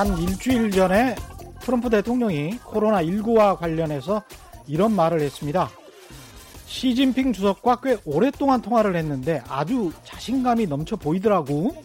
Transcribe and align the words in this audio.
한 0.00 0.16
일주일 0.16 0.70
전에 0.70 1.14
트럼프 1.60 1.90
대통령이 1.90 2.58
코로나19와 2.60 3.58
관련해서 3.58 4.22
이런 4.66 4.96
말을 4.96 5.20
했습니다. 5.20 5.68
시진핑 6.64 7.34
주석과 7.34 7.82
꽤 7.82 7.98
오랫동안 8.06 8.62
통화를 8.62 8.96
했는데 8.96 9.42
아주 9.46 9.92
자신감이 10.04 10.68
넘쳐 10.68 10.96
보이더라고. 10.96 11.76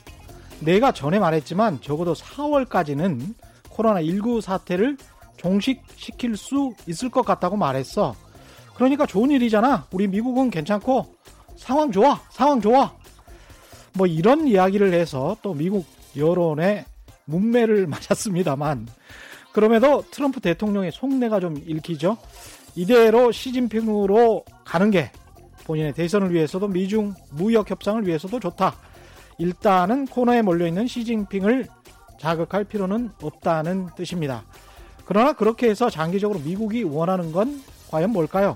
내가 0.61 0.93
전에 0.93 1.19
말했지만 1.19 1.81
적어도 1.81 2.13
4월까지는 2.13 3.33
코로나19 3.71 4.39
사태를 4.39 4.95
종식시킬 5.35 6.37
수 6.37 6.71
있을 6.87 7.09
것 7.09 7.25
같다고 7.25 7.57
말했어. 7.57 8.15
그러니까 8.75 9.05
좋은 9.05 9.29
일이잖아. 9.29 9.87
우리 9.91 10.07
미국은 10.07 10.51
괜찮고 10.51 11.17
상황 11.57 11.91
좋아. 11.91 12.21
상황 12.29 12.61
좋아. 12.61 12.93
뭐 13.91 14.07
이런 14.07 14.47
이야기를 14.47 14.93
해서 14.93 15.35
또 15.41 15.53
미국 15.53 15.85
여론의 16.15 16.85
문매를 17.25 17.87
맞았습니다만 17.87 18.87
그럼에도 19.51 20.03
트럼프 20.11 20.39
대통령의 20.39 20.91
속내가 20.91 21.39
좀 21.39 21.57
읽히죠. 21.65 22.17
이대로 22.75 23.31
시진핑으로 23.31 24.43
가는 24.65 24.91
게 24.91 25.11
본인의 25.65 25.93
대선을 25.93 26.33
위해서도 26.33 26.67
미중 26.67 27.13
무역 27.31 27.69
협상을 27.71 28.05
위해서도 28.05 28.39
좋다. 28.39 28.75
일단은 29.37 30.07
코너에 30.07 30.41
몰려 30.41 30.67
있는 30.67 30.87
시진핑을 30.87 31.67
자극할 32.19 32.65
필요는 32.65 33.11
없다는 33.21 33.89
뜻입니다. 33.95 34.43
그러나 35.05 35.33
그렇게 35.33 35.69
해서 35.69 35.89
장기적으로 35.89 36.39
미국이 36.39 36.83
원하는 36.83 37.31
건 37.31 37.61
과연 37.89 38.11
뭘까요? 38.11 38.55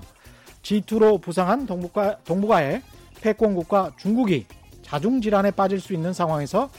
G2로 0.62 1.20
부상한 1.20 1.66
동북아, 1.66 2.16
동북아의 2.24 2.82
패권국가 3.20 3.92
중국이 3.98 4.46
자중질환에 4.82 5.52
빠질 5.52 5.80
수 5.80 5.94
있는 5.94 6.12
상황에서 6.12 6.70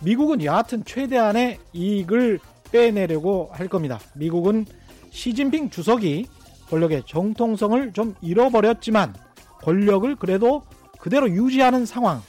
미국은 0.00 0.42
여하튼 0.44 0.84
최대한의 0.84 1.58
이익을 1.72 2.40
빼내려고 2.70 3.50
할 3.52 3.68
겁니다. 3.68 3.98
미국은 4.14 4.66
시진핑 5.10 5.70
주석이 5.70 6.26
권력의 6.70 7.02
정통성을 7.06 7.92
좀 7.92 8.14
잃어버렸지만 8.20 9.14
권력을 9.62 10.14
그래도 10.16 10.62
그대로 10.98 11.28
유지하는 11.30 11.86
상황. 11.86 12.22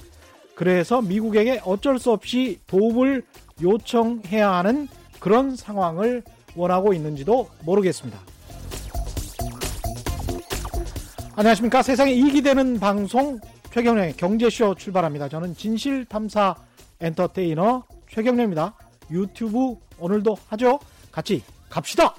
그래서 0.55 1.01
미국에게 1.01 1.61
어쩔 1.63 1.99
수 1.99 2.11
없이 2.11 2.59
도움을 2.67 3.23
요청해야 3.61 4.51
하는 4.51 4.87
그런 5.19 5.55
상황을 5.55 6.23
원하고 6.55 6.93
있는지도 6.93 7.49
모르겠습니다. 7.63 8.19
안녕하십니까. 11.35 11.81
세상에 11.81 12.11
이익이 12.11 12.41
되는 12.41 12.79
방송 12.79 13.39
최경련의 13.71 14.17
경제쇼 14.17 14.75
출발합니다. 14.75 15.29
저는 15.29 15.55
진실탐사 15.55 16.55
엔터테이너 17.01 17.83
최경련입니다. 18.09 18.75
유튜브 19.11 19.75
오늘도 19.97 20.37
하죠? 20.49 20.79
같이 21.11 21.43
갑시다! 21.69 22.13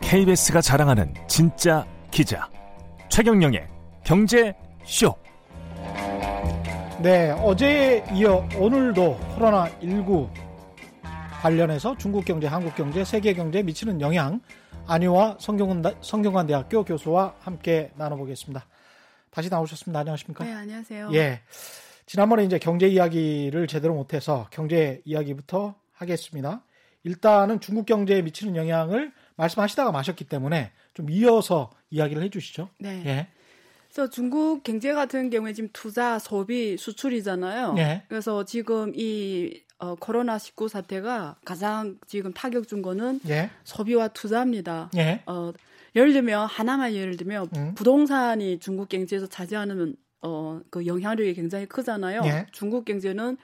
KBS가 0.00 0.62
자랑하는 0.62 1.12
진짜 1.28 1.86
기자 2.10 2.48
최경영의 3.10 3.68
경제 4.04 4.54
쇼. 4.82 5.14
네, 7.00 7.30
어제에 7.30 8.04
이어 8.12 8.48
오늘도 8.56 9.20
코로나19 9.36 10.28
관련해서 11.40 11.96
중국 11.96 12.24
경제, 12.24 12.48
한국 12.48 12.74
경제, 12.74 13.04
세계 13.04 13.34
경제에 13.34 13.62
미치는 13.62 14.00
영향 14.00 14.40
안희와 14.88 15.36
성경관, 15.38 16.46
대학교 16.48 16.84
교수와 16.84 17.36
함께 17.38 17.92
나눠보겠습니다. 17.94 18.66
다시 19.30 19.48
나오셨습니다. 19.48 20.00
안녕하십니까? 20.00 20.44
네, 20.44 20.52
안녕하세요. 20.52 21.10
예. 21.12 21.40
지난번에 22.06 22.42
이제 22.42 22.58
경제 22.58 22.88
이야기를 22.88 23.68
제대로 23.68 23.94
못해서 23.94 24.48
경제 24.50 25.00
이야기부터 25.04 25.76
하겠습니다. 25.92 26.64
일단은 27.04 27.60
중국 27.60 27.86
경제에 27.86 28.22
미치는 28.22 28.56
영향을 28.56 29.12
말씀하시다가 29.36 29.92
마셨기 29.92 30.24
때문에 30.24 30.72
좀 30.94 31.10
이어서 31.10 31.70
이야기를 31.90 32.24
해주시죠. 32.24 32.70
네. 32.80 33.02
예. 33.06 33.28
그래서 33.98 34.12
중국 34.12 34.62
경제 34.62 34.92
같은 34.92 35.28
경우에 35.28 35.52
지금 35.52 35.70
투자, 35.72 36.20
소비, 36.20 36.76
수출이잖아요. 36.76 37.74
예. 37.78 38.02
그래서 38.08 38.44
지금 38.44 38.92
이 38.94 39.64
어, 39.78 39.96
코로나 39.96 40.38
19 40.38 40.68
사태가 40.68 41.38
가장 41.44 41.98
지금 42.06 42.32
타격 42.32 42.68
준 42.68 42.80
거는 42.80 43.18
예. 43.28 43.50
소비와 43.64 44.06
투자입니다. 44.06 44.88
예. 44.96 45.22
어, 45.26 45.52
예를 45.96 46.12
들면 46.12 46.46
하나만 46.46 46.94
예를 46.94 47.16
들면 47.16 47.48
음. 47.56 47.74
부동산이 47.74 48.60
중국 48.60 48.88
경제에서 48.88 49.26
차지하는 49.26 49.96
어, 50.22 50.60
그 50.70 50.86
영향력이 50.86 51.34
굉장히 51.34 51.66
크잖아요. 51.66 52.22
예. 52.26 52.46
중국 52.52 52.84
경제는 52.84 53.36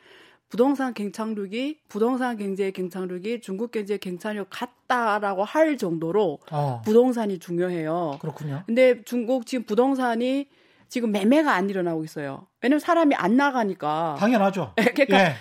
부동산 0.55 0.95
경착륙이 0.95 1.81
부동산 1.89 2.37
경제의 2.37 2.71
경착륙이 2.71 3.41
중국 3.41 3.73
경제의 3.73 3.99
경착륙 3.99 4.47
같다라고 4.51 5.43
할 5.43 5.77
정도로 5.77 6.39
어, 6.53 6.81
부동산이 6.85 7.41
중요해요. 7.41 8.19
그렇군요. 8.21 8.63
근데 8.65 9.03
중국 9.03 9.47
지금 9.47 9.65
부동산이 9.65 10.47
지금 10.89 11.11
매매가 11.11 11.53
안 11.53 11.69
일어나고 11.69 12.05
있어요. 12.05 12.47
왜냐면 12.63 12.79
사람이 12.79 13.17
안 13.17 13.37
나가니까. 13.37 14.15
당연하죠. 14.21 14.75
그러니까 14.77 15.19
예. 15.19 15.35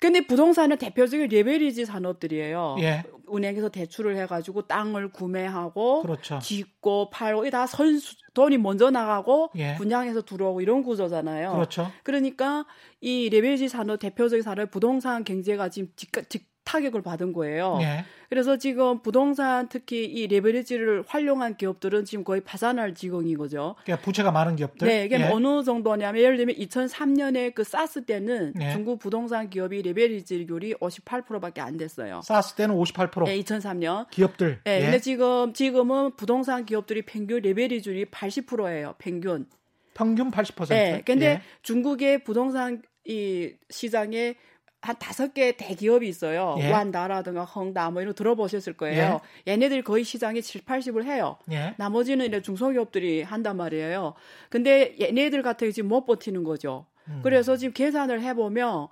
근데 0.00 0.20
부동산은 0.26 0.78
대표적인 0.78 1.28
레베리지 1.28 1.84
산업들이에요. 1.86 2.76
예. 2.80 3.02
은행에서 3.32 3.68
대출을 3.68 4.16
해가지고 4.16 4.62
땅을 4.62 5.10
구매하고 5.12 6.02
그렇죠. 6.02 6.38
짓고 6.38 7.10
팔고 7.10 7.46
이 7.46 7.50
다 7.50 7.66
선수 7.66 8.14
돈이 8.34 8.58
먼저 8.58 8.90
나가고 8.90 9.50
예. 9.56 9.74
분양해서 9.76 10.22
들어오고 10.22 10.60
이런 10.60 10.82
구조잖아요. 10.82 11.52
그렇죠. 11.52 11.90
그러니까 12.04 12.64
이 13.00 13.28
레베리지 13.30 13.68
산업 13.68 13.98
대표적인 13.98 14.42
산업 14.42 14.70
부동산 14.70 15.24
경제가 15.24 15.68
지금 15.68 15.88
직, 15.96 16.10
직 16.30 16.46
타격을 16.68 17.00
받은 17.00 17.32
거예요. 17.32 17.78
예. 17.80 18.04
그래서 18.28 18.58
지금 18.58 19.00
부동산 19.00 19.68
특히 19.70 20.04
이 20.04 20.26
레버리지를 20.26 21.02
활용한 21.06 21.56
기업들은 21.56 22.04
지금 22.04 22.24
거의 22.24 22.42
파산할 22.42 22.94
지경인 22.94 23.38
거죠. 23.38 23.74
그러니까 23.84 24.04
부채가 24.04 24.30
많은 24.30 24.56
기업들. 24.56 24.86
네, 24.86 25.06
이게 25.06 25.18
예. 25.18 25.24
어느 25.24 25.64
정도냐면 25.64 26.22
예를 26.22 26.36
들면 26.36 26.56
2003년에 26.56 27.54
그 27.54 27.64
사스 27.64 28.04
때는 28.04 28.52
네. 28.54 28.72
중국 28.72 28.98
부동산 28.98 29.48
기업이 29.48 29.80
레버리지율이 29.80 30.74
58%밖에 30.74 31.62
안 31.62 31.78
됐어요. 31.78 32.20
사스 32.22 32.54
때는 32.54 32.74
58% 32.74 33.24
네, 33.24 33.40
2003년. 33.40 34.10
기업들. 34.10 34.60
네, 34.64 34.76
예. 34.76 34.82
근데 34.82 34.98
지금 35.00 35.54
지금은 35.54 36.16
부동산 36.16 36.66
기업들이 36.66 37.00
평균 37.00 37.40
레버리지율이 37.40 38.06
80%예요. 38.06 38.94
평균. 38.98 39.46
평균 39.94 40.30
80%. 40.30 40.68
네, 40.68 41.02
근데 41.06 41.26
예. 41.26 41.42
중국의 41.62 42.24
부동산 42.24 42.82
이 43.06 43.52
시장에 43.70 44.34
한 44.80 44.96
다섯 44.98 45.34
개 45.34 45.56
대기업이 45.56 46.08
있어요. 46.08 46.56
예. 46.60 46.70
완다라든가 46.70 47.44
헝다 47.44 47.90
뭐 47.90 48.00
이런 48.00 48.14
거 48.14 48.16
들어보셨을 48.16 48.74
거예요. 48.74 49.20
얘네들이 49.46 49.82
거의 49.82 50.04
시장의 50.04 50.42
7, 50.42 50.62
80을 50.62 51.04
해요. 51.04 51.36
예. 51.50 51.74
나머지는 51.78 52.26
이제 52.26 52.40
중소기업들이 52.40 53.22
한단 53.22 53.56
말이에요. 53.56 54.14
근데 54.50 54.94
얘네들 55.00 55.42
같은 55.42 55.66
경우 55.66 55.72
지금 55.72 55.88
못 55.88 56.06
버티는 56.06 56.44
거죠. 56.44 56.86
음. 57.08 57.20
그래서 57.22 57.56
지금 57.56 57.72
계산을 57.72 58.22
해보면 58.22 58.88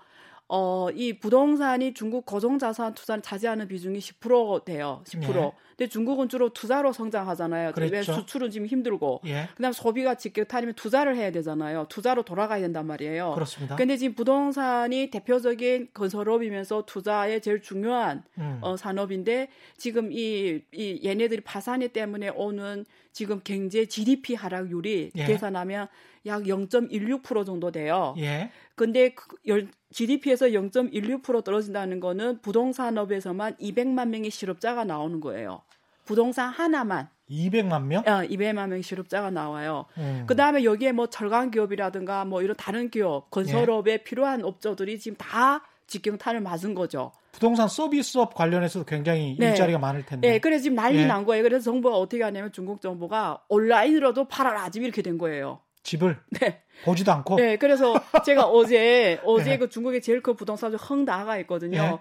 어, 0.49 0.89
이 0.95 1.19
부동산이 1.19 1.95
중국 1.95 2.27
고정자산 2.27 2.95
투자를 2.95 3.23
차지하는 3.23 3.69
비중이 3.69 3.99
10% 3.99 4.65
돼요. 4.65 5.03
10%. 5.05 5.33
네. 5.33 5.53
근데 5.77 5.91
중국은 5.91 6.31
주로 6.31 6.49
투자로 6.49 6.93
성장하잖아요. 6.95 7.69
왜 7.69 7.73
그랬죠. 7.73 8.15
수출은 8.15 8.51
지금 8.51 8.67
힘들고. 8.67 9.21
예. 9.27 9.49
그다음 9.57 9.73
소비가 9.75 10.15
직격탄이면 10.15 10.75
투자를 10.75 11.17
해야 11.17 11.31
되잖아요. 11.31 11.85
투자로 11.91 12.23
돌아가야 12.23 12.63
된단 12.63 12.87
말이에요. 12.87 13.33
그렇습니다. 13.35 13.77
근데 13.77 13.99
지금 13.99 14.15
부동산이 14.15 15.11
대표적인 15.11 15.89
건설업이면서 15.93 16.87
투자의 16.87 17.43
제일 17.43 17.61
중요한 17.61 18.23
음. 18.39 18.59
어, 18.63 18.77
산업인데 18.79 19.49
지금 19.77 20.11
이, 20.13 20.63
이 20.73 21.01
얘네들이 21.05 21.43
파산이 21.43 21.89
때문에 21.89 22.31
오는 22.31 22.87
지금 23.13 23.41
경제 23.45 23.85
GDP 23.85 24.35
하락률이 24.35 25.11
예. 25.15 25.25
계산하면 25.27 25.89
약 26.25 26.43
0.16% 26.45 27.45
정도 27.45 27.71
돼요. 27.71 28.15
예. 28.19 28.51
근데 28.75 29.11
그 29.11 29.37
열- 29.47 29.69
GDP에서 29.97 30.49
0.16% 30.49 31.43
떨어진다는 31.43 32.01
거는 32.01 32.43
부동산업에서만 32.43 33.57
200만 33.57 34.09
명의 34.09 34.31
실업자가 34.31 34.85
나오는 34.85 35.21
거예요. 35.21 35.63
부동산 36.05 36.51
하나만 36.51 37.09
200만 37.31 37.85
명? 37.85 38.03
어, 38.07 38.23
200만 38.23 38.69
명의 38.69 38.83
실업자가 38.83 39.31
나와요. 39.31 39.87
음. 39.97 40.25
그 40.27 40.37
다음에 40.37 40.65
여기에 40.65 40.93
뭐 40.93 41.07
철강 41.07 41.51
기업이라든가 41.51 42.27
뭐 42.27 42.43
이런 42.43 42.55
다른 42.57 42.91
기업, 42.91 43.31
건설업에 43.31 44.05
필요한 44.05 44.45
업자들이 44.45 44.99
지금 44.99 45.17
다 45.17 45.65
직경탄을 45.87 46.43
맞은 46.43 46.75
거죠. 46.75 47.13
부동산 47.33 47.67
서비스업 47.67 48.35
관련해서도 48.35 48.85
굉장히 48.85 49.37
네. 49.39 49.49
일자리가 49.49 49.79
많을 49.79 50.05
텐데. 50.05 50.29
네, 50.29 50.39
그래서 50.41 50.65
지금 50.65 50.77
난리 50.77 50.99
예. 50.99 51.07
난 51.07 51.25
거예요. 51.25 51.43
그래서 51.43 51.65
정부가 51.65 51.97
어떻게 51.97 52.23
하냐면 52.23 52.53
중국 52.53 52.83
정부가 52.83 53.43
온라인으로도 53.49 54.29
팔아라 54.29 54.69
지금 54.69 54.85
이렇게 54.85 55.01
된 55.01 55.17
거예요. 55.17 55.61
집을 55.87 56.19
네, 56.41 56.63
보지도 56.85 57.13
않고. 57.13 57.37
네, 57.37 57.57
그래서 57.57 57.95
제가 58.25 58.45
어제 58.47 59.21
어제 59.25 59.53
예. 59.53 59.57
그 59.59 59.69
중국의 59.69 60.03
제일 60.03 60.21
큰 60.21 60.35
부동산 60.35 60.75
헝다가 60.75 61.39
있거든요. 61.39 62.01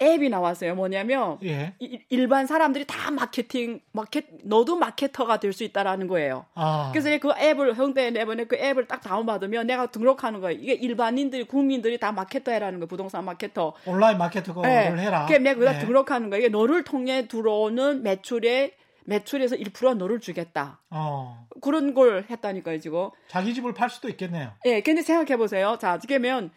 앱이 0.00 0.30
나왔어요. 0.30 0.74
뭐냐면 0.74 1.38
예. 1.44 1.74
이- 1.78 2.00
일반 2.08 2.46
사람들이 2.46 2.86
다 2.88 3.12
마케팅 3.12 3.80
마켓 3.92 4.24
너도 4.42 4.74
마케터가 4.76 5.38
될 5.38 5.52
수 5.52 5.62
있다라는 5.62 6.08
거예요. 6.08 6.46
아. 6.54 6.90
그래서 6.92 7.16
그 7.18 7.30
앱을 7.38 7.74
형대 7.76 8.10
내번에 8.10 8.44
그 8.44 8.56
앱을 8.56 8.88
딱 8.88 9.00
다운받으면 9.02 9.66
내가 9.68 9.86
등록하는 9.86 10.40
거예요. 10.40 10.58
이게 10.60 10.72
일반인들이 10.72 11.44
국민들이 11.44 12.00
다 12.00 12.10
마케터 12.10 12.50
해라는 12.50 12.80
거예요. 12.80 12.88
부동산 12.88 13.24
마케터. 13.26 13.74
온라인 13.86 14.18
마케터를 14.18 14.98
해라. 14.98 15.26
그게 15.26 15.38
내가 15.38 15.58
그다 15.60 15.72
네. 15.74 15.78
등록하는 15.80 16.30
거예요. 16.30 16.46
이게 16.46 16.48
너를 16.48 16.82
통해 16.82 17.28
들어오는 17.28 18.02
매출의 18.02 18.72
매출에서 19.04 19.56
1% 19.56 19.96
너를 19.96 20.20
주겠다. 20.20 20.80
어. 20.90 21.46
그런 21.60 21.94
걸 21.94 22.24
했다니까요, 22.30 22.80
지금. 22.80 23.10
자기 23.28 23.54
집을 23.54 23.74
팔 23.74 23.90
수도 23.90 24.08
있겠네요. 24.08 24.52
예, 24.66 24.80
근데 24.80 25.02
생각해 25.02 25.36
보세요. 25.36 25.76
자, 25.80 25.98
그러면 26.06 26.50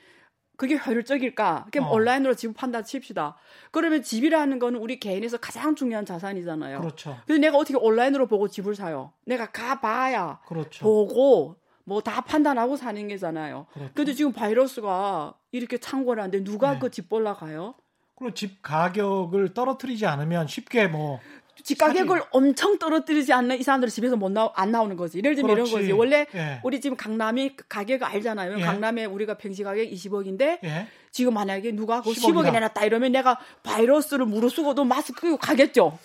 그게 0.58 0.78
효율적일까? 0.78 1.68
그럼 1.72 1.88
어. 1.88 1.92
온라인으로 1.92 2.34
집을 2.36 2.54
판다 2.54 2.82
칩시다. 2.84 3.36
그러면 3.72 4.02
집이라는 4.04 4.60
거는 4.60 4.80
우리 4.80 5.00
개인에서 5.00 5.38
가장 5.38 5.76
중요한 5.76 6.06
자산이잖아요. 6.06 6.80
그렇죠. 6.80 7.18
근데 7.28 7.48
내가 7.48 7.58
어떻게 7.58 7.78
온라인으로 7.78 8.28
보고 8.28 8.48
집을 8.48 8.76
사요? 8.76 9.12
내가 9.26 9.52
가봐야 9.52 10.40
그렇죠. 10.48 10.84
보고 10.86 11.58
뭐 11.84 12.02
다 12.02 12.22
판단하고 12.22 12.78
사는 12.78 13.08
게잖아요. 13.08 13.68
그렇죠. 13.74 13.92
근데 13.94 14.14
지금 14.14 14.32
바이러스가 14.32 15.36
이렇게 15.52 15.78
창궐 15.78 16.20
하는데 16.20 16.44
누가 16.44 16.74
네. 16.74 16.80
그집 16.80 17.10
볼라 17.10 17.34
가요? 17.34 17.76
그리고 18.18 18.34
집 18.34 18.62
가격을 18.62 19.54
떨어뜨리지 19.54 20.06
않으면 20.06 20.48
쉽게 20.48 20.88
뭐 20.88 21.20
집 21.64 21.78
가격을 21.78 22.22
엄청 22.32 22.78
떨어뜨리지 22.78 23.34
않는 23.34 23.60
이 23.60 23.64
사람들은 23.64 23.90
집에서 23.90 24.16
못 24.16 24.32
나, 24.32 24.52
안 24.56 24.72
나오는 24.72 24.96
거지. 24.96 25.20
예를 25.20 25.36
들면 25.36 25.56
그렇지. 25.56 25.72
이런 25.72 25.82
거지. 25.82 25.92
원래 25.94 26.28
예. 26.36 26.60
우리 26.64 26.82
지금 26.82 26.98
강남이 26.98 27.56
가격 27.70 28.04
알잖아요. 28.04 28.60
예. 28.60 28.62
강남에 28.62 29.06
우리가 29.06 29.38
평시 29.38 29.64
가격 29.64 29.84
20억인데 29.86 30.60
예. 30.64 30.88
지금 31.12 31.34
만약에 31.34 31.72
누가 31.72 32.02
그 32.02 32.12
10억 32.12 32.34
10억에 32.34 32.42
이다. 32.42 32.52
내놨다 32.52 32.86
이러면 32.86 33.12
내가 33.14 33.40
바이러스를 33.64 34.26
무릅쓰고도 34.26 34.84
마스크 34.84 35.38
가겠죠. 35.38 35.98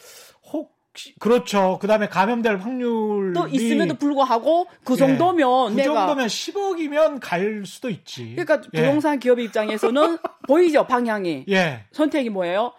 혹시 0.53 1.15
그렇죠. 1.19 1.79
그다음에 1.81 2.09
감염될 2.09 2.59
확률이 2.59 3.33
또 3.35 3.47
있음에도 3.49 3.95
불구하고 3.95 4.67
그 4.85 4.95
예. 4.95 4.97
정도면 4.99 5.71
그 5.75 5.81
내가 5.81 6.07
정도면 6.07 6.27
10억이면 6.29 7.19
갈 7.21 7.65
수도 7.67 7.91
있지. 7.91 8.35
그러니까 8.37 8.63
예. 8.75 8.81
부동산 8.83 9.19
기업 9.19 9.39
입장에서는 9.41 10.19
보이죠 10.49 10.87
방향이 10.87 11.45
예. 11.49 11.85
선택이 11.93 12.31
뭐예요? 12.31 12.73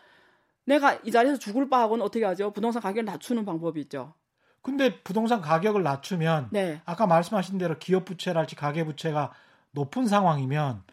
내가 0.66 0.94
이 1.04 1.12
자리에서 1.12 1.40
죽을 1.40 1.70
바하고는 1.70 2.04
어떻게 2.04 2.24
하죠? 2.26 2.52
부동산 2.52 2.82
가격을 2.82 3.06
낮추는 3.06 3.46
방법이 3.46 3.80
있죠. 3.82 4.14
근데 4.62 5.02
부동산 5.02 5.42
가격을 5.42 5.82
낮추면 5.84 6.50
네. 6.52 6.82
아까 6.86 7.08
말씀하신 7.08 7.58
대로 7.58 7.78
기업 7.80 8.06
부채랄지 8.06 8.56
가계 8.56 8.84
부채가 8.86 9.32
높은 9.72 10.06
상황이면 10.06 10.84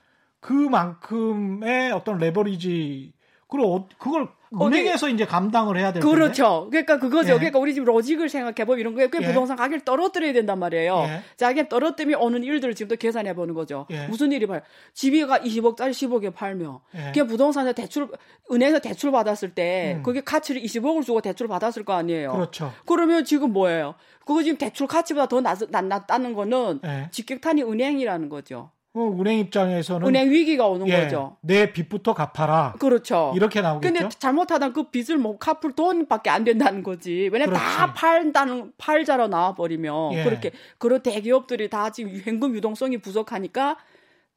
그만큼의 0.41 1.93
어떤 1.93 2.19
레버리지 2.19 3.13
그리고 3.49 3.75
어- 3.77 3.89
그걸 3.99 4.27
거기- 4.27 4.38
은행에서 4.55 5.09
이제 5.09 5.25
감당을 5.25 5.77
해야 5.77 5.93
될 5.93 6.03
텐데. 6.03 6.15
그렇죠. 6.15 6.69
그러니까 6.71 6.99
그거죠. 6.99 7.35
예. 7.35 7.37
그러니까 7.37 7.59
우리 7.59 7.75
지금 7.75 7.87
로직을 7.87 8.29
생각해 8.29 8.65
보면 8.65 8.81
이런 8.81 8.95
거에 8.95 9.09
그 9.09 9.23
예. 9.23 9.27
부동산 9.27 9.57
가격을 9.57 9.81
떨어뜨려야 9.85 10.33
된단 10.33 10.59
말이에요. 10.59 11.05
예. 11.09 11.23
자, 11.37 11.51
이게 11.51 11.69
떨어뜨리면 11.69 12.21
오는 12.21 12.43
일들을 12.43 12.75
지금도 12.75 12.97
계산해 12.97 13.35
보는 13.35 13.55
거죠. 13.55 13.87
예. 13.91 14.07
무슨 14.07 14.33
일이 14.33 14.47
봐요? 14.47 14.61
집이가 14.95 15.39
20억짜리 15.39 15.91
10억에 15.91 16.35
팔면 16.35 16.79
예. 16.95 17.05
그게 17.07 17.23
부동산에 17.25 17.73
대출 17.73 18.09
은행에서 18.51 18.79
대출 18.81 19.13
받았을 19.13 19.55
때 19.55 19.97
음. 19.99 20.03
그게 20.03 20.23
가치를 20.23 20.63
20억을 20.63 21.05
주고 21.05 21.21
대출을 21.21 21.49
받았을 21.49 21.85
거 21.85 21.95
아니에요. 21.95 22.33
그렇죠. 22.33 22.73
그러면 22.87 23.25
지금 23.25 23.53
뭐예요? 23.53 23.95
그거 24.25 24.43
지금 24.43 24.59
대출 24.59 24.87
가치보다 24.87 25.27
더 25.27 25.41
낮, 25.41 25.59
낮, 25.71 25.85
낮다는 25.85 26.35
거는 26.35 26.81
예. 26.85 27.09
직격탄이 27.11 27.63
은행이라는 27.63 28.29
거죠. 28.29 28.71
어, 28.95 29.01
은행 29.21 29.39
입장에서는 29.39 30.07
은행 30.09 30.31
위기가 30.31 30.67
오는 30.67 30.89
예, 30.89 31.03
거죠. 31.03 31.37
내 31.43 31.73
빚부터 31.73 32.15
갚아라. 32.15 32.75
그렇죠. 32.81 33.33
이렇게 33.37 33.61
나오겠죠. 33.61 33.93
근데 33.95 34.09
잘못하다 34.19 34.73
그 34.73 34.91
빚을 34.91 35.19
못 35.19 35.39
갚을 35.39 35.73
돈밖에 35.77 36.31
안 36.31 36.43
된다는 36.45 36.83
거지. 36.83 37.29
왜냐면 37.33 37.55
다. 37.55 37.93
팔다는 37.93 38.73
팔자로 38.79 39.29
나와 39.29 39.55
버리면 39.55 40.15
예. 40.15 40.25
그렇게 40.25 40.51
그런 40.79 41.03
대기업들이 41.03 41.69
다 41.69 41.91
지금 41.91 42.19
현금 42.25 42.55
유동성이 42.55 42.99
부족하니까 42.99 43.77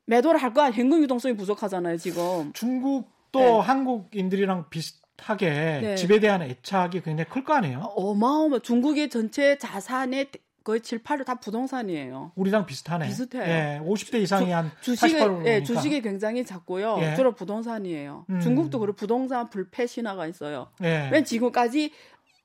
매도를 0.05 0.41
할거 0.41 0.61
아니에요. 0.61 0.79
현금 0.81 1.01
유동성이 1.01 1.35
부족하잖아요, 1.37 1.97
지금. 1.97 2.51
중국도 2.53 3.39
네. 3.39 3.59
한국인들이랑 3.59 4.65
비슷하게 4.69 5.49
네. 5.81 5.95
집에 5.95 6.19
대한 6.19 6.41
애착이 6.41 7.01
굉장히 7.01 7.29
클 7.29 7.43
거 7.45 7.53
아니에요. 7.53 7.79
어마어마 7.95 8.59
중국의 8.59 9.09
전체 9.09 9.57
자산의 9.57 10.27
거의 10.63 10.81
7, 10.81 11.03
8을 11.03 11.25
다 11.25 11.35
부동산이에요. 11.35 12.33
우리랑 12.35 12.65
비슷하네. 12.65 13.07
비슷해요. 13.07 13.43
예, 13.43 13.81
50대 13.83 14.21
이상이 14.21 14.51
한 14.51 14.71
주식에 14.81 15.19
48%니까. 15.19 15.49
예, 15.49 15.63
주식이 15.63 16.01
굉장히 16.01 16.45
작고요. 16.45 16.99
예. 17.01 17.15
주로 17.15 17.33
부동산이에요. 17.33 18.25
음. 18.29 18.39
중국도 18.39 18.79
그리고 18.79 18.95
부동산 18.95 19.49
불패 19.49 19.87
신화가 19.87 20.27
있어요. 20.27 20.67
예. 20.83 21.09
왜 21.11 21.23
지금까지 21.23 21.91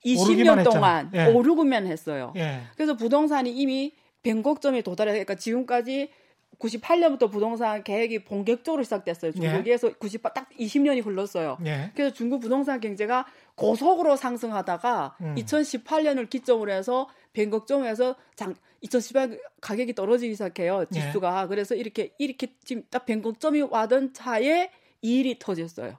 오르기만 0.04 0.58
20년 0.58 0.58
했잖아. 0.60 0.62
동안 0.64 1.10
예. 1.14 1.26
오르고만 1.26 1.86
했어요. 1.86 2.32
예. 2.36 2.62
그래서 2.76 2.96
부동산이 2.96 3.50
이미 3.50 3.92
변곡점에 4.22 4.82
도달해 4.82 5.12
그러니까 5.12 5.34
지금까지 5.34 6.10
98년부터 6.58 7.30
부동산 7.30 7.82
계획이 7.84 8.24
본격적으로 8.24 8.82
시작됐어요. 8.82 9.32
중국에서 9.32 9.88
98딱 9.90 10.46
20년이 10.58 11.04
흘렀어요. 11.04 11.58
예. 11.66 11.90
그래서 11.94 12.14
중국 12.14 12.40
부동산 12.40 12.80
경제가 12.80 13.26
고속으로 13.54 14.16
상승하다가 14.16 15.16
음. 15.20 15.34
2018년을 15.36 16.28
기점으로 16.30 16.72
해서 16.72 17.08
변곡점에서 17.32 18.16
장 18.34 18.54
2018 18.80 19.38
가격이 19.60 19.94
떨어지기 19.94 20.34
시작해요. 20.34 20.84
예. 20.94 21.00
지수가. 21.00 21.48
그래서 21.48 21.74
이렇게 21.74 22.14
이렇게 22.18 22.54
지금 22.64 22.82
딱 22.90 23.04
변곡점이 23.06 23.62
와던 23.62 24.14
차에 24.14 24.70
이 25.02 25.18
일이 25.20 25.38
터졌어요. 25.38 25.98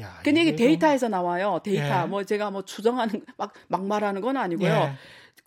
야, 0.00 0.20
근데 0.24 0.40
이게 0.42 0.50
좀- 0.52 0.56
데이터에서 0.58 1.08
나와요. 1.08 1.60
데이터. 1.62 2.02
예. 2.02 2.06
뭐 2.06 2.24
제가 2.24 2.50
뭐 2.50 2.64
추정하는 2.64 3.24
막 3.36 3.52
막말하는 3.68 4.20
건 4.22 4.36
아니고요. 4.36 4.68
예. 4.70 4.92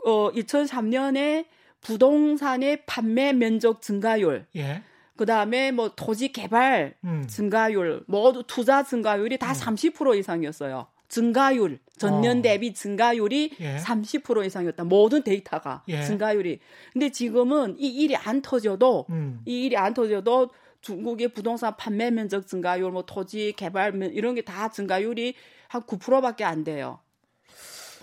어 0.07 0.31
2003년에 0.34 1.46
부동산의 1.85 2.85
판매 2.85 3.31
면적 3.33 3.81
증가율, 3.81 4.45
예. 4.55 4.81
그 5.15 5.25
다음에 5.25 5.71
뭐 5.71 5.91
토지 5.95 6.31
개발 6.31 6.95
음. 7.03 7.25
증가율, 7.27 8.03
모두 8.07 8.43
투자 8.45 8.83
증가율이 8.83 9.37
다30% 9.37 10.17
이상이었어요. 10.17 10.87
증가율 11.07 11.80
전년 11.97 12.39
어. 12.39 12.42
대비 12.42 12.73
증가율이 12.73 13.51
예. 13.59 13.77
30% 13.77 14.45
이상이었다. 14.45 14.83
모든 14.83 15.21
데이터가 15.23 15.83
예. 15.87 16.04
증가율이. 16.04 16.59
근데 16.92 17.09
지금은 17.11 17.75
이 17.77 17.87
일이 17.87 18.15
안 18.15 18.42
터져도 18.42 19.06
음. 19.11 19.42
이 19.45 19.65
일이 19.65 19.77
안 19.77 19.94
터져도 19.94 20.49
중국의 20.81 21.30
부동산 21.30 21.75
판매 21.77 22.11
면적 22.11 22.47
증가율, 22.47 22.92
뭐 22.92 23.04
토지 23.06 23.54
개발 23.56 23.92
면 23.92 24.11
이런 24.11 24.35
게 24.35 24.42
다 24.42 24.69
증가율이 24.69 25.35
한 25.68 25.81
9%밖에 25.83 26.44
안 26.44 26.63
돼요. 26.63 26.99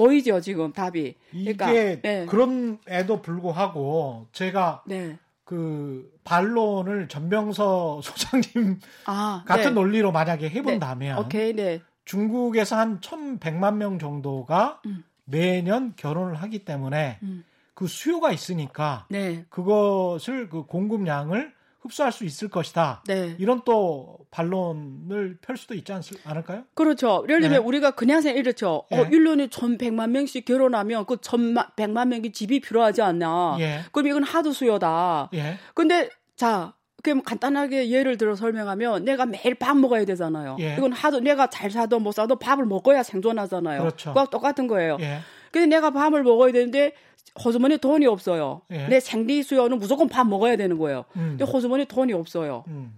보이죠 0.02 0.40
지금 0.40 0.73
답이. 0.73 1.14
이게 1.32 1.54
그러니까 1.54 2.02
네. 2.02 2.26
그런에도 2.26 3.23
불구하고 3.23 4.26
제가 4.32 4.82
네. 4.87 5.18
그 5.44 6.12
반론을 6.25 7.09
전명서 7.09 8.00
소장님 8.04 8.80
아 9.06 9.44
같은 9.47 9.64
네. 9.64 9.71
논리로 9.71 10.12
만약에 10.12 10.49
해본다면 10.49 11.18
오케이 11.18 11.52
네. 11.52 11.80
중국에서 12.04 12.76
한 12.76 13.00
1,100만 13.00 13.76
명 13.76 13.99
정도가 13.99 14.80
음. 14.87 15.04
매년 15.25 15.94
결혼을 15.97 16.35
하기 16.35 16.64
때문에 16.64 17.18
음. 17.23 17.44
그 17.75 17.87
수요가 17.87 18.32
있으니까 18.32 19.06
네. 19.09 19.44
그것을 19.49 20.49
그 20.49 20.64
공급량을 20.64 21.52
흡수할 21.82 22.12
수 22.12 22.24
있을 22.24 22.48
것이다. 22.48 23.02
네. 23.06 23.34
이런 23.38 23.62
또 23.64 24.18
반론을 24.30 25.38
펼 25.42 25.56
수도 25.56 25.74
있지 25.74 25.92
않, 25.92 26.00
않을까요? 26.24 26.64
그렇죠. 26.74 27.24
예를 27.28 27.40
들면 27.40 27.60
네. 27.60 27.66
우리가 27.66 27.92
그냥 27.92 28.20
생각 28.20 28.38
이렇죠. 28.38 28.84
어, 28.90 28.96
네. 28.96 29.10
1년에 29.10 29.50
1,100만 29.50 30.10
명씩 30.10 30.44
결혼하면 30.44 31.06
그 31.06 31.16
1,100만 31.16 32.08
명이 32.08 32.32
집이 32.32 32.60
필요하지 32.60 33.02
않나. 33.02 33.56
예. 33.58 33.80
그럼 33.90 34.06
이건 34.06 34.22
하도 34.22 34.52
수요다. 34.52 35.30
예. 35.34 35.58
근데 35.74 36.08
자, 36.36 36.74
그럼 37.02 37.22
간단하게 37.22 37.90
예를 37.90 38.16
들어 38.16 38.36
설명하면 38.36 39.04
내가 39.04 39.26
매일 39.26 39.56
밥 39.56 39.76
먹어야 39.76 40.04
되잖아요. 40.04 40.56
예. 40.60 40.76
이건 40.78 40.92
하도 40.92 41.18
내가 41.18 41.48
잘 41.48 41.70
사도 41.70 41.98
못 41.98 42.12
사도 42.12 42.36
밥을 42.36 42.64
먹어야 42.64 43.02
생존하잖아요. 43.02 43.80
그렇죠. 43.80 44.10
그거 44.10 44.26
똑같은 44.26 44.68
거예요. 44.68 44.98
예. 45.00 45.18
근데 45.50 45.66
내가 45.66 45.90
밥을 45.90 46.22
먹어야 46.22 46.52
되는데 46.52 46.94
호주머니 47.42 47.78
돈이 47.78 48.06
없어요. 48.06 48.62
예. 48.70 48.88
내 48.88 49.00
생리 49.00 49.42
수요는 49.42 49.78
무조건 49.78 50.08
밥 50.08 50.26
먹어야 50.26 50.56
되는 50.56 50.76
거예요. 50.78 51.04
음. 51.16 51.36
근데 51.38 51.44
호주머니 51.44 51.86
돈이 51.86 52.12
없어요. 52.12 52.64
음. 52.68 52.94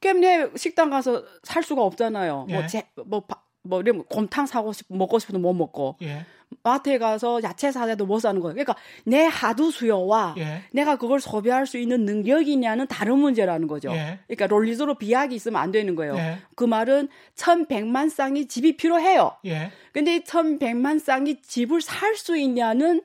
내 0.00 0.48
식당 0.56 0.90
가서 0.90 1.24
살 1.42 1.62
수가 1.62 1.82
없잖아요. 1.82 2.46
예. 2.50 2.54
뭐, 2.54 2.66
제, 2.66 2.82
뭐, 3.06 3.20
바- 3.20 3.40
뭐, 3.62 3.80
이러면 3.80 4.04
곰탕 4.08 4.46
사고 4.46 4.72
싶, 4.72 4.86
먹고 4.88 5.18
싶어도 5.20 5.38
못 5.38 5.52
먹고. 5.54 5.96
예. 6.02 6.26
마트에 6.64 6.98
가서 6.98 7.40
야채 7.44 7.72
사자도 7.72 8.04
못 8.04 8.18
사는 8.18 8.38
거예요. 8.40 8.52
그러니까 8.52 8.74
내 9.06 9.24
하두 9.24 9.70
수요와 9.70 10.34
예. 10.36 10.62
내가 10.72 10.96
그걸 10.96 11.18
소비할 11.20 11.66
수 11.66 11.78
있는 11.78 12.04
능력이냐는 12.04 12.86
다른 12.88 13.18
문제라는 13.18 13.68
거죠. 13.68 13.90
예. 13.92 14.18
그러니까 14.26 14.48
논리적으로 14.48 14.98
비약이 14.98 15.34
있으면 15.34 15.62
안 15.62 15.70
되는 15.72 15.94
거예요. 15.94 16.14
예. 16.16 16.38
그 16.54 16.64
말은 16.64 17.08
1100만 17.36 18.10
쌍이 18.10 18.48
집이 18.48 18.76
필요해요. 18.76 19.36
예. 19.46 19.70
근데 19.92 20.16
이 20.16 20.20
1100만 20.24 20.98
쌍이 20.98 21.40
집을 21.40 21.80
살 21.80 22.16
수 22.16 22.36
있냐는 22.36 23.02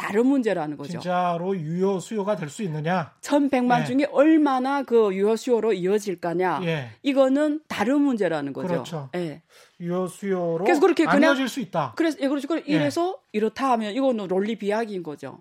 다른 0.00 0.26
문제라는 0.26 0.76
거죠. 0.78 0.92
진짜로 0.92 1.54
유효 1.54 2.00
수요가 2.00 2.34
될 2.34 2.48
수 2.48 2.62
있느냐? 2.62 3.12
1,100만 3.20 3.80
예. 3.82 3.84
중에 3.84 4.06
얼마나 4.10 4.82
그 4.82 5.14
유효 5.14 5.36
수요로 5.36 5.74
이어질 5.74 6.20
거냐. 6.20 6.60
예. 6.64 6.88
이거는 7.02 7.60
다른 7.68 8.00
문제라는 8.00 8.54
거죠. 8.54 8.68
그렇죠. 8.68 9.10
예. 9.14 9.42
유효 9.78 10.06
수요로 10.06 10.64
그래서 10.64 10.80
그렇게 10.80 11.04
안 11.06 11.16
그냥- 11.16 11.30
이어질 11.32 11.48
수 11.48 11.60
있다. 11.60 11.92
그래서 11.96 12.16
예, 12.20 12.28
그렇죠. 12.28 12.48
예. 12.56 12.62
이래서 12.66 13.18
이렇다 13.32 13.72
하면 13.72 13.92
이거는 13.94 14.26
논리 14.26 14.56
비약인 14.56 15.02
거죠. 15.02 15.38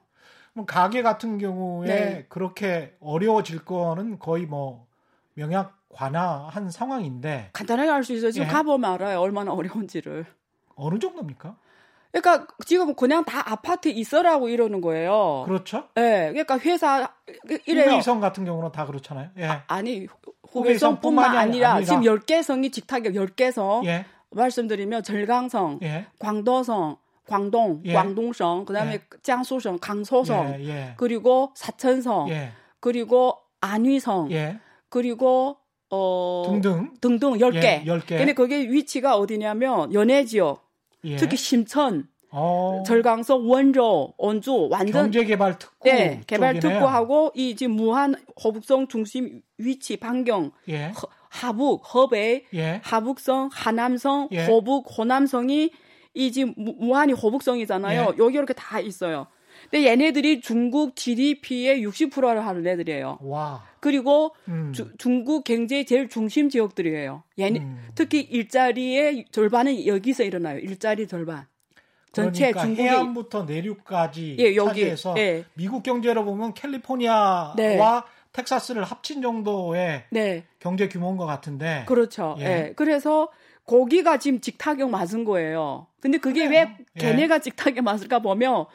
그럼 0.53 0.65
가게 0.65 1.01
같은 1.01 1.37
경우에 1.37 1.87
네. 1.87 2.25
그렇게 2.27 2.97
어려워질 2.99 3.63
거는 3.63 4.19
거의 4.19 4.45
뭐 4.45 4.87
명약 5.35 5.77
관화한 5.89 6.69
상황인데 6.69 7.49
간단하게 7.53 7.89
알 7.89 8.03
수 8.03 8.13
있어요. 8.13 8.31
지금 8.31 8.45
예. 8.47 8.51
가보면 8.51 8.91
알아요. 8.91 9.19
얼마나 9.21 9.53
어려운지를. 9.53 10.25
어느 10.75 10.99
정도입니까? 10.99 11.55
그러니까 12.11 12.47
지금 12.65 12.95
그냥 12.95 13.23
다 13.23 13.51
아파트 13.51 13.87
있어라고 13.89 14.49
이러는 14.49 14.81
거예요. 14.81 15.43
그렇죠. 15.45 15.85
예. 15.97 16.29
그러니까 16.31 16.57
회사 16.59 17.09
이래요. 17.65 17.85
후베이성 17.85 18.19
같은 18.19 18.45
경우는 18.45 18.71
다 18.71 18.85
그렇잖아요. 18.85 19.29
예. 19.37 19.61
아 19.67 19.81
니 19.81 20.07
후베이성뿐만이 20.51 20.51
후베이성뿐만 20.51 21.37
아니라, 21.37 21.73
아니라. 21.75 21.85
지금 21.85 22.01
10개 22.01 22.41
성이 22.41 22.71
직탁이 22.71 23.09
10개 23.09 23.51
예. 23.85 24.05
말씀드리면 24.31 25.03
절강성, 25.03 25.79
예. 25.83 26.07
광도성, 26.19 26.97
광동, 27.27 27.81
예. 27.85 27.93
광동성, 27.93 28.65
그다음에 28.65 28.93
예.江苏성, 28.93 29.77
강서성, 29.79 30.55
예. 30.61 30.67
예. 30.67 30.93
그리고 30.97 31.51
사천성, 31.55 32.29
예. 32.29 32.51
그리고 32.79 33.37
안위성, 33.61 34.31
예. 34.31 34.59
그리고 34.89 35.57
어 35.91 36.43
등등. 36.47 36.93
등등 37.01 37.33
10개. 37.33 37.63
예, 37.63 37.83
10개. 37.85 38.17
근데 38.17 38.33
그게 38.33 38.59
위치가 38.61 39.17
어디냐면 39.17 39.93
연해 39.93 40.25
지역, 40.25 40.68
예. 41.05 41.15
특히 41.15 41.37
심천, 41.37 42.07
어, 42.31 42.83
절강성, 42.85 43.49
원조, 43.49 44.13
원주 44.17 44.67
완전 44.69 45.03
경제개발 45.03 45.57
특구 45.57 45.89
네, 45.89 46.21
개발 46.27 46.55
쪽이네요. 46.55 46.79
특구하고 46.79 47.31
이 47.35 47.55
지금 47.55 47.73
무한 47.75 48.15
허북성 48.43 48.87
중심 48.87 49.41
위치 49.57 49.97
반경 49.97 50.51
예. 50.67 50.87
허- 50.89 51.07
하북, 51.29 51.81
허베이, 51.93 52.43
예. 52.55 52.81
하북성, 52.83 53.49
하남성, 53.51 54.29
예. 54.31 54.45
호북, 54.45 54.85
호남성이 54.97 55.71
이 56.13 56.31
지금 56.31 56.53
무- 56.57 56.75
무한히 56.79 57.13
호북성이잖아요. 57.13 58.01
예. 58.01 58.17
여기 58.17 58.35
이렇게 58.35 58.53
다 58.53 58.79
있어요. 58.79 59.27
근데 59.69 59.85
얘네들이 59.87 60.41
중국 60.41 60.95
GDP의 60.95 61.85
60%를 61.85 62.45
하는 62.45 62.65
애들이에요. 62.65 63.19
와. 63.21 63.63
그리고 63.81 64.35
음. 64.47 64.71
주- 64.73 64.91
중국 64.97 65.43
경제의 65.43 65.85
제일 65.85 66.09
중심 66.09 66.49
지역들이에요. 66.49 67.23
얘네 67.39 67.59
음. 67.59 67.87
특히 67.95 68.21
일자리의 68.21 69.25
절반은 69.31 69.85
여기서 69.85 70.23
일어나요. 70.23 70.59
일자리 70.59 71.07
절반. 71.07 71.45
전체 72.11 72.45
그러니까 72.51 72.61
중국의 72.63 72.85
해안부터 72.89 73.43
내륙까지 73.43 74.37
예, 74.39 74.55
여기 74.55 74.67
차지해서 74.81 75.13
예. 75.19 75.45
미국 75.53 75.83
경제로 75.83 76.25
보면 76.25 76.53
캘리포니아와 76.55 77.53
네. 77.55 77.77
텍사스를 78.31 78.83
합친 78.83 79.21
정도의 79.21 80.05
네. 80.09 80.43
경제 80.59 80.87
규모인 80.89 81.17
것 81.17 81.25
같은데. 81.25 81.83
그렇죠. 81.87 82.35
예. 82.39 82.43
예. 82.45 82.73
그래서 82.75 83.29
거기가 83.65 84.17
지금 84.17 84.41
직타격 84.41 84.89
맞은 84.89 85.23
거예요. 85.23 85.85
근데 86.01 86.17
그게 86.17 86.47
그래요. 86.47 86.65
왜 86.67 86.77
예. 86.95 86.99
걔네가 86.99 87.39
직타격 87.39 87.83
맞을까 87.83 88.19
보면 88.19 88.65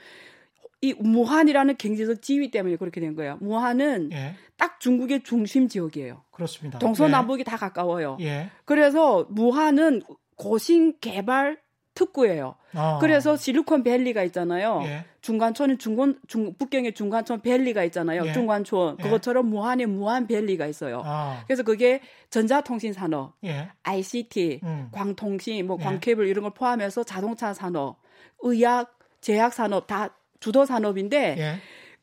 이 0.85 0.93
무한이라는 0.99 1.79
경제적 1.79 2.21
지위 2.21 2.51
때문에 2.51 2.77
그렇게 2.77 3.01
된 3.01 3.15
거예요. 3.15 3.39
무한은 3.41 4.11
예, 4.13 4.35
딱 4.59 4.81
중국의 4.81 5.23
중심 5.23 5.67
지역이에요. 5.67 6.23
그렇습니다. 6.31 6.79
동서남북이 6.79 7.43
다 7.45 7.57
가까워요. 7.57 8.19
예. 8.21 8.25
예. 8.25 8.51
그래서 8.67 9.27
무한은 9.31 10.03
고신 10.37 10.95
개발 11.01 11.59
특구예요. 11.95 12.57
어. 12.75 12.99
그래서 13.01 13.35
실리콘밸리가 13.37 14.25
있잖아요. 14.25 14.83
예. 14.85 15.05
중관촌은 15.23 15.79
중관 15.79 16.19
중 16.27 16.53
북경에 16.59 16.91
중관촌 16.91 17.41
valley가 17.41 17.83
있잖아요. 17.85 18.27
예. 18.27 18.33
중관촌 18.35 18.97
예. 18.99 19.03
그것처럼 19.03 19.47
무한에 19.47 19.87
무한valley가 19.87 20.67
있어요. 20.67 21.01
아. 21.03 21.43
그래서 21.47 21.63
그게 21.63 22.03
전자통신 22.29 22.93
산업, 22.93 23.37
예. 23.45 23.71
ICT, 23.85 24.61
음. 24.65 24.89
광통신, 24.93 25.67
뭐 25.67 25.79
예. 25.81 25.85
광케이블 25.85 26.27
이런 26.27 26.43
걸 26.43 26.53
포함해서 26.53 27.05
자동차 27.05 27.55
산업, 27.55 28.01
의약, 28.41 28.99
제약 29.23 29.55
산업 29.55 29.87
다 29.87 30.15
주도 30.45 30.67
산업인데 30.67 31.37
예. 31.39 31.55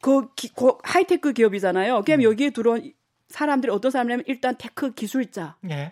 그, 0.02 0.34
기, 0.34 0.52
그 0.56 0.74
하이테크 0.82 1.34
기업이잖아요. 1.34 2.02
그럼 2.02 2.22
음. 2.22 2.24
여기에 2.24 2.50
들어온 2.50 2.92
사람들이 3.30 3.72
어떤 3.72 3.92
사람이냐면 3.92 4.24
일단 4.28 4.56
tech 4.58 4.96
기술자, 4.96 5.58
예. 5.70 5.92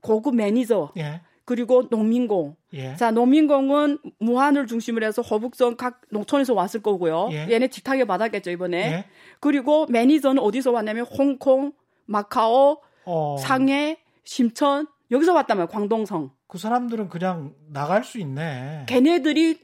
고급 0.00 0.36
매니저, 0.36 0.92
예. 0.96 1.20
그리고 1.44 1.86
농민공. 1.90 2.56
예. 2.72 2.96
자, 2.96 3.10
농민공은 3.10 3.98
무한을 4.20 4.66
중심으로 4.66 5.04
해서 5.04 5.20
허북성 5.20 5.76
각 5.76 6.00
농촌에서 6.10 6.54
왔을 6.54 6.80
거고요. 6.80 7.28
예. 7.32 7.46
얘네 7.50 7.68
직탁에 7.68 8.06
받았겠죠, 8.06 8.50
이번에. 8.50 8.78
예. 8.78 9.04
그리고 9.38 9.84
매니저는 9.90 10.42
어디서 10.42 10.70
왔냐면 10.70 11.04
홍콩, 11.04 11.72
마카오, 12.06 12.80
어. 13.04 13.36
상해, 13.38 13.98
심천 14.24 14.86
여기서 15.10 15.34
왔단 15.34 15.58
말이에요. 15.58 15.68
광동성. 15.68 16.30
그 16.46 16.56
사람들은 16.56 17.10
그냥 17.10 17.52
나갈 17.68 18.02
수 18.02 18.18
있네. 18.18 18.86
걔네들이 18.88 19.58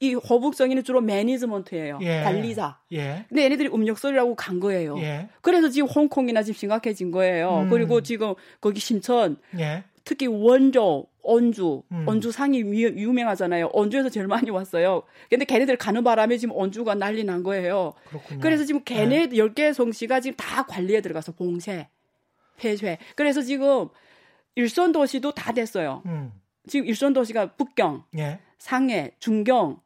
이 0.00 0.14
허북성이는 0.14 0.82
주로 0.84 1.00
매니지먼트예요. 1.00 1.98
예. 2.02 2.22
관리자. 2.22 2.78
예. 2.92 3.24
근데 3.28 3.44
얘네들이 3.44 3.68
음력설이라고 3.72 4.34
간 4.34 4.60
거예요. 4.60 4.98
예. 4.98 5.28
그래서 5.40 5.68
지금 5.68 5.88
홍콩이나 5.88 6.42
지금 6.42 6.58
심각해진 6.58 7.10
거예요. 7.10 7.60
음. 7.62 7.70
그리고 7.70 8.02
지금 8.02 8.34
거기 8.60 8.80
심천 8.80 9.36
예. 9.58 9.84
특히 10.04 10.26
원조, 10.26 11.06
언주, 11.22 11.82
음. 11.92 12.04
언주 12.06 12.30
상이 12.30 12.58
유- 12.60 12.94
유명하잖아요. 12.98 13.70
언주에서 13.72 14.10
제일 14.10 14.26
많이 14.26 14.50
왔어요. 14.50 15.04
근데 15.30 15.46
걔네들 15.46 15.76
가는 15.78 16.04
바람에 16.04 16.36
지금 16.36 16.54
언주가 16.58 16.94
난리 16.94 17.24
난 17.24 17.42
거예요. 17.42 17.94
그렇군요. 18.08 18.40
그래서 18.40 18.64
지금 18.64 18.82
걔네 18.84 19.28
10개 19.28 19.72
성씨가 19.72 20.20
지금 20.20 20.36
다 20.36 20.64
관리에 20.66 21.00
들어가서 21.00 21.32
봉쇄, 21.32 21.88
폐쇄. 22.58 22.98
그래서 23.16 23.40
지금 23.40 23.88
일선 24.56 24.92
도시도 24.92 25.32
다 25.32 25.52
됐어요. 25.52 26.02
음. 26.06 26.32
지금 26.66 26.86
일선 26.86 27.12
도시가 27.14 27.52
북경, 27.54 28.04
예. 28.18 28.40
상해, 28.58 29.12
중경, 29.18 29.80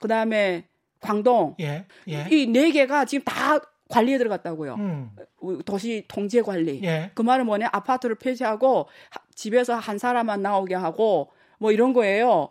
그 0.00 0.08
다음에 0.08 0.64
광동 1.00 1.54
예. 1.60 1.86
예. 2.08 2.26
이네 2.30 2.72
개가 2.72 3.04
지금 3.04 3.24
다 3.24 3.58
관리에 3.88 4.18
들어갔다고요. 4.18 4.74
음. 4.74 5.10
도시 5.64 6.04
통제 6.08 6.42
관리. 6.42 6.80
예. 6.84 7.10
그 7.14 7.22
말은 7.22 7.46
뭐냐? 7.46 7.68
아파트를 7.72 8.16
폐쇄하고 8.16 8.86
하- 9.10 9.20
집에서 9.34 9.74
한 9.74 9.98
사람만 9.98 10.42
나오게 10.42 10.74
하고 10.74 11.30
뭐 11.58 11.72
이런 11.72 11.92
거예요. 11.92 12.48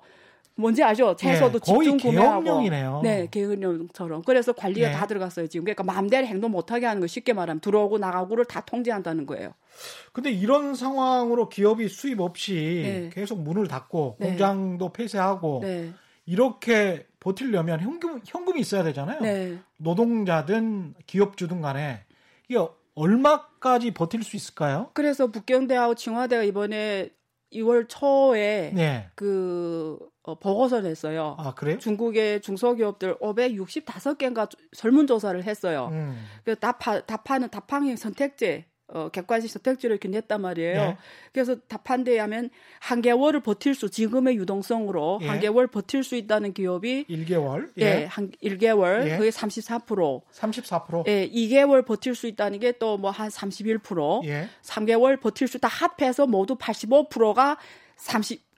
뭔지 0.56 0.84
아죠? 0.84 1.16
채소도 1.16 1.60
예, 1.60 1.60
집중 1.64 1.98
구매하고. 1.98 2.44
계엄령이네요. 2.44 3.00
네, 3.02 3.28
계엄령처럼. 3.32 4.24
그래서 4.24 4.52
관리가 4.52 4.90
예. 4.90 4.92
다 4.92 5.08
들어갔어요 5.08 5.48
지금. 5.48 5.64
그러니까 5.64 5.84
마음대로 5.84 6.28
행동 6.28 6.52
못하게 6.52 6.86
하는 6.86 7.00
거 7.00 7.08
쉽게 7.08 7.32
말하면 7.32 7.62
들어오고 7.62 7.98
나가고를 7.98 8.44
다 8.44 8.60
통제한다는 8.66 9.26
거예요. 9.26 9.54
근데 10.12 10.32
이런 10.32 10.76
상황으로 10.76 11.48
기업이 11.48 11.88
수입 11.88 12.20
없이 12.20 12.82
네. 12.84 13.10
계속 13.14 13.40
문을 13.42 13.70
닫고 13.70 14.18
네. 14.20 14.28
공장도 14.32 14.92
폐쇄하고 14.92 15.62
네, 15.64 15.92
이렇게 16.26 17.06
버틸려면 17.20 17.82
현금 17.82 18.22
현금이 18.26 18.60
있어야 18.62 18.84
되잖아요. 18.84 19.22
네. 19.22 19.60
노동자든 19.78 20.96
기업주든 21.06 21.62
간에 21.62 22.06
이게 22.48 22.60
얼마까지 22.96 23.92
버틸 23.92 24.24
수 24.24 24.36
있을까요? 24.36 24.90
그래서 24.94 25.28
북경대하고 25.28 25.96
칭화대가 25.96 26.44
이번에 26.44 27.10
2월 27.54 27.88
초에 27.88 28.72
네. 28.76 29.10
그 29.16 29.98
어, 30.24 30.36
보고서를 30.36 30.90
냈어요. 30.90 31.36
아 31.40 31.56
그래요? 31.56 31.80
중국의 31.80 32.42
중소기업들 32.42 33.18
565개인가 33.18 34.50
설문조사를 34.74 35.44
했어요. 35.44 35.90
음. 35.92 36.24
그 36.44 36.56
답하, 36.56 37.02
답하는 37.02 37.50
답항의 37.50 37.98
선택제, 37.98 38.66
어, 38.92 39.10
객관식 39.10 39.52
선택지를 39.52 40.00
냈단 40.04 40.42
말이에요. 40.42 40.82
네. 40.82 40.98
그래서 41.32 41.56
답한 41.68 42.04
데 42.04 42.18
하면 42.20 42.50
한 42.80 43.02
개월을 43.02 43.42
버틸 43.42 43.76
수, 43.76 43.90
지금의 43.90 44.36
유동성으로 44.38 45.20
예. 45.22 45.28
한 45.28 45.40
개월 45.40 45.68
버틸 45.68 46.04
수 46.04 46.16
있다는 46.16 46.54
기업이 46.54 47.06
1개월. 47.08 47.70
예, 47.80 48.02
예. 48.02 48.06
한 48.06 48.32
1개월, 48.44 49.08
예. 49.08 49.18
그게 49.18 49.30
34%. 49.30 50.22
34%. 50.32 51.08
예, 51.08 51.30
2개월 51.30 51.86
버틸 51.86 52.16
수 52.16 52.26
있다는 52.28 52.60
게 52.60 52.72
또 52.72 52.98
뭐 52.98 53.12
한 53.12 53.30
31%. 53.30 54.26
예. 54.26 54.48
3개월 54.64 55.20
버틸 55.20 55.48
수 55.48 55.58
있다 55.58 55.68
합해서 55.68 56.26
모두 56.26 56.56
85%가 56.56 57.58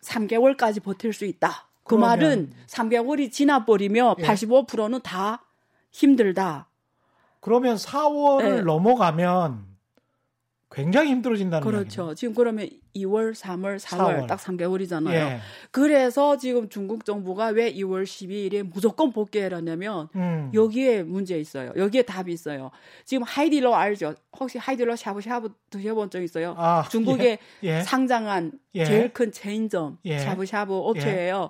33개월까지 0.02 0.82
버틸 0.84 1.14
수 1.14 1.26
있다. 1.26 1.68
그 1.84 1.96
그러면- 1.96 2.10
말은 2.10 2.54
3개월이 2.68 3.32
지나버리면 3.32 4.16
예. 4.20 4.24
85%는 4.24 5.02
다 5.02 5.44
힘들다. 5.92 6.68
그러면 7.42 7.76
4월을 7.76 8.56
네. 8.58 8.62
넘어가면 8.62 9.66
굉장히 10.72 11.12
힘들어진다는 11.12 11.68
그렇죠. 11.68 12.16
지금 12.16 12.34
그러면 12.34 12.70
2월, 12.96 13.34
3월, 13.34 13.78
4월, 13.78 14.22
4월. 14.22 14.28
딱 14.28 14.40
3개월이잖아요. 14.40 15.12
이야기예요. 15.12 15.26
예. 15.28 15.40
그래서 15.70 16.38
지금 16.38 16.70
중국 16.70 17.04
정부가 17.04 17.48
왜 17.48 17.74
2월 17.74 18.04
12일에 18.04 18.64
무조건 18.64 19.12
복귀해라냐면 19.12 20.08
음. 20.16 20.50
여기에 20.54 21.04
문제 21.04 21.38
있어요. 21.38 21.74
여기에 21.76 22.04
답이 22.04 22.32
있어요. 22.32 22.72
지금 23.04 23.24
하이디라오 23.24 23.74
알죠? 23.74 24.16
혹시 24.40 24.58
하이디라오 24.58 24.96
샤브샤브 24.96 25.54
드셔본 25.70 26.10
적 26.10 26.22
있어요? 26.22 26.56
아, 26.58 26.88
중국에 26.90 27.40
예. 27.64 27.68
예. 27.80 27.82
상장한 27.82 28.54
예. 28.76 28.86
제일 28.86 29.12
큰 29.12 29.32
체인점 29.32 29.98
예. 30.06 30.20
샤브샤브 30.20 30.74
업체예요. 30.74 31.50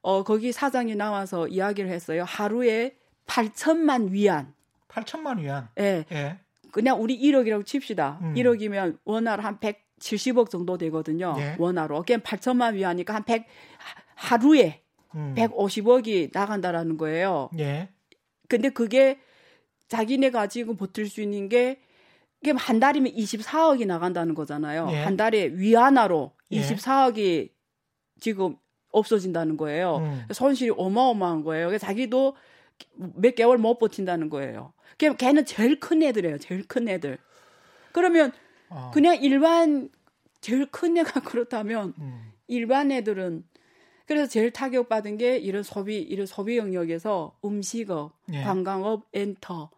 어 0.00 0.22
거기 0.22 0.52
사장이 0.52 0.94
나와서 0.94 1.48
이야기를 1.48 1.90
했어요. 1.90 2.24
하루에 2.26 2.96
8천만 3.26 4.10
위안. 4.10 4.54
8천만 4.88 5.38
위안. 5.38 5.68
예. 5.78 6.06
예. 6.12 6.38
그냥 6.78 7.02
우리 7.02 7.18
1억이라고 7.18 7.66
칩시다. 7.66 8.20
음. 8.22 8.34
1억이면 8.34 8.98
원화로 9.04 9.42
한 9.42 9.58
170억 9.58 10.48
정도 10.48 10.78
되거든요. 10.78 11.34
예. 11.38 11.56
원화로. 11.58 12.04
그냥 12.06 12.20
8천만 12.20 12.74
위안이니까 12.74 13.12
한 13.12 13.24
100, 13.24 13.46
하루에 14.14 14.82
음. 15.16 15.34
150억이 15.36 16.30
나간다라는 16.32 16.96
거예요. 16.96 17.50
예. 17.58 17.88
근데 18.48 18.68
그게 18.68 19.18
자기네 19.88 20.30
가 20.30 20.46
지금 20.46 20.76
버틸 20.76 21.08
수 21.08 21.20
있는 21.20 21.48
게, 21.48 21.80
이게 22.42 22.52
한 22.56 22.78
달이면 22.78 23.12
24억이 23.12 23.84
나간다는 23.84 24.36
거잖아요. 24.36 24.86
예. 24.92 25.02
한 25.02 25.16
달에 25.16 25.50
위안화로 25.54 26.30
예. 26.52 26.62
24억이 26.62 27.50
지금 28.20 28.54
없어진다는 28.92 29.56
거예요. 29.56 29.96
음. 29.96 30.26
손실이 30.30 30.74
어마어마한 30.76 31.42
거예요. 31.42 31.76
자기도 31.76 32.36
몇 32.94 33.34
개월 33.34 33.58
못 33.58 33.78
버틴다는 33.78 34.28
거예요. 34.30 34.72
걔- 34.98 35.14
걔는 35.14 35.44
제일 35.44 35.78
큰 35.80 36.02
애들이에요. 36.02 36.38
제일 36.38 36.66
큰 36.66 36.88
애들. 36.88 37.18
그러면 37.92 38.32
어. 38.68 38.90
그냥 38.92 39.16
일반 39.22 39.90
제일 40.40 40.66
큰 40.70 40.96
애가 40.96 41.20
그렇다면 41.22 41.94
음. 41.98 42.32
일반 42.46 42.90
애들은 42.92 43.44
그래서 44.06 44.26
제일 44.26 44.50
타격받은 44.50 45.18
게 45.18 45.36
이런 45.36 45.62
소비 45.62 45.98
이런 45.98 46.26
소비 46.26 46.56
영역에서 46.56 47.36
음식업, 47.44 48.12
예. 48.32 48.42
관광업, 48.42 49.06
엔터 49.12 49.70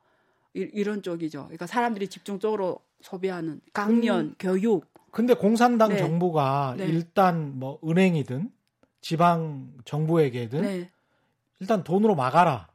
이, 0.55 0.69
이런 0.73 1.03
쪽이죠. 1.03 1.45
그러니까 1.45 1.67
사람들이 1.67 2.09
집중적으로 2.09 2.81
소비하는 3.01 3.61
강연, 3.73 4.35
교육. 4.39 4.87
근데 5.11 5.35
공산당 5.35 5.91
네. 5.91 5.99
정부가 5.99 6.75
네. 6.79 6.85
일단 6.87 7.59
뭐 7.59 7.81
은행이든 7.85 8.53
지방 9.01 9.73
정부에게든 9.85 10.63
네. 10.63 10.91
일단 11.59 11.83
돈으로 11.83 12.15
막아라. 12.15 12.69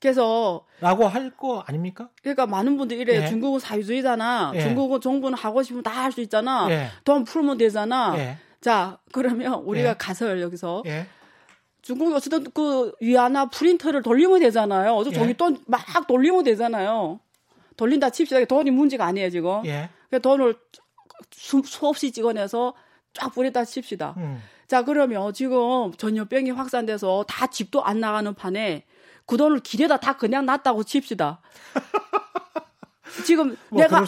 그래서 0.00 0.64
라고 0.80 1.06
할 1.06 1.30
거 1.36 1.62
아닙니까? 1.66 2.08
그러니까 2.22 2.46
많은 2.46 2.76
분들이 2.76 3.00
이래요. 3.00 3.22
예. 3.22 3.26
중국은 3.28 3.60
사회주의잖아. 3.60 4.52
예. 4.54 4.60
중국은 4.62 5.00
정부는 5.00 5.36
하고 5.36 5.62
싶으면 5.62 5.82
다 5.82 5.90
할 6.02 6.12
수 6.12 6.20
있잖아. 6.22 6.66
예. 6.70 6.88
돈 7.04 7.24
풀면 7.24 7.58
되잖아. 7.58 8.14
예. 8.16 8.38
자, 8.60 8.98
그러면 9.12 9.54
우리가 9.62 9.90
예. 9.90 9.94
가서요, 9.98 10.40
여기서. 10.40 10.82
예. 10.86 11.06
중국이 11.82 12.14
어쨌든 12.14 12.44
그 12.54 12.92
위안화 13.00 13.46
프린터를 13.50 14.02
돌리면 14.02 14.40
되잖아요. 14.40 14.94
어제 14.94 15.10
예. 15.10 15.14
저기 15.14 15.34
돈 15.34 15.58
막 15.66 16.06
돌리면 16.06 16.44
되잖아요. 16.44 17.20
돌린다 17.76 18.10
칩시다. 18.10 18.44
돈이 18.46 18.70
문제가 18.70 19.04
아니에요, 19.06 19.30
지금. 19.30 19.64
예. 19.66 19.88
그 20.10 20.20
돈을 20.20 20.56
수, 21.30 21.62
수없이 21.64 22.10
찍어내서 22.12 22.74
쫙 23.14 23.34
뿌렸다 23.34 23.64
칩시다. 23.64 24.14
음. 24.18 24.42
자, 24.66 24.82
그러면 24.84 25.32
지금 25.32 25.92
전염병이 25.96 26.50
확산돼서 26.52 27.24
다 27.28 27.46
집도 27.48 27.82
안 27.84 28.00
나가는 28.00 28.32
판에 28.34 28.84
그 29.30 29.36
돈을 29.36 29.60
길에다 29.60 29.98
다 29.98 30.16
그냥 30.16 30.44
놨다고 30.44 30.82
칩시다. 30.82 31.40
지금 33.24 33.56
뭐 33.70 33.80
내가. 33.80 33.98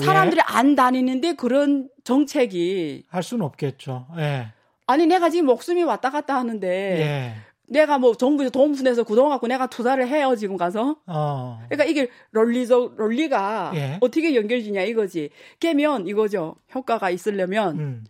예. 0.00 0.04
사람들이 0.06 0.40
안 0.42 0.74
다니는데 0.74 1.34
그런 1.34 1.90
정책이 2.02 3.04
할 3.10 3.22
수는 3.22 3.44
없겠죠. 3.44 4.06
예. 4.16 4.52
아니 4.86 5.06
내가 5.06 5.28
지금 5.28 5.44
목숨이 5.46 5.82
왔다 5.82 6.08
갔다 6.08 6.36
하는데 6.36 6.66
예. 6.66 7.34
내가 7.66 7.98
뭐 7.98 8.14
정부에서 8.14 8.50
돈 8.50 8.72
분해서 8.72 9.02
그돈 9.04 9.28
갖고 9.28 9.46
내가 9.48 9.66
투자를 9.66 10.08
해요 10.08 10.34
지금 10.34 10.56
가서 10.56 10.96
어. 11.06 11.60
그러니까 11.68 11.84
이게 11.84 12.08
논리적 12.30 12.96
논리가 12.96 13.72
예. 13.74 13.98
어떻게 14.00 14.34
연결되냐 14.34 14.80
이거지 14.82 15.28
깨면 15.60 16.06
이거죠 16.06 16.56
효과가 16.74 17.10
있으려면 17.10 17.78
음. 17.78 18.04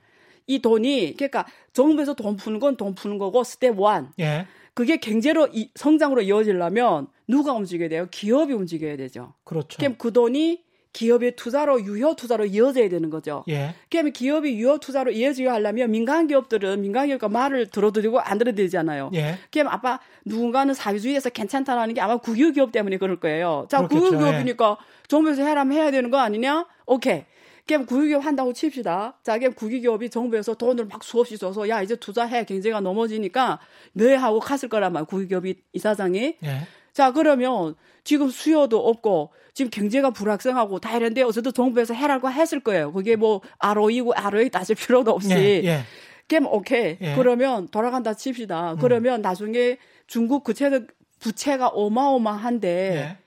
이 0.47 0.61
돈이 0.61 1.15
그러니까 1.17 1.47
정부에서 1.73 2.15
돈 2.15 2.37
푸는 2.37 2.61
건 2.61 2.77
돈 2.77 2.95
푸는 2.95 3.19
거고 3.19 3.43
step 3.43 3.79
one 3.81 4.13
예. 4.21 4.47
그게 4.75 4.97
경제로 4.97 5.49
이, 5.53 5.71
성장으로 5.75 6.23
이어지려면 6.23 7.07
누가 7.27 7.53
움직여야 7.53 7.89
돼요 7.89 8.09
기업이 8.11 8.53
움직여야 8.53 8.97
되죠 8.97 9.35
그렇죠. 9.45 9.79
그럼 9.79 9.95
그 9.97 10.13
돈이 10.13 10.65
기업의 10.95 11.35
투자로 11.37 11.83
유효 11.83 12.15
투자로 12.15 12.47
이어져야 12.47 12.89
되는 12.89 13.11
거죠. 13.11 13.45
예. 13.49 13.75
그러면 13.91 14.13
기업이 14.13 14.55
유효 14.55 14.79
투자로 14.79 15.11
이어지게 15.11 15.49
하려면 15.49 15.91
민간 15.91 16.29
기업들은 16.29 16.81
민간 16.81 17.09
기업과 17.09 17.29
말을 17.29 17.67
들어도 17.67 18.01
되고 18.01 18.21
안 18.21 18.39
들어도 18.39 18.57
되잖아요. 18.57 19.11
예. 19.15 19.39
그럼 19.51 19.69
아까 19.69 19.99
누군가는 20.25 20.73
사회주의에서 20.73 21.31
괜찮다라는 21.31 21.95
게 21.95 22.01
아마 22.01 22.17
국유기업 22.17 22.71
때문에 22.71 22.97
그럴 22.99 23.19
거예요. 23.19 23.67
자, 23.69 23.79
그렇겠죠. 23.79 24.19
국유기업이니까 24.19 24.79
정부에서 25.09 25.43
해라면 25.43 25.77
해야 25.77 25.91
되는 25.91 26.11
거 26.11 26.19
아니냐? 26.19 26.67
오케이. 26.87 27.25
그럼 27.67 27.87
국유기업 27.87 28.25
한다고 28.25 28.53
칩시다. 28.53 29.19
자, 29.23 29.39
그럼 29.39 29.55
국유기업이 29.55 30.11
정부에서 30.11 30.55
돈을 30.55 30.87
막 30.87 31.03
수없이 31.03 31.39
줘서 31.39 31.69
야 31.69 31.83
이제 31.83 31.97
투자해 31.97 32.45
경제가 32.45 32.81
넘어지니까 32.81 33.59
네 33.93 34.15
하고 34.15 34.39
갔을 34.39 34.69
거란 34.69 34.93
말이야. 34.93 35.07
국유기업이 35.07 35.63
이사장이. 35.73 36.37
예. 36.45 36.69
자, 36.93 37.13
그러면 37.13 37.75
지금 38.05 38.29
수요도 38.29 38.87
없고 38.87 39.33
지금 39.55 39.71
경제가 39.71 40.11
불확성하고 40.11 40.79
다 40.81 40.97
이런데 40.97 41.23
어쨌든 41.23 41.53
정부에서 41.53 41.95
해라고 41.95 42.31
했을 42.31 42.61
거예요. 42.61 42.93
그게 42.93 43.17
뭐 43.17 43.41
ROE고 43.59 44.13
ROE 44.15 44.51
따질 44.51 44.77
필요도 44.77 45.11
없이. 45.11 45.31
예. 45.31 45.63
예. 45.65 45.81
그럼 46.29 46.47
오케이. 46.47 46.99
예. 47.01 47.13
음. 47.13 47.17
그러면 47.17 47.69
돌아간다 47.69 48.13
칩시다. 48.15 48.77
그러면 48.81 49.23
나중에 49.23 49.79
중국 50.07 50.45
부채 50.45 50.71
부채가 51.19 51.69
어마어마한데 51.69 52.69
예. 52.69 53.19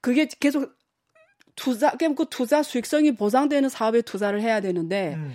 그게 0.00 0.28
계속 0.38 0.72
투자 1.56 1.90
그 1.90 2.26
투자 2.30 2.62
수익성이 2.62 3.14
보장되는 3.14 3.68
사업에 3.68 4.02
투자를 4.02 4.40
해야 4.40 4.60
되는데 4.60 5.14
음. 5.16 5.32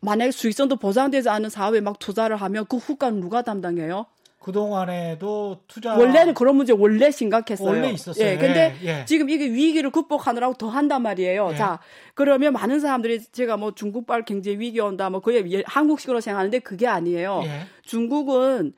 만약에 0.00 0.30
수익성도 0.32 0.76
보장되지 0.76 1.28
않은 1.28 1.48
사업에 1.50 1.80
막 1.80 1.98
투자를 1.98 2.36
하면 2.36 2.66
그 2.68 2.76
후과는 2.76 3.20
누가 3.20 3.42
담당해요? 3.42 4.06
그동안에도 4.40 5.60
투자 5.68 5.94
원래는 5.96 6.34
그런 6.34 6.56
문제 6.56 6.72
원래 6.72 7.12
심각했어요. 7.12 7.68
원래 7.68 7.90
있었어요. 7.92 8.26
예, 8.26 8.36
근데 8.36 8.74
예, 8.82 9.00
예. 9.00 9.04
지금 9.04 9.30
이게 9.30 9.44
위기를 9.48 9.90
극복하느라고 9.90 10.54
더 10.54 10.68
한단 10.68 11.02
말이에요. 11.02 11.50
예. 11.52 11.56
자, 11.56 11.78
그러면 12.14 12.52
많은 12.52 12.80
사람들이 12.80 13.22
제가 13.30 13.56
뭐 13.56 13.72
중국발 13.72 14.24
경제 14.24 14.50
위기 14.58 14.80
온다, 14.80 15.10
뭐 15.10 15.20
그게 15.20 15.48
예- 15.52 15.62
한국식으로 15.64 16.20
생각하는데 16.20 16.58
그게 16.58 16.88
아니에요. 16.88 17.42
예. 17.44 17.60
중국은 17.84 18.72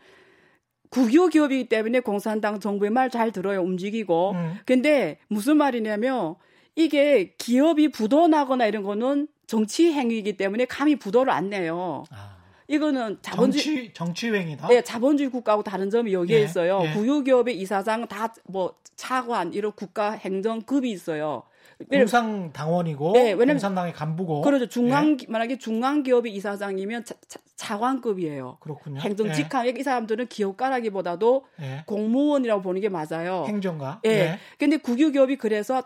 국유 0.91 1.29
기업이기 1.29 1.71
때문에 1.71 2.01
공산당 2.01 2.61
정부의 2.61 2.91
말 2.91 3.09
잘 3.11 3.33
들어요, 3.33 3.63
움직이고. 3.63 4.33
음. 4.33 4.59
근데 4.67 5.19
무슨 5.29 5.57
말이냐면 5.57 6.35
이게 6.77 7.35
기업이 7.39 7.89
부도나거나 7.89 8.67
이런 8.67 8.83
거는 8.83 9.29
정치 9.47 9.93
행위이기 9.93 10.37
때문에 10.37 10.65
감히 10.65 10.97
부도를 10.97 11.33
안 11.33 11.51
내요. 11.51 12.05
아, 12.11 12.37
이거는 12.67 13.19
자본주의 13.23 13.93
정치 13.93 13.93
정치 13.93 14.33
행위다. 14.33 14.69
네, 14.69 14.83
자본주의 14.83 15.31
국가하고 15.31 15.63
다른 15.63 15.91
점이 15.91 16.13
여기에 16.13 16.39
예, 16.39 16.43
있어요. 16.43 16.83
예. 16.85 16.93
국유기업의 16.95 17.57
이사장 17.59 18.09
다 18.09 18.33
뭐 18.45 18.75
차관 18.97 19.53
이런 19.55 19.73
국가 19.73 20.13
행정급이 20.13 20.89
있어요. 20.91 21.43
공상 21.91 22.53
당원이고 22.53 23.13
네, 23.15 23.33
왜냐면- 23.33 23.57
공산당의 23.57 23.93
간부고. 23.93 24.43
그렇죠. 24.43 24.69
중앙 24.69 25.17
예. 25.21 25.27
만약에 25.29 25.59
중앙기업의 25.59 26.33
이사장이면 26.33 27.05
차, 27.05 27.15
차, 27.27 27.41
차관급이에요. 27.57 28.59
그렇군요. 28.61 29.01
행정직함 29.01 29.67
이 29.77 29.83
사람들은 29.83 30.29
기업가라기보다도 30.29 31.45
예. 31.61 31.65
예. 31.79 31.83
공무원이라고 31.87 32.63
보는 32.63 32.81
게 32.81 32.89
맞아요. 32.89 33.45
행정가. 33.49 34.01
예. 34.07 34.39
근데 34.59 34.77
국유기업이 34.77 35.37
그래서 35.37 35.83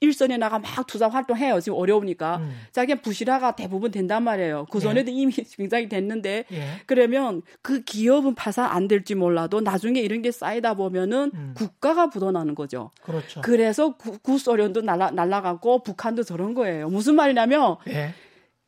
일선에 0.00 0.36
나가 0.36 0.58
막 0.58 0.86
투자 0.86 1.08
활동해요. 1.08 1.60
지금 1.60 1.78
어려우니까. 1.78 2.36
음. 2.38 2.52
자, 2.72 2.82
그냥 2.84 3.00
부실화가 3.00 3.56
대부분 3.56 3.90
된단 3.90 4.24
말이에요. 4.24 4.66
그 4.70 4.78
전에도 4.78 5.10
이미 5.10 5.32
굉장히 5.56 5.88
됐는데 5.88 6.44
예. 6.52 6.66
그러면 6.84 7.42
그 7.62 7.82
기업은 7.82 8.34
파산 8.34 8.70
안 8.70 8.88
될지 8.88 9.14
몰라도 9.14 9.60
나중에 9.60 10.00
이런 10.00 10.20
게 10.20 10.30
쌓이다 10.30 10.74
보면은 10.74 11.30
음. 11.32 11.54
국가가 11.56 12.10
부도나는 12.10 12.54
거죠. 12.54 12.90
그렇죠. 13.02 13.40
그래서 13.40 13.96
구, 13.96 14.18
구소련도 14.18 14.82
날라, 14.82 15.12
날라가고 15.12 15.82
북한도 15.82 16.24
저런 16.24 16.52
거예요. 16.52 16.90
무슨 16.90 17.14
말이냐면 17.14 17.76
예. 17.88 18.12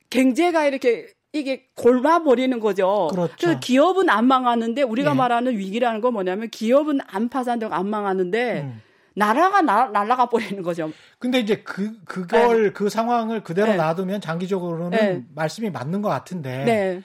경제가 0.08 0.64
이렇게 0.64 1.08
이게 1.34 1.66
골마버리는 1.74 2.58
거죠. 2.58 3.08
그렇죠. 3.10 3.46
래서 3.46 3.60
기업은 3.60 4.08
안 4.08 4.26
망하는데 4.26 4.80
우리가 4.80 5.10
예. 5.10 5.14
말하는 5.14 5.58
위기라는 5.58 6.00
건 6.00 6.14
뭐냐면 6.14 6.48
기업은 6.48 7.00
안 7.06 7.28
파산되고 7.28 7.74
안 7.74 7.86
망하는데 7.86 8.60
음. 8.62 8.80
나라가 9.18 9.60
나, 9.60 9.86
날아가 9.88 10.26
버리는 10.26 10.62
거죠. 10.62 10.92
근데 11.18 11.40
이제 11.40 11.56
그 11.56 11.98
그걸 12.04 12.72
그 12.72 12.88
상황을 12.88 13.42
그대로 13.42 13.72
네. 13.72 13.76
놔두면 13.76 14.20
장기적으로는 14.20 14.90
네. 14.90 15.24
말씀이 15.34 15.70
맞는 15.70 16.02
것 16.02 16.08
같은데 16.08 16.64
네, 16.64 17.02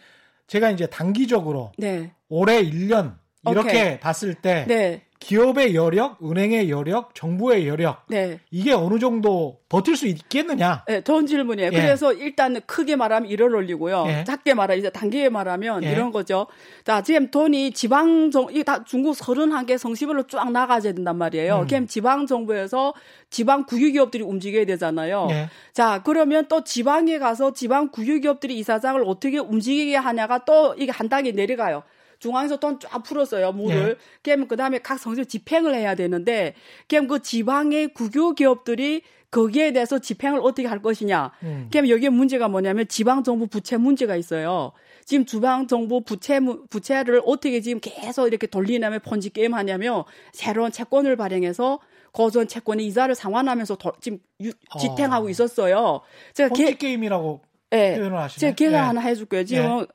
제가 0.47 0.69
이제 0.69 0.85
단기적으로 0.85 1.71
네, 1.77 2.13
올해 2.29 2.63
1년 2.63 3.15
이렇게 3.49 3.69
오케이. 3.69 3.99
봤을 3.99 4.35
때 4.35 4.65
네, 4.67 5.01
기업의 5.23 5.73
여력, 5.73 6.17
은행의 6.21 6.69
여력, 6.69 7.15
정부의 7.15 7.67
여력 7.67 8.03
네. 8.07 8.39
이게 8.51 8.73
어느 8.73 8.99
정도 8.99 9.59
버틸 9.69 9.95
수 9.95 10.05
있겠느냐? 10.05 10.83
네, 10.87 11.01
좋은 11.01 11.25
질문이에요. 11.25 11.71
예. 11.73 11.75
그래서 11.75 12.11
일단 12.13 12.59
크게 12.65 12.95
말하면 12.97 13.29
1을 13.29 13.55
올리고요. 13.55 14.03
예. 14.07 14.23
작게 14.25 14.53
말하면 14.53 14.79
이제 14.79 14.89
단계에 14.89 15.29
말하면 15.29 15.83
예. 15.83 15.91
이런 15.91 16.11
거죠. 16.11 16.47
자, 16.83 17.01
지금 17.01 17.31
돈이 17.31 17.71
지방 17.71 18.31
정, 18.31 18.47
이게 18.51 18.63
다 18.63 18.83
중국 18.83 19.15
31개 19.15 19.77
성시별로 19.77 20.27
쫙 20.27 20.51
나가야 20.51 20.81
된단 20.81 21.17
말이에요. 21.17 21.61
음. 21.61 21.67
그럼 21.67 21.87
지방 21.87 22.27
정부에서 22.27 22.93
지방 23.29 23.65
국유 23.65 23.93
기업들이 23.93 24.23
움직여야 24.23 24.65
되잖아요. 24.65 25.27
예. 25.31 25.49
자, 25.71 26.01
그러면 26.03 26.47
또 26.49 26.63
지방에 26.63 27.17
가서 27.17 27.53
지방 27.53 27.89
국유 27.89 28.19
기업들이 28.19 28.57
이사장을 28.59 29.01
어떻게 29.07 29.39
움직이게 29.39 29.95
하냐가 29.95 30.43
또 30.45 30.75
이게 30.77 30.91
한 30.91 31.07
단계 31.07 31.31
내려가요. 31.31 31.83
중앙에서 32.23 32.57
돈 32.57 32.79
쫙 32.79 33.03
풀었어요, 33.03 33.51
물을. 33.51 33.97
그럼 34.23 34.47
그 34.47 34.55
다음에 34.55 34.79
각 34.79 34.97
성지 34.97 35.25
집행을 35.25 35.75
해야 35.75 35.93
되는데, 35.93 36.55
그럼 36.87 37.07
그 37.07 37.21
지방의 37.21 37.89
국유 37.93 38.33
기업들이 38.33 39.01
거기에 39.29 39.73
대해서 39.73 39.99
집행을 39.99 40.39
어떻게 40.41 40.67
할 40.67 40.81
것이냐. 40.81 41.31
음. 41.43 41.67
그럼 41.71 41.89
여기에 41.89 42.09
문제가 42.09 42.47
뭐냐면 42.47 42.87
지방 42.87 43.23
정부 43.23 43.47
부채 43.47 43.75
문제가 43.77 44.15
있어요. 44.15 44.71
지금 45.05 45.25
주방 45.25 45.67
정부 45.67 46.01
부채, 46.01 46.39
부채를 46.69 47.21
어떻게 47.25 47.59
지금 47.59 47.81
계속 47.81 48.27
이렇게 48.27 48.47
돌리냐면 48.47 49.01
펀지 49.01 49.31
게임 49.31 49.53
하냐면 49.53 50.03
새로운 50.31 50.71
채권을 50.71 51.17
발행해서 51.17 51.79
거전 52.13 52.47
채권의 52.47 52.85
이자를 52.87 53.15
상환하면서 53.15 53.75
더, 53.77 53.91
지금 53.99 54.19
유, 54.41 54.51
어. 54.69 54.77
지탱하고 54.77 55.29
있었어요. 55.29 56.01
제가 56.33 56.49
펀치 56.49 56.65
개, 56.65 56.73
게임이라고 56.77 57.41
예, 57.73 57.95
표현을 57.97 58.17
하시네. 58.17 58.39
제가 58.39 58.55
계산 58.55 58.73
예. 58.73 58.77
하나 58.77 59.01
해줄게요. 59.01 59.43
지금 59.45 59.85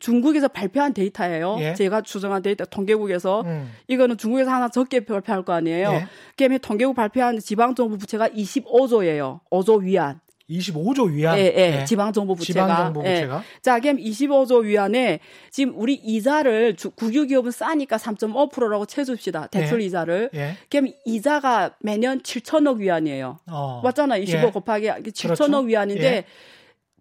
중국에서 0.00 0.48
발표한 0.48 0.92
데이터예요. 0.92 1.56
예. 1.60 1.74
제가 1.74 2.00
추정한 2.02 2.42
데이터 2.42 2.64
통계국에서 2.64 3.42
음. 3.42 3.70
이거는 3.88 4.16
중국에서 4.18 4.50
하나 4.50 4.68
적게 4.68 5.00
발표할 5.04 5.44
거 5.44 5.52
아니에요. 5.52 5.90
예. 5.92 6.06
그다음에 6.36 6.58
통계국 6.58 6.94
발표한 6.96 7.38
지방 7.38 7.74
정부 7.74 7.96
부채가 7.98 8.28
25조예요. 8.28 9.40
5조 9.50 9.82
위안. 9.82 10.20
25조 10.50 11.10
위안. 11.10 11.38
예, 11.38 11.54
예. 11.80 11.84
지방 11.86 12.12
정부 12.12 12.34
부채가. 12.34 12.66
지방 12.66 12.76
정부 12.92 13.08
예. 13.08 13.14
부채가. 13.14 13.42
자, 13.62 13.80
그럼 13.80 13.96
25조 13.96 14.62
위안에 14.64 15.20
지금 15.50 15.72
우리 15.76 15.94
이자를 15.94 16.76
주- 16.76 16.90
국유 16.90 17.26
기업은 17.26 17.50
싸니까 17.50 17.96
3.5%라고 17.96 18.84
채 18.84 19.04
줍시다. 19.04 19.46
대출 19.46 19.80
예. 19.80 19.86
이자를. 19.86 20.30
예. 20.34 20.56
그럼 20.68 20.88
이자가 21.06 21.76
매년 21.80 22.20
7천억 22.20 22.76
위안이에요. 22.76 23.38
어. 23.50 23.80
맞잖아. 23.82 24.18
25 24.18 24.48
예. 24.48 24.50
곱하기 24.50 24.86
7천억 24.86 25.36
그렇죠. 25.36 25.58
위안인데 25.60 26.04
예. 26.04 26.24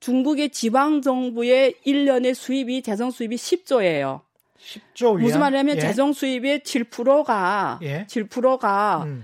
중국의 0.04 0.50
지방 0.50 1.02
정부의 1.02 1.76
1년의 1.88 2.34
수입이 2.34 2.82
재정 2.82 3.10
수입이 3.10 3.38
10조예요. 3.38 4.20
10조 4.60 5.16
위안. 5.16 5.22
무슨 5.22 5.40
말이냐면 5.40 5.78
예. 5.78 5.80
재정 5.80 6.12
수입의 6.12 6.60
7%가 6.60 7.80
예. 7.84 8.06
7%가 8.08 9.04
음. 9.06 9.24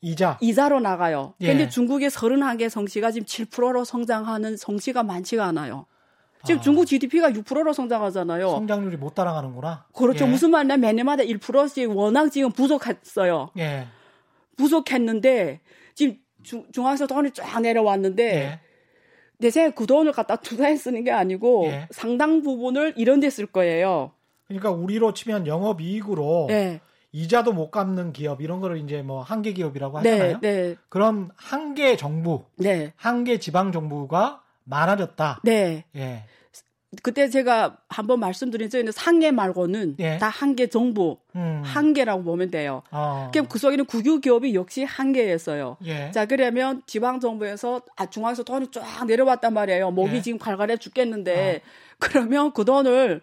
이자. 0.00 0.38
이자로 0.40 0.80
나가요. 0.80 1.34
예. 1.42 1.48
근데 1.48 1.68
중국의 1.68 2.08
31개 2.08 2.70
성시가 2.70 3.10
지금 3.10 3.26
7%로 3.26 3.84
성장하는 3.84 4.56
성시가 4.56 5.02
많지가 5.02 5.44
않아요. 5.44 5.84
지금 6.46 6.58
아. 6.58 6.62
중국 6.62 6.86
GDP가 6.86 7.30
6%로 7.30 7.74
성장하잖아요. 7.74 8.48
성장률이 8.48 8.96
못 8.96 9.14
따라가는구나. 9.14 9.84
그렇죠. 9.92 10.24
예. 10.24 10.28
무슨 10.30 10.50
말이냐 10.52 10.78
매년마다 10.78 11.22
1%씩 11.22 11.94
워낙 11.94 12.30
지금 12.30 12.50
부족했어요. 12.50 13.50
예. 13.58 13.88
부족했는데 14.56 15.60
지금 15.94 16.16
중, 16.42 16.64
중앙에서 16.72 17.06
돈이 17.06 17.32
쫙 17.32 17.60
내려왔는데 17.60 18.24
예. 18.24 18.60
내 19.44 19.50
생각에 19.50 19.74
그 19.74 19.86
돈을 19.86 20.12
갖다 20.12 20.36
투자해 20.36 20.74
쓰는 20.76 21.04
게 21.04 21.10
아니고 21.12 21.66
예. 21.66 21.86
상당 21.90 22.42
부분을 22.42 22.94
이런 22.96 23.20
데 23.20 23.28
쓸 23.28 23.44
거예요. 23.46 24.12
그러니까 24.46 24.70
우리로 24.70 25.12
치면 25.12 25.46
영업 25.46 25.82
이익으로 25.82 26.46
네. 26.48 26.80
이자도 27.12 27.52
못 27.52 27.70
갚는 27.70 28.14
기업 28.14 28.40
이런 28.40 28.60
거를 28.60 28.78
이제 28.78 29.02
뭐 29.02 29.20
한계 29.22 29.52
기업이라고 29.52 30.00
네, 30.00 30.10
하잖아요. 30.12 30.38
네, 30.40 30.76
그런 30.88 31.28
한계 31.36 31.96
정부, 31.96 32.44
네, 32.56 32.94
한계 32.96 33.38
지방 33.38 33.70
정부가 33.70 34.42
많아졌다. 34.64 35.40
네. 35.44 35.84
예. 35.94 36.24
그때 37.02 37.28
제가 37.28 37.76
한번 37.88 38.20
말씀드린 38.20 38.70
적이 38.70 38.82
있는데 38.82 38.98
상계 38.98 39.30
말고는 39.30 39.96
예. 39.98 40.18
다 40.18 40.28
한계 40.28 40.68
정부, 40.68 41.18
음. 41.36 41.62
한계라고 41.64 42.22
보면 42.22 42.50
돼요. 42.50 42.82
어. 42.90 43.30
그럼 43.32 43.46
그 43.48 43.58
속에는 43.58 43.84
국유 43.84 44.20
기업이 44.20 44.54
역시 44.54 44.84
한계였어요. 44.84 45.76
예. 45.86 46.10
자, 46.12 46.26
그러면 46.26 46.82
지방 46.86 47.20
정부에서 47.20 47.82
아 47.96 48.06
중앙에서 48.06 48.42
돈이 48.42 48.68
쫙 48.70 49.06
내려왔단 49.06 49.52
말이에요. 49.54 49.90
목이 49.90 50.16
예. 50.16 50.22
지금 50.22 50.38
갈갈해 50.38 50.76
죽겠는데 50.76 51.62
그러면 51.98 52.52
그 52.52 52.64
돈을 52.64 53.20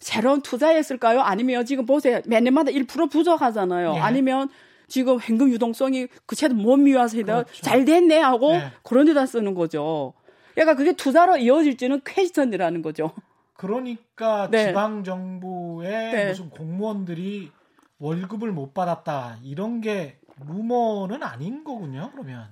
새로운 0.00 0.42
투자했을까요? 0.42 1.20
아니면 1.20 1.64
지금 1.64 1.86
보세요. 1.86 2.20
매년마다 2.26 2.70
1% 2.70 3.10
부족하잖아요. 3.10 3.94
예. 3.96 3.98
아니면 3.98 4.48
지금 4.86 5.18
현금 5.20 5.50
유동성이 5.50 6.08
그 6.26 6.36
채도 6.36 6.54
못 6.54 6.76
미워서 6.76 7.16
그렇죠. 7.16 7.62
잘 7.62 7.84
됐네 7.84 8.18
하고 8.18 8.54
예. 8.54 8.72
그런 8.82 9.06
데다 9.06 9.26
쓰는 9.26 9.54
거죠. 9.54 10.12
그러니까 10.54 10.76
그게 10.76 10.92
투자로 10.92 11.36
이어질지는 11.36 12.02
퀘스천이라는 12.04 12.82
거죠. 12.82 13.12
그러니까 13.54 14.48
네. 14.50 14.66
지방 14.66 15.04
정부의 15.04 16.12
네. 16.12 16.28
무슨 16.28 16.50
공무원들이 16.50 17.50
월급을 17.98 18.52
못 18.52 18.74
받았다 18.74 19.38
이런 19.42 19.80
게 19.80 20.18
루머는 20.46 21.22
아닌 21.22 21.64
거군요. 21.64 22.10
그러면 22.12 22.48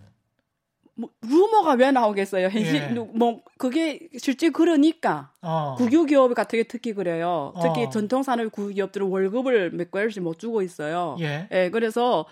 뭐 0.94 1.10
루머가 1.22 1.72
왜 1.72 1.90
나오겠어요? 1.90 2.48
현실 2.48 2.76
예. 2.76 2.88
뭐 2.88 3.42
그게 3.58 4.08
실제 4.18 4.50
그러니까 4.50 5.32
어. 5.40 5.74
국유기업 5.78 6.34
같은 6.34 6.58
게 6.58 6.62
특히 6.64 6.92
그래요. 6.92 7.54
특히 7.62 7.84
어. 7.86 7.90
전통산업 7.90 8.52
국유기업들은 8.52 9.08
월급을 9.08 9.70
몇 9.72 9.90
개월씩 9.90 10.22
못 10.22 10.38
주고 10.38 10.62
있어요. 10.62 11.16
예. 11.20 11.48
예, 11.50 11.70
그래서 11.70 12.26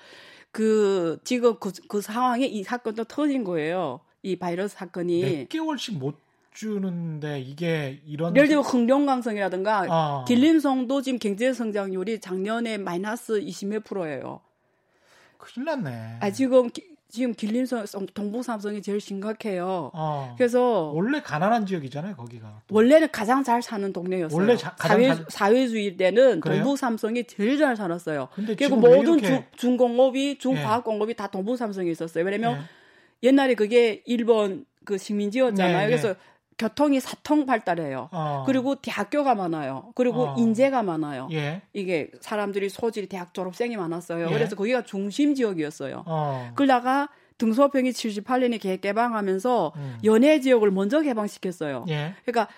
그 0.53 1.19
지금 1.25 1.59
그, 1.59 1.73
그 1.89 2.01
상황에 2.01 2.45
이 2.47 2.63
사건도 2.63 3.05
터진 3.05 3.45
거예요. 3.45 4.01
이 4.23 4.37
바이러스 4.37 4.75
사건이. 4.77 5.23
몇 5.39 5.49
개월씩 5.49 5.99
못 5.99 6.17
주는데 6.53 7.41
이게 7.41 8.01
이런 8.07 8.35
예를 8.37 8.49
들면 8.49 8.65
흥룡강성이라든가 8.65 9.87
어. 9.89 10.25
길림성도 10.27 11.01
지금 11.01 11.19
경제 11.19 11.53
성장률이 11.53 12.21
작년에 12.21 12.77
마이너스 12.77 13.41
20몇 13.41 13.85
프로예요. 13.85 14.41
큰일 15.39 15.65
났네. 15.67 16.19
아 16.21 16.31
지금 16.31 16.69
기- 16.71 16.91
지금 17.09 17.33
길림성 17.35 17.87
동북 18.15 18.45
삼성이 18.45 18.83
제일 18.83 19.01
심각해요. 19.01 19.91
어. 19.95 20.35
그래서 20.37 20.93
원래 20.95 21.21
가난한 21.23 21.67
지역이잖아요, 21.67 22.15
거기가. 22.15 22.63
또. 22.69 22.75
원래는 22.75 23.11
가장 23.11 23.43
잘 23.43 23.63
사는 23.63 23.93
동네였어요. 23.93 24.37
원래 24.39 24.57
자- 24.57 24.77
사회, 24.79 25.09
잘- 25.09 25.25
사회주의 25.29 25.97
때는 25.97 26.41
그래요? 26.41 26.63
동북 26.63 26.79
삼성이 26.79 27.25
제일 27.25 27.59
잘 27.59 27.75
살았어요. 27.75 28.29
근데 28.35 28.55
그리고 28.55 28.77
모든 28.77 29.01
이렇게- 29.19 29.27
중, 29.27 29.45
중공업이 29.57 30.39
중과학공업이 30.39 31.15
다 31.15 31.27
동북 31.29 31.57
삼성에 31.57 31.91
있었어요. 31.91 32.25
왜냐면 32.25 32.59
예. 32.59 32.80
옛날에 33.23 33.55
그게 33.55 34.03
일본 34.07 34.65
그 34.85 34.99
식민지였잖아요. 34.99 35.79
네, 35.79 35.87
그래서 35.87 36.15
교통이 36.59 37.01
사통 37.01 37.47
발달해요. 37.47 38.09
어. 38.13 38.45
그리고 38.47 38.75
대학교가 38.77 39.35
많아요. 39.35 39.93
그리고 39.95 40.25
어. 40.29 40.35
인재가 40.39 40.83
많아요. 40.83 41.29
예. 41.33 41.63
이게 41.73 42.11
사람들이 42.21 42.69
소질이 42.69 43.07
대학 43.09 43.33
졸업생이 43.33 43.77
많았어요. 43.77 44.27
예. 44.27 44.31
그래서 44.31 44.57
거기가 44.57 44.83
중심 44.85 45.35
지역이었어요. 45.35 46.05
어. 46.07 46.53
그러다가 46.57 47.09
등소평이 47.39 47.91
78년에 47.93 48.61
개, 48.61 48.77
개방하면서 48.77 49.73
음. 49.77 49.99
연해 50.05 50.41
지역을 50.41 50.71
먼저 50.71 51.01
개방시켰어요. 51.01 51.87
예. 51.89 52.15
그러니까 52.27 52.53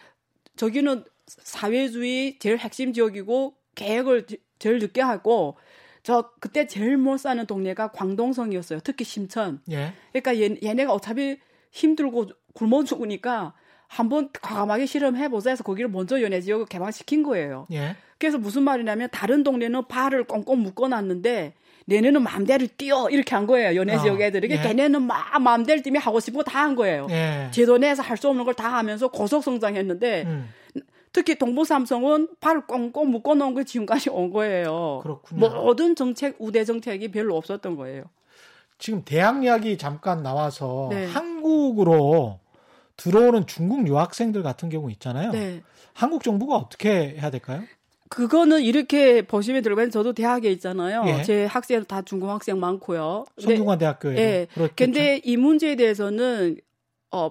저기는 0.57 1.05
사회주의 1.27 2.39
제일 2.41 2.59
핵심 2.59 2.93
지역이고 2.93 3.55
계획을 3.77 4.27
제- 4.27 4.37
제일 4.59 4.79
늦게 4.81 5.01
하고 5.01 5.57
저 6.03 6.31
그때 6.41 6.67
제일 6.67 6.97
못 6.97 7.19
사는 7.19 7.45
동네가 7.47 7.93
광동성이었어요. 7.93 8.81
특히 8.83 9.05
심천. 9.05 9.61
예. 9.71 9.93
그러니까 10.13 10.37
얘, 10.39 10.57
얘네가 10.63 10.93
어차피 10.93 11.39
힘들고 11.71 12.29
굶어 12.55 12.85
죽으니까 12.85 13.55
한번 13.89 14.31
과감하게 14.41 14.87
실험해 14.87 15.29
보자 15.29 15.51
해서 15.51 15.63
거기를 15.63 15.91
먼저 15.91 16.21
연해 16.23 16.41
지역을 16.41 16.67
개방시킨 16.67 17.23
거예요. 17.23 17.67
예. 17.73 17.95
그래서 18.19 18.39
무슨 18.39 18.63
말이냐면 18.63 19.09
다른 19.13 19.43
동네는 19.43 19.87
발을 19.89 20.25
꽁꽁 20.25 20.63
묶어놨는데 20.63 21.55
얘네는 21.91 22.23
마음대로 22.23 22.67
뛰어 22.79 23.09
이렇게 23.11 23.35
한 23.35 23.47
거예요. 23.47 23.75
연해 23.77 23.97
어, 23.97 23.99
지역 24.01 24.21
애들이. 24.21 24.49
예. 24.51 24.61
걔네는 24.61 25.03
막 25.03 25.41
마음대로 25.43 25.83
뛰면 25.83 26.01
하고 26.01 26.21
싶은 26.21 26.39
거 26.39 26.45
다 26.45 26.63
한 26.63 26.75
거예요. 26.77 27.07
예. 27.11 27.49
제도 27.53 27.79
내에서 27.79 28.03
할 28.03 28.17
수 28.17 28.29
없는 28.29 28.45
걸 28.45 28.55
다 28.55 28.73
하면서 28.73 29.09
고속 29.09 29.43
성장했는데 29.45 30.23
음. 30.27 30.49
특히 31.13 31.35
동부삼성은 31.35 32.29
발을 32.41 32.67
꽁꽁 32.67 33.11
묶어놓은 33.11 33.55
게 33.55 33.65
지금까지 33.65 34.11
온 34.11 34.31
거예요. 34.31 35.01
그렇군요. 35.03 35.49
모든 35.49 35.95
정책 35.95 36.37
우대 36.39 36.65
정책이 36.65 37.11
별로 37.11 37.37
없었던 37.37 37.77
거예요. 37.77 38.05
지금 38.79 39.03
대학 39.05 39.45
이야기 39.45 39.79
잠깐 39.79 40.23
나와서 40.23 40.89
네. 40.91 41.07
한국으로 41.07 42.41
들어오는 42.97 43.47
중국 43.47 43.87
유학생들 43.87 44.43
같은 44.43 44.71
경우 44.71 44.91
있잖아요. 44.91 45.31
네. 45.31 45.63
한국 45.93 46.25
정부가 46.25 46.57
어떻게 46.57 47.17
해야 47.19 47.31
될까요? 47.31 47.63
그거는 48.09 48.63
이렇게 48.63 49.23
보시면 49.23 49.63
들어가면 49.63 49.91
저도 49.91 50.13
대학에 50.13 50.51
있잖아요. 50.53 51.05
예. 51.07 51.23
제 51.23 51.45
학생 51.47 51.83
다 51.85 52.03
중국 52.03 52.29
학생 52.29 52.61
많고요. 52.61 53.25
성균관 53.39 53.79
대학교에. 53.79 54.17
예. 54.19 54.47
그렇겠죠. 54.53 54.75
근데 54.77 55.21
이 55.25 55.37
문제에 55.39 55.77
대해서는 55.77 56.59
어 57.11 57.31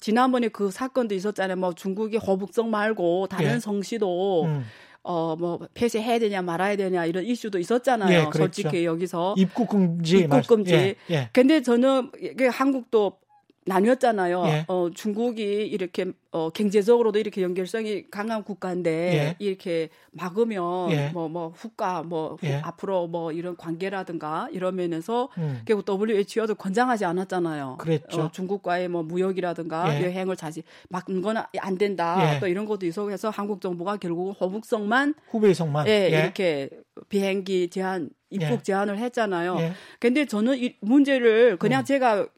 지난번에 0.00 0.48
그 0.48 0.70
사건도 0.70 1.14
있었잖아요. 1.14 1.56
뭐 1.56 1.72
중국이 1.72 2.16
호북성 2.16 2.70
말고 2.70 3.28
다른 3.28 3.54
예. 3.54 3.58
성시도 3.58 4.44
음. 4.44 4.64
어뭐 5.02 5.60
폐쇄해야 5.74 6.18
되냐 6.18 6.40
말아야 6.40 6.76
되냐 6.76 7.04
이런 7.04 7.24
이슈도 7.24 7.58
있었잖아요. 7.58 8.30
예. 8.32 8.38
솔직히 8.38 8.84
여기서 8.84 9.34
입국 9.36 9.68
금지. 9.68 10.18
입국 10.18 10.46
금지. 10.46 10.74
예. 10.74 10.96
예. 11.10 11.28
근데 11.32 11.60
저는 11.60 12.10
이게 12.20 12.46
한국도 12.46 13.18
나뉘었잖아요. 13.66 14.44
예. 14.46 14.64
어, 14.68 14.88
중국이 14.94 15.42
이렇게 15.66 16.12
어, 16.32 16.50
경제적으로도 16.50 17.18
이렇게 17.18 17.42
연결성이 17.42 18.10
강한 18.10 18.42
국가인데 18.44 18.90
예. 18.90 19.36
이렇게 19.38 19.88
막으면 20.12 20.90
예. 20.90 21.08
뭐뭐 21.12 21.54
후가 21.56 22.02
뭐 22.02 22.36
후- 22.40 22.46
예. 22.46 22.56
앞으로 22.56 23.06
뭐 23.06 23.32
이런 23.32 23.56
관계라든가 23.56 24.48
이런 24.52 24.76
면에서 24.76 25.28
음. 25.38 25.62
결국 25.64 25.86
WHO도 25.88 26.56
권장하지 26.56 27.04
않았잖아요. 27.04 27.76
그랬죠. 27.78 28.22
어, 28.22 28.30
중국과의 28.32 28.88
뭐 28.88 29.02
무역이라든가 29.02 29.98
예. 30.00 30.04
여행을 30.04 30.36
자지 30.36 30.62
막는 30.90 31.22
건 31.22 31.34
안 31.58 31.78
된다. 31.78 32.36
예. 32.36 32.40
또 32.40 32.46
이런 32.46 32.64
것도 32.66 32.86
있어서 32.86 33.30
한국 33.30 33.60
정부가 33.60 33.96
결국 33.96 34.36
호북성만 34.40 35.14
후베이성만. 35.30 35.88
예, 35.88 36.08
이렇게 36.08 36.68
비행기 37.08 37.70
제한 37.70 38.10
입국 38.30 38.50
예. 38.52 38.62
제한을 38.62 38.98
했잖아요. 38.98 39.56
예. 39.58 39.72
근데 39.98 40.26
저는 40.26 40.58
이 40.58 40.76
문제를 40.80 41.56
그냥 41.56 41.82
음. 41.82 41.84
제가 41.84 42.28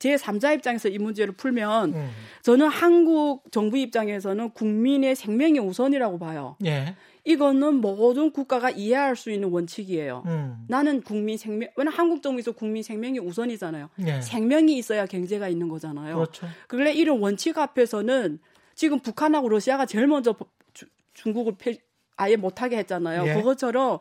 제 0.00 0.16
3자 0.16 0.54
입장에서 0.56 0.88
이 0.88 0.98
문제를 0.98 1.34
풀면 1.34 1.94
음. 1.94 2.10
저는 2.42 2.68
한국 2.68 3.44
정부 3.52 3.76
입장에서는 3.76 4.50
국민의 4.50 5.14
생명이 5.14 5.58
우선이라고 5.58 6.18
봐요. 6.18 6.56
예. 6.64 6.96
이거는 7.24 7.74
모든 7.74 8.32
국가가 8.32 8.70
이해할 8.70 9.14
수 9.14 9.30
있는 9.30 9.50
원칙이에요. 9.50 10.22
음. 10.24 10.64
나는 10.68 11.02
국민 11.02 11.36
생명, 11.36 11.68
왜냐 11.76 11.90
한국 11.90 12.22
정부에서 12.22 12.52
국민 12.52 12.82
생명이 12.82 13.18
우선이잖아요. 13.18 13.90
예. 14.06 14.22
생명이 14.22 14.74
있어야 14.78 15.04
경제가 15.04 15.48
있는 15.50 15.68
거잖아요. 15.68 16.14
그렇죠. 16.16 16.46
그래 16.66 16.92
이런 16.94 17.18
원칙 17.20 17.58
앞에서는 17.58 18.38
지금 18.74 19.00
북한하고 19.00 19.50
러시아가 19.50 19.84
제일 19.84 20.06
먼저 20.06 20.34
주- 20.72 20.86
중국을 21.12 21.56
폐- 21.58 21.78
아예 22.16 22.36
못하게 22.36 22.78
했잖아요. 22.78 23.28
예. 23.28 23.34
그것처럼 23.34 23.98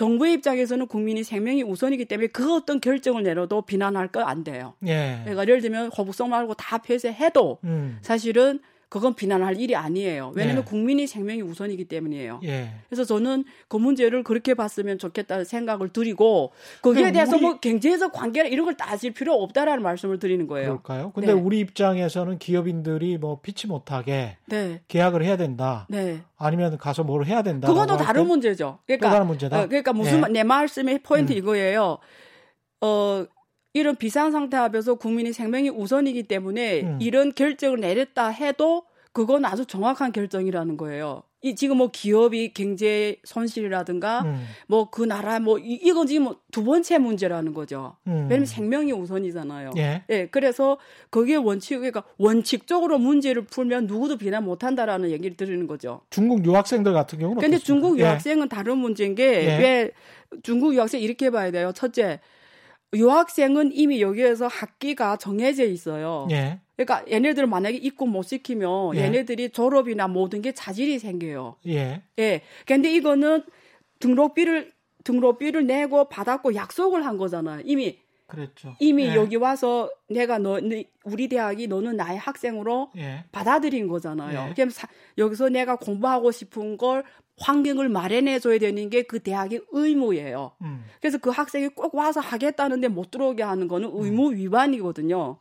정부의 0.00 0.32
입장에서는 0.32 0.86
국민이 0.86 1.22
생명이 1.22 1.62
우선이기 1.62 2.06
때문에 2.06 2.28
그 2.28 2.54
어떤 2.54 2.80
결정을 2.80 3.22
내려도 3.22 3.60
비난할 3.60 4.08
거 4.08 4.22
안 4.22 4.44
돼요. 4.44 4.72
예. 4.86 5.18
그러니까 5.24 5.42
예를 5.42 5.60
들면 5.60 5.90
거북성 5.90 6.30
말고 6.30 6.54
다 6.54 6.78
폐쇄해도 6.78 7.58
음. 7.64 7.98
사실은 8.00 8.60
그건 8.90 9.14
비난할 9.14 9.58
일이 9.60 9.76
아니에요. 9.76 10.32
왜냐하면 10.34 10.64
예. 10.66 10.68
국민이 10.68 11.06
생명이 11.06 11.42
우선이기 11.42 11.84
때문이에요. 11.84 12.40
예. 12.42 12.70
그래서 12.88 13.04
저는 13.04 13.44
그 13.68 13.76
문제를 13.76 14.24
그렇게 14.24 14.54
봤으면 14.54 14.98
좋겠다는 14.98 15.44
생각을 15.44 15.90
드리고 15.90 16.50
거기에 16.82 17.12
대해서 17.12 17.36
우리- 17.36 17.42
뭐 17.42 17.60
경제적 17.60 18.12
관계나 18.12 18.48
이런 18.48 18.64
걸 18.64 18.74
따질 18.76 19.12
필요 19.12 19.34
없다라는 19.34 19.84
말씀을 19.84 20.18
드리는 20.18 20.44
거예요. 20.48 20.80
그럴까요? 20.82 21.12
근데 21.14 21.28
네. 21.28 21.32
우리 21.40 21.60
입장에서는 21.60 22.38
기업인들이 22.38 23.16
뭐 23.18 23.38
피치 23.40 23.68
못하게 23.68 24.38
네. 24.46 24.80
계약을 24.88 25.22
해야 25.22 25.36
된다. 25.36 25.86
네. 25.88 26.22
아니면 26.36 26.76
가서 26.76 27.04
뭘 27.04 27.24
해야 27.26 27.42
된다. 27.42 27.68
또 27.68 27.86
다른 27.96 28.26
문제죠. 28.26 28.80
그러니까 28.86 29.06
또 29.08 29.12
다른 29.14 29.26
문제다. 29.28 29.60
어, 29.62 29.66
그러니까 29.68 29.92
무슨 29.92 30.16
예. 30.16 30.20
말- 30.20 30.32
내 30.32 30.42
말씀의 30.42 30.98
포인트 31.04 31.32
음. 31.32 31.38
이거예요. 31.38 31.98
어 32.80 33.24
이런 33.72 33.96
비상 33.96 34.30
상태 34.32 34.56
앞에서 34.56 34.94
국민의 34.96 35.32
생명이 35.32 35.68
우선이기 35.70 36.24
때문에 36.24 36.82
음. 36.82 36.98
이런 37.00 37.32
결정을 37.32 37.80
내렸다 37.80 38.28
해도 38.28 38.84
그건 39.12 39.44
아주 39.44 39.64
정확한 39.66 40.12
결정이라는 40.12 40.76
거예요. 40.76 41.22
이 41.42 41.54
지금 41.54 41.78
뭐 41.78 41.88
기업이 41.90 42.52
경제 42.52 43.16
손실이라든가 43.24 44.22
음. 44.22 44.44
뭐그 44.68 45.04
나라 45.04 45.40
뭐 45.40 45.58
이- 45.58 45.80
이건 45.82 46.06
지금 46.06 46.24
뭐 46.24 46.36
두 46.52 46.64
번째 46.64 46.98
문제라는 46.98 47.54
거죠. 47.54 47.96
음. 48.08 48.26
왜냐면 48.28 48.44
생명이 48.44 48.92
우선이잖아요. 48.92 49.70
예. 49.78 50.02
예, 50.10 50.26
그래서 50.26 50.78
거기에 51.12 51.36
원칙, 51.36 51.76
그러니까 51.76 52.02
원칙적으로 52.18 52.98
문제를 52.98 53.42
풀면 53.46 53.86
누구도 53.86 54.16
비난 54.18 54.44
못 54.44 54.64
한다라는 54.64 55.10
얘기를 55.10 55.36
드리는 55.36 55.66
거죠. 55.68 56.00
중국 56.10 56.44
유학생들 56.44 56.92
같은 56.92 57.20
경우는 57.20 57.40
근데 57.40 57.56
어떻습니까? 57.56 57.66
중국 57.86 57.98
예. 57.98 58.02
유학생은 58.02 58.48
다른 58.48 58.78
문제인 58.78 59.14
게 59.14 59.24
예. 59.44 59.58
왜 59.58 59.90
중국 60.42 60.74
유학생 60.74 61.00
이렇게 61.00 61.30
봐야 61.30 61.50
돼요. 61.52 61.70
첫째, 61.74 62.18
유학생은 62.94 63.72
이미 63.72 64.00
여기에서 64.00 64.46
학기가 64.46 65.16
정해져 65.16 65.64
있어요. 65.64 66.26
예. 66.30 66.60
그러니까 66.76 67.04
얘네들 67.10 67.46
만약에 67.46 67.76
입국 67.76 68.08
못 68.08 68.22
시키면 68.22 68.96
예. 68.96 69.02
얘네들이 69.02 69.50
졸업이나 69.50 70.08
모든 70.08 70.42
게 70.42 70.52
자질이 70.52 70.98
생겨요. 70.98 71.56
예. 71.66 72.02
예. 72.18 72.42
근데 72.66 72.92
이거는 72.92 73.44
등록비를 74.00 74.72
등록비를 75.04 75.66
내고 75.66 76.08
받았고 76.08 76.54
약속을 76.54 77.04
한 77.06 77.16
거잖아요. 77.16 77.62
이미 77.64 77.98
그랬죠. 78.30 78.74
이미 78.80 79.04
예. 79.06 79.14
여기 79.14 79.36
와서 79.36 79.90
내가 80.08 80.38
너 80.38 80.58
너- 80.60 80.82
우리 81.04 81.28
대학이 81.28 81.66
너는 81.68 81.96
나의 81.96 82.18
학생으로 82.18 82.90
예. 82.96 83.24
받아들인 83.32 83.88
거잖아요. 83.88 84.48
예. 84.50 84.54
그럼 84.54 84.70
사- 84.70 84.88
여기서 85.18 85.48
내가 85.50 85.76
공부하고 85.76 86.30
싶은 86.30 86.76
걸 86.78 87.04
환경을 87.38 87.88
마련해 87.88 88.38
줘야 88.38 88.58
되는 88.58 88.88
게 88.90 89.02
그 89.02 89.20
대학의 89.22 89.62
의무예요. 89.72 90.52
음. 90.62 90.84
그래서 91.00 91.18
그 91.18 91.30
학생이 91.30 91.68
꼭 91.68 91.94
와서 91.94 92.20
하겠다는데 92.20 92.88
못 92.88 93.10
들어오게 93.10 93.42
하는 93.42 93.66
거는 93.68 93.90
의무 93.92 94.32
위반이거든요. 94.34 95.36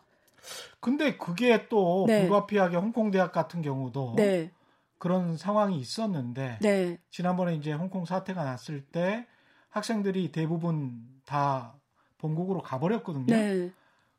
근데 0.79 1.17
그게 1.17 1.67
또 1.67 2.05
네. 2.07 2.21
불가피하게 2.21 2.77
홍콩 2.77 3.11
대학 3.11 3.31
같은 3.31 3.61
경우도 3.61 4.13
네. 4.15 4.51
그런 4.97 5.37
상황이 5.37 5.77
있었는데 5.79 6.59
네. 6.61 6.97
지난번에 7.11 7.55
이제 7.55 7.73
홍콩 7.73 8.05
사태가 8.05 8.43
났을 8.43 8.81
때 8.81 9.25
학생들이 9.69 10.31
대부분 10.31 11.01
다 11.25 11.73
본국으로 12.19 12.61
가버렸거든요. 12.61 13.25
네. 13.25 13.71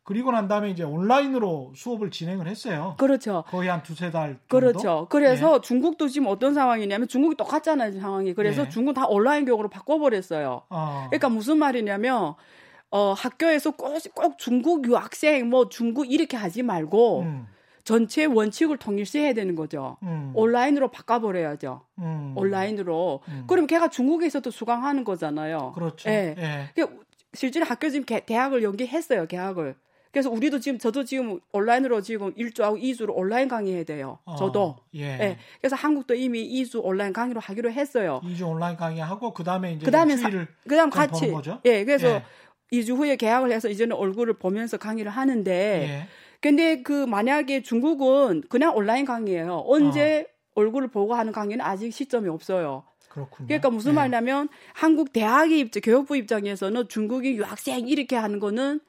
그리고 0.02 0.32
난 0.32 0.48
다음에 0.48 0.70
이제 0.70 0.82
온라인으로 0.82 1.72
수업을 1.76 2.10
진행을 2.10 2.48
했어요. 2.48 2.96
그렇죠. 2.98 3.44
거의 3.46 3.68
한 3.68 3.82
두세 3.82 4.10
달 4.10 4.38
정도. 4.48 4.58
그렇죠. 4.58 5.06
그래서 5.08 5.60
중국도 5.60 6.08
지금 6.08 6.26
어떤 6.26 6.52
상황이냐면 6.52 7.06
중국이 7.06 7.36
똑같잖아요, 7.36 8.00
상황이. 8.00 8.34
그래서 8.34 8.64
예. 8.64 8.68
중국 8.68 8.94
다 8.94 9.06
온라인 9.06 9.44
교육으로 9.44 9.68
바꿔버렸어요. 9.68 10.62
어. 10.68 11.06
그러니까 11.10 11.28
무슨 11.28 11.58
말이냐면 11.58 12.34
어 12.90 13.12
학교에서 13.12 13.70
꼭, 13.72 13.96
꼭 14.14 14.38
중국 14.38 14.84
유학생 14.84 15.48
뭐 15.48 15.68
중국 15.68 16.10
이렇게 16.10 16.36
하지 16.36 16.64
말고 16.64 17.20
음, 17.20 17.46
전체 17.84 18.24
원칙을 18.24 18.78
통일시해야 18.78 19.32
되는 19.32 19.54
거죠. 19.54 19.96
음, 20.02 20.32
온라인으로 20.34 20.88
바꿔버려야죠. 20.88 21.82
음. 21.98 22.32
온라인으로. 22.34 23.20
음. 23.28 23.44
그럼 23.46 23.68
걔가 23.68 23.88
중국에서도 23.88 24.50
수강하는 24.50 25.04
거잖아요. 25.04 25.70
그렇죠. 25.72 26.10
예. 26.10 26.34
예. 26.36 26.70
그 27.30 27.36
실제로 27.38 27.64
학교 27.66 27.88
지금 27.88 28.04
개- 28.04 28.24
대학을 28.24 28.62
연기했어요, 28.62 29.26
계약을. 29.26 29.74
그래서 30.12 30.28
우리도 30.28 30.58
지금 30.58 30.76
저도 30.78 31.04
지금 31.04 31.38
온라인으로 31.52 32.00
지금 32.02 32.34
1주하고 32.34 32.82
2주로 32.82 33.10
온라인 33.14 33.46
강의해야 33.46 33.84
돼요. 33.84 34.18
어, 34.24 34.34
저도. 34.34 34.76
예. 34.96 35.02
예. 35.04 35.38
그래서 35.60 35.76
한국도 35.76 36.14
이미 36.16 36.42
2주 36.62 36.80
온라인 36.82 37.12
강의로 37.12 37.38
하기로 37.40 37.70
했어요. 37.70 38.20
2주 38.24 38.48
온라인 38.48 38.76
강의하고 38.76 39.32
그다음에 39.32 39.74
이제 39.74 39.84
그다음에 39.84 40.16
사- 40.16 40.26
일주일을 40.26 40.48
그다음 40.66 40.90
좀 40.90 40.98
같이? 41.00 41.32
예, 41.64 41.84
그래서 41.84 42.08
예. 42.08 42.22
2주 42.72 42.96
후에 42.96 43.14
계약을 43.14 43.52
해서 43.52 43.68
이제는 43.68 43.94
얼굴을 43.94 44.34
보면서 44.34 44.78
강의를 44.78 45.12
하는데 45.12 45.52
예. 45.52 46.08
근데 46.40 46.82
그 46.82 47.06
만약에 47.06 47.62
중국은 47.62 48.42
그냥 48.48 48.74
온라인 48.74 49.04
강의예요. 49.04 49.62
언제 49.66 50.26
어. 50.28 50.60
얼굴을 50.60 50.88
보고 50.88 51.14
하는 51.14 51.32
강의는 51.32 51.64
아직 51.64 51.92
시점이 51.92 52.28
없어요. 52.28 52.82
그렇군요. 53.10 53.48
그러니까 53.48 53.70
무슨 53.70 53.90
예. 53.92 53.96
말이냐면 53.96 54.48
한국 54.72 55.12
대학의 55.12 55.58
입장, 55.58 55.82
교육부 55.82 56.16
입장에서는 56.16 56.88
중국이 56.88 57.32
유학생 57.32 57.88
이렇게 57.88 58.16
하는 58.16 58.38
거는 58.38 58.80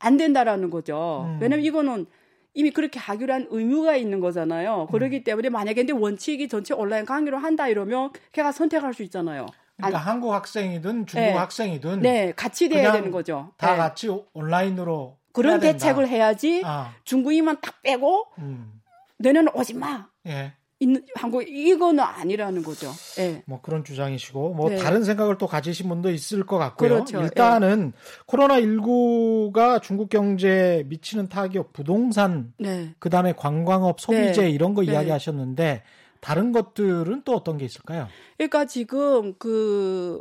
안 0.00 0.16
된다라는 0.16 0.70
거죠. 0.70 1.26
음. 1.28 1.38
왜냐면 1.40 1.64
이거는 1.64 2.06
이미 2.54 2.70
그렇게 2.70 2.98
하기로 2.98 3.32
한 3.32 3.46
의무가 3.50 3.96
있는 3.96 4.20
거잖아요. 4.20 4.88
음. 4.88 4.92
그렇기 4.92 5.22
때문에 5.22 5.50
만약에 5.50 5.84
근데 5.84 5.92
원칙이 5.92 6.48
전체 6.48 6.74
온라인 6.74 7.04
강의로 7.04 7.38
한다 7.38 7.68
이러면 7.68 8.10
걔가 8.32 8.52
선택할 8.52 8.94
수 8.94 9.02
있잖아요. 9.04 9.46
그러니까 9.76 9.98
한국 9.98 10.32
학생이든 10.32 11.06
중국 11.06 11.26
네. 11.26 11.32
학생이든 11.32 12.00
네, 12.00 12.32
같이 12.34 12.68
돼야 12.68 12.92
되는 12.92 13.10
거죠. 13.10 13.52
다 13.56 13.72
네. 13.72 13.76
같이 13.76 14.08
온라인으로 14.32 15.18
그런. 15.32 15.60
대책을 15.60 16.08
해야지 16.08 16.62
아, 16.64 16.94
중국인만 17.04 17.60
딱 17.60 17.82
빼고 17.82 18.26
음. 18.38 18.80
너네는 19.18 19.54
오지 19.54 19.74
마. 19.74 20.08
예. 20.26 20.52
있는 20.82 21.04
한국 21.14 21.42
이거는 21.48 22.00
아니라는 22.02 22.62
거죠. 22.64 22.90
예. 23.18 23.42
뭐 23.46 23.60
그런 23.62 23.84
주장이시고 23.84 24.54
뭐 24.54 24.68
네. 24.70 24.76
다른 24.76 25.04
생각을 25.04 25.38
또 25.38 25.46
가지신 25.46 25.88
분도 25.88 26.10
있을 26.10 26.44
것 26.44 26.58
같고요. 26.58 26.88
그렇죠. 26.88 27.22
일단은 27.22 27.92
코로나 28.26 28.58
19가 28.60 29.80
중국 29.80 30.08
경제에 30.10 30.82
미치는 30.84 31.28
타격, 31.28 31.72
부동산, 31.72 32.52
네. 32.58 32.94
그다음에 32.98 33.32
관광업, 33.32 34.00
소비재 34.00 34.42
네. 34.42 34.50
이런 34.50 34.74
거 34.74 34.82
네. 34.82 34.92
이야기하셨는데 34.92 35.82
다른 36.20 36.50
것들은 36.52 37.22
또 37.24 37.34
어떤 37.34 37.58
게 37.58 37.64
있을까요? 37.64 38.08
그러니까 38.36 38.64
지금 38.64 39.34
그 39.38 40.20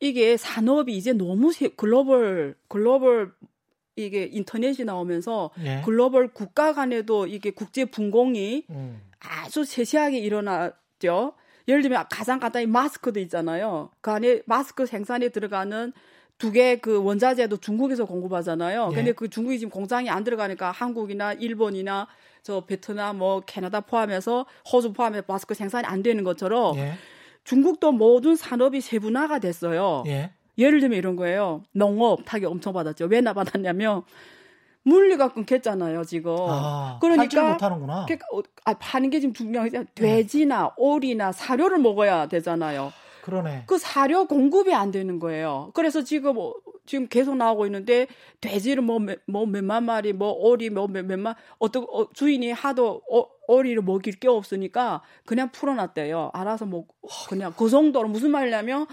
이게 0.00 0.36
산업이 0.36 0.96
이제 0.96 1.12
너무 1.12 1.52
세- 1.52 1.68
글로벌 1.68 2.56
글로벌 2.68 3.32
이게 3.96 4.24
인터넷이 4.24 4.84
나오면서 4.84 5.50
예. 5.64 5.82
글로벌 5.84 6.28
국가 6.32 6.72
간에도 6.72 7.26
이게 7.26 7.50
국제 7.50 7.84
분공이 7.84 8.64
음. 8.70 9.00
아주 9.28 9.64
세세하게 9.64 10.18
일어났죠. 10.18 11.34
예를 11.68 11.82
들면 11.82 12.04
가장 12.10 12.40
간단히 12.40 12.66
마스크도 12.66 13.20
있잖아요. 13.20 13.90
그 14.00 14.10
안에 14.10 14.42
마스크 14.46 14.86
생산에 14.86 15.28
들어가는 15.30 15.92
두 16.38 16.50
개 16.52 16.76
그 16.82 17.02
원자재도 17.02 17.58
중국에서 17.58 18.04
공급하잖아요. 18.06 18.88
예. 18.90 18.94
근데 18.94 19.12
그 19.12 19.30
중국이 19.30 19.58
지금 19.58 19.70
공장이 19.70 20.10
안 20.10 20.24
들어가니까 20.24 20.72
한국이나 20.72 21.32
일본이나 21.32 22.08
저 22.42 22.64
베트남 22.66 23.18
뭐 23.18 23.40
캐나다 23.40 23.80
포함해서 23.80 24.44
호주 24.70 24.92
포함해서 24.92 25.24
마스크 25.28 25.54
생산이 25.54 25.86
안 25.86 26.02
되는 26.02 26.24
것처럼 26.24 26.76
예. 26.76 26.94
중국도 27.44 27.92
모든 27.92 28.34
산업이 28.36 28.80
세분화가 28.80 29.38
됐어요. 29.38 30.02
예. 30.06 30.32
예를 30.58 30.80
들면 30.80 30.98
이런 30.98 31.14
거예요. 31.16 31.62
농업 31.72 32.24
타격 32.24 32.50
엄청 32.50 32.72
받았죠. 32.72 33.06
왜 33.06 33.20
나 33.20 33.32
받았냐면 33.32 34.02
물리가 34.84 35.32
끊겼잖아요, 35.32 36.04
지금. 36.04 36.34
아, 36.38 36.98
그러니까 37.00 37.52
못하는구나. 37.52 38.04
그러니까 38.06 38.26
어, 38.32 38.40
아, 38.64 38.74
파는 38.74 39.10
게 39.10 39.18
지금 39.20 39.32
중요한 39.32 39.86
돼지나 39.94 40.72
오리나 40.76 41.32
사료를 41.32 41.78
먹어야 41.78 42.26
되잖아요. 42.28 42.92
그러네. 43.22 43.64
그 43.66 43.78
사료 43.78 44.26
공급이 44.26 44.74
안 44.74 44.90
되는 44.90 45.18
거예요. 45.18 45.70
그래서 45.74 46.02
지금 46.02 46.36
어, 46.38 46.52
지금 46.84 47.06
계속 47.08 47.34
나오고 47.36 47.64
있는데 47.64 48.06
돼지를 48.42 48.82
뭐, 48.82 48.98
몇- 48.98 49.20
뭐 49.26 49.46
몇만 49.46 49.84
마리, 49.84 50.12
뭐 50.12 50.32
오리 50.32 50.68
뭐 50.68 50.86
몇, 50.86 51.06
몇만 51.06 51.34
어떤 51.58 51.86
어, 51.90 52.06
주인이 52.12 52.52
하도 52.52 53.00
어, 53.10 53.24
오리를 53.48 53.80
먹일 53.82 54.20
게 54.20 54.28
없으니까 54.28 55.00
그냥 55.24 55.50
풀어놨대요. 55.50 56.30
알아서 56.34 56.66
뭐 56.66 56.84
그냥 57.30 57.54
그 57.56 57.70
정도로 57.70 58.08
무슨 58.08 58.30
말이냐면 58.30 58.86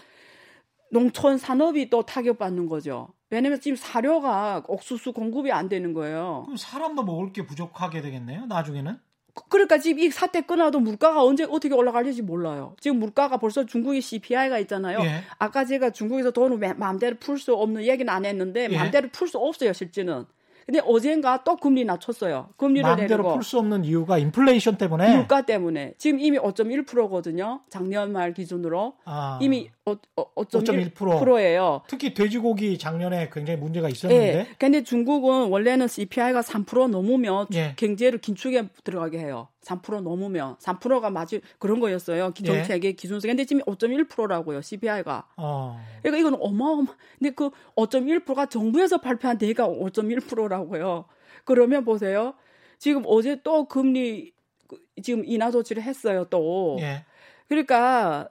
농촌 0.90 1.38
산업이 1.38 1.90
또 1.90 2.04
타격받는 2.06 2.68
거죠. 2.70 3.10
왜냐면 3.32 3.60
지금 3.62 3.78
사료가 3.78 4.66
옥수수 4.68 5.14
공급이 5.14 5.52
안 5.52 5.70
되는 5.70 5.94
거예요. 5.94 6.42
그럼 6.46 6.58
사람도 6.58 7.04
먹을 7.04 7.32
게 7.32 7.46
부족하게 7.46 8.02
되겠네요. 8.02 8.46
나중에는. 8.46 9.00
그- 9.34 9.44
그러니까 9.48 9.78
지금 9.78 10.00
이 10.00 10.10
사태 10.12 10.42
끝나도 10.42 10.82
물가가 10.82 11.24
언제 11.24 11.46
어떻게 11.46 11.74
올라갈지 11.74 12.22
몰라요. 12.22 12.76
지금 12.82 13.00
물가가 13.00 13.38
벌써 13.38 13.66
중국의 13.66 14.02
CPI가 14.02 14.60
있잖아요. 14.60 15.00
예. 15.06 15.22
아까 15.40 15.64
제가 15.64 15.92
중국에서 15.92 16.32
돈을 16.32 16.58
마- 16.58 16.74
마음대로 16.74 17.16
풀 17.18 17.40
수 17.40 17.56
없는 17.56 17.84
얘기는 17.86 18.08
안 18.14 18.26
했는데 18.26 18.68
예. 18.70 18.76
마음대로 18.76 19.08
풀 19.10 19.30
수 19.30 19.38
없어요, 19.38 19.72
실제는. 19.72 20.26
근데 20.72 20.82
어젠가 20.88 21.44
또 21.44 21.58
금리 21.58 21.84
낮췄어요. 21.84 22.48
금리를 22.56 22.96
내리고 22.96 23.34
풀 23.34 23.44
수 23.44 23.60
없는 23.60 23.84
이유가 23.84 24.18
인플레이션 24.18 24.78
때문에. 24.78 25.18
물가 25.18 25.42
때문에 25.42 25.96
지금 25.98 26.22
이미 26.22 26.38
5.1%거든요. 26.38 27.60
작년 27.70 28.14
말 28.14 28.34
기준으로 28.34 28.94
아, 29.04 29.38
이미 29.42 29.70
어, 29.84 29.96
어, 30.16 30.34
5.1%. 30.36 30.94
5.1%예요. 30.96 31.82
특히 31.90 32.14
돼지고기 32.14 32.78
작년에 32.78 33.30
굉장히 33.34 33.60
문제가 33.60 33.90
있었는데. 33.90 34.26
예. 34.26 34.48
근데 34.58 34.82
중국은 34.82 35.50
원래는 35.50 35.90
CPI가 35.90 36.40
3% 36.40 36.88
넘으면 36.90 37.48
예. 37.54 37.74
경제를 37.76 38.20
긴축에 38.20 38.70
들어가게 38.86 39.20
해요. 39.20 39.50
3% 39.62 40.02
넘으면 40.02 40.56
3%가 40.58 41.10
맞지 41.10 41.42
그런 41.60 41.80
거였어요. 41.80 42.32
기- 42.32 42.44
예. 42.46 42.48
정책의 42.48 42.94
기준세. 42.96 43.28
근데 43.28 43.46
지금 43.46 43.62
5.1%라고요. 43.64 44.62
CPI가. 44.62 45.28
어. 45.38 45.80
그러니까 46.02 46.20
이건 46.28 46.40
어마어마. 46.42 46.96
근데 47.20 47.30
그 47.32 47.52
5.1%가 47.76 48.48
정부에서 48.48 49.00
발표한 49.00 49.38
데가 49.38 49.68
5.1%라고요. 49.68 51.06
그러면 51.46 51.86
보세요. 51.86 52.34
지금 52.80 53.04
어제 53.06 53.42
또 53.44 53.66
금리 53.68 54.34
그- 54.68 54.80
지금 55.04 55.24
인하 55.26 55.52
조치를 55.52 55.84
했어요. 55.84 56.26
또. 56.30 56.78
예. 56.80 57.06
그러니까 57.48 58.30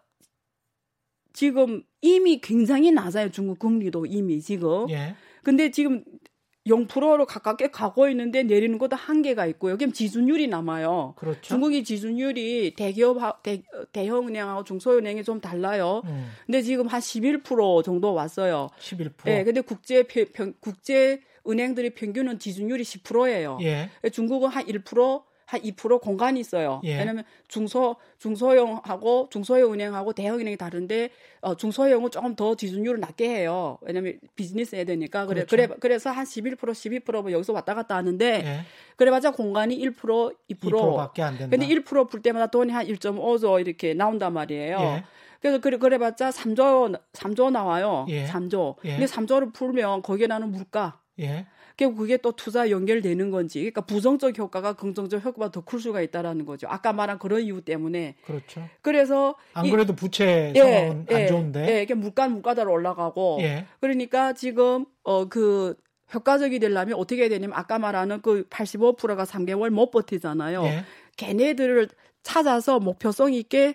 지금 1.33 1.83
이미 2.01 2.40
굉장히 2.40 2.90
낮아요. 2.90 3.31
중국 3.31 3.59
금리도 3.59 4.07
이미 4.07 4.40
지금. 4.40 4.88
예. 4.90 5.14
근데 5.43 5.71
지금 5.71 6.05
0%로 6.66 7.25
가깝게 7.27 7.68
가고 7.70 8.09
있는데 8.11 8.42
내리는 8.42 8.77
것도 8.79 8.94
한계가 8.96 9.46
있고 9.46 9.70
여기 9.70 9.90
지준율이 9.90 10.49
남아요. 10.49 11.14
그렇죠. 11.16 11.40
중국이 11.40 11.85
지준율이 11.85 12.75
대기업 12.77 13.42
대, 13.42 13.62
대형 13.92 14.29
은행하고 14.29 14.64
중소은행이 14.64 15.25
좀 15.25 15.40
달라요. 15.40 16.03
음, 16.05 16.31
근데 16.46 16.61
지금 16.62 16.87
한 16.87 17.01
11% 17.01 17.83
정도 17.83 18.12
왔어요. 18.12 18.68
11%. 18.79 19.11
예, 19.29 19.44
근데 19.44 19.62
국제 19.62 20.03
평- 20.03 20.27
평- 20.35 20.55
국제 20.61 21.23
은행들의 21.49 21.94
평균은 21.94 22.38
지준율이 22.38 22.85
10%예요. 22.85 23.59
예. 23.62 23.88
중국은 24.12 24.51
한 24.51 24.64
1%, 24.66 25.23
한 25.51 25.61
2% 25.63 26.01
공간이 26.01 26.39
있어요. 26.39 26.81
예. 26.85 26.99
왜냐하면 26.99 27.25
중소 27.49 27.97
중소형하고 28.21 29.31
중소형 29.33 29.73
은행하고 29.73 30.13
대형 30.13 30.39
은행이 30.39 30.57
다른데 30.57 31.11
어, 31.41 31.57
중소형은 31.57 32.13
조금 32.13 32.37
더 32.37 32.55
지준율을 32.55 33.01
낮게 33.01 33.29
해요. 33.29 33.77
왜냐하면 33.81 34.21
비즈니스 34.37 34.77
해야 34.77 34.85
되니까 34.85 35.27
그래 35.27 35.45
그렇죠. 35.45 35.57
그래 35.57 35.77
그래서 35.81 36.11
한 36.11 36.25
11% 36.25 36.57
12%뭐 36.57 37.33
여기서 37.33 37.53
왔다 37.53 37.75
갔다 37.75 37.97
하는데 37.97 38.25
예. 38.45 38.61
그래봤자 38.95 39.33
공간이 39.33 39.77
1% 39.77 39.97
2%. 39.97 40.71
2%밖에 40.71 41.23
안 41.23 41.37
된다. 41.37 41.57
근데 41.57 41.67
1%풀 41.67 42.23
때마다 42.23 42.47
돈이 42.47 42.71
한 42.73 42.87
1.5조 42.87 43.61
이렇게 43.61 43.93
나온단 43.93 44.33
말이에요. 44.33 44.79
예. 44.79 45.05
그래서 45.41 45.59
그래 45.59 45.79
그래봤자 45.79 46.31
3조 46.31 47.01
3조 47.13 47.51
나와요. 47.51 48.07
예. 48.09 48.27
3조. 48.27 48.77
예. 48.85 48.91
근데 48.91 49.07
3조를 49.07 49.53
풀면 49.53 50.03
거기에 50.03 50.29
나는 50.29 50.53
물가 50.53 51.01
예. 51.19 51.47
결국 51.81 51.97
그게 51.99 52.19
또 52.19 52.33
투자 52.33 52.69
연결되는 52.69 53.31
건지, 53.31 53.61
그러니까 53.61 53.81
부정적 53.81 54.37
효과가 54.37 54.75
긍정적 54.75 55.25
효과가 55.25 55.51
더클 55.51 55.81
수가 55.81 56.03
있다라는 56.03 56.45
거죠. 56.45 56.66
아까 56.69 56.93
말한 56.93 57.19
그런 57.19 57.40
이유 57.40 57.62
때문에. 57.62 58.16
그렇죠. 58.27 58.69
그래서 58.83 59.35
안 59.55 59.64
이- 59.64 59.71
그래도 59.71 59.95
부채 59.95 60.53
예, 60.55 60.59
상황은 60.61 61.07
안 61.11 61.21
예, 61.23 61.27
좋은데. 61.27 61.75
예, 61.79 61.83
이게 61.83 61.95
물가 61.95 62.29
물가대로 62.29 62.71
올라가고. 62.71 63.38
예. 63.40 63.64
그러니까 63.81 64.35
지금 64.35 64.85
어그 65.05 65.75
효과적이 66.12 66.59
되려면 66.59 66.99
어떻게 66.99 67.23
해야 67.23 67.29
되냐면 67.31 67.57
아까 67.57 67.79
말하는 67.79 68.21
그 68.21 68.45
85%가 68.51 69.25
3개월 69.25 69.71
못 69.71 69.90
버티잖아요. 69.90 70.62
예. 70.64 70.85
걔네들을 71.16 71.88
찾아서 72.23 72.79
목표성 72.79 73.33
있게 73.33 73.75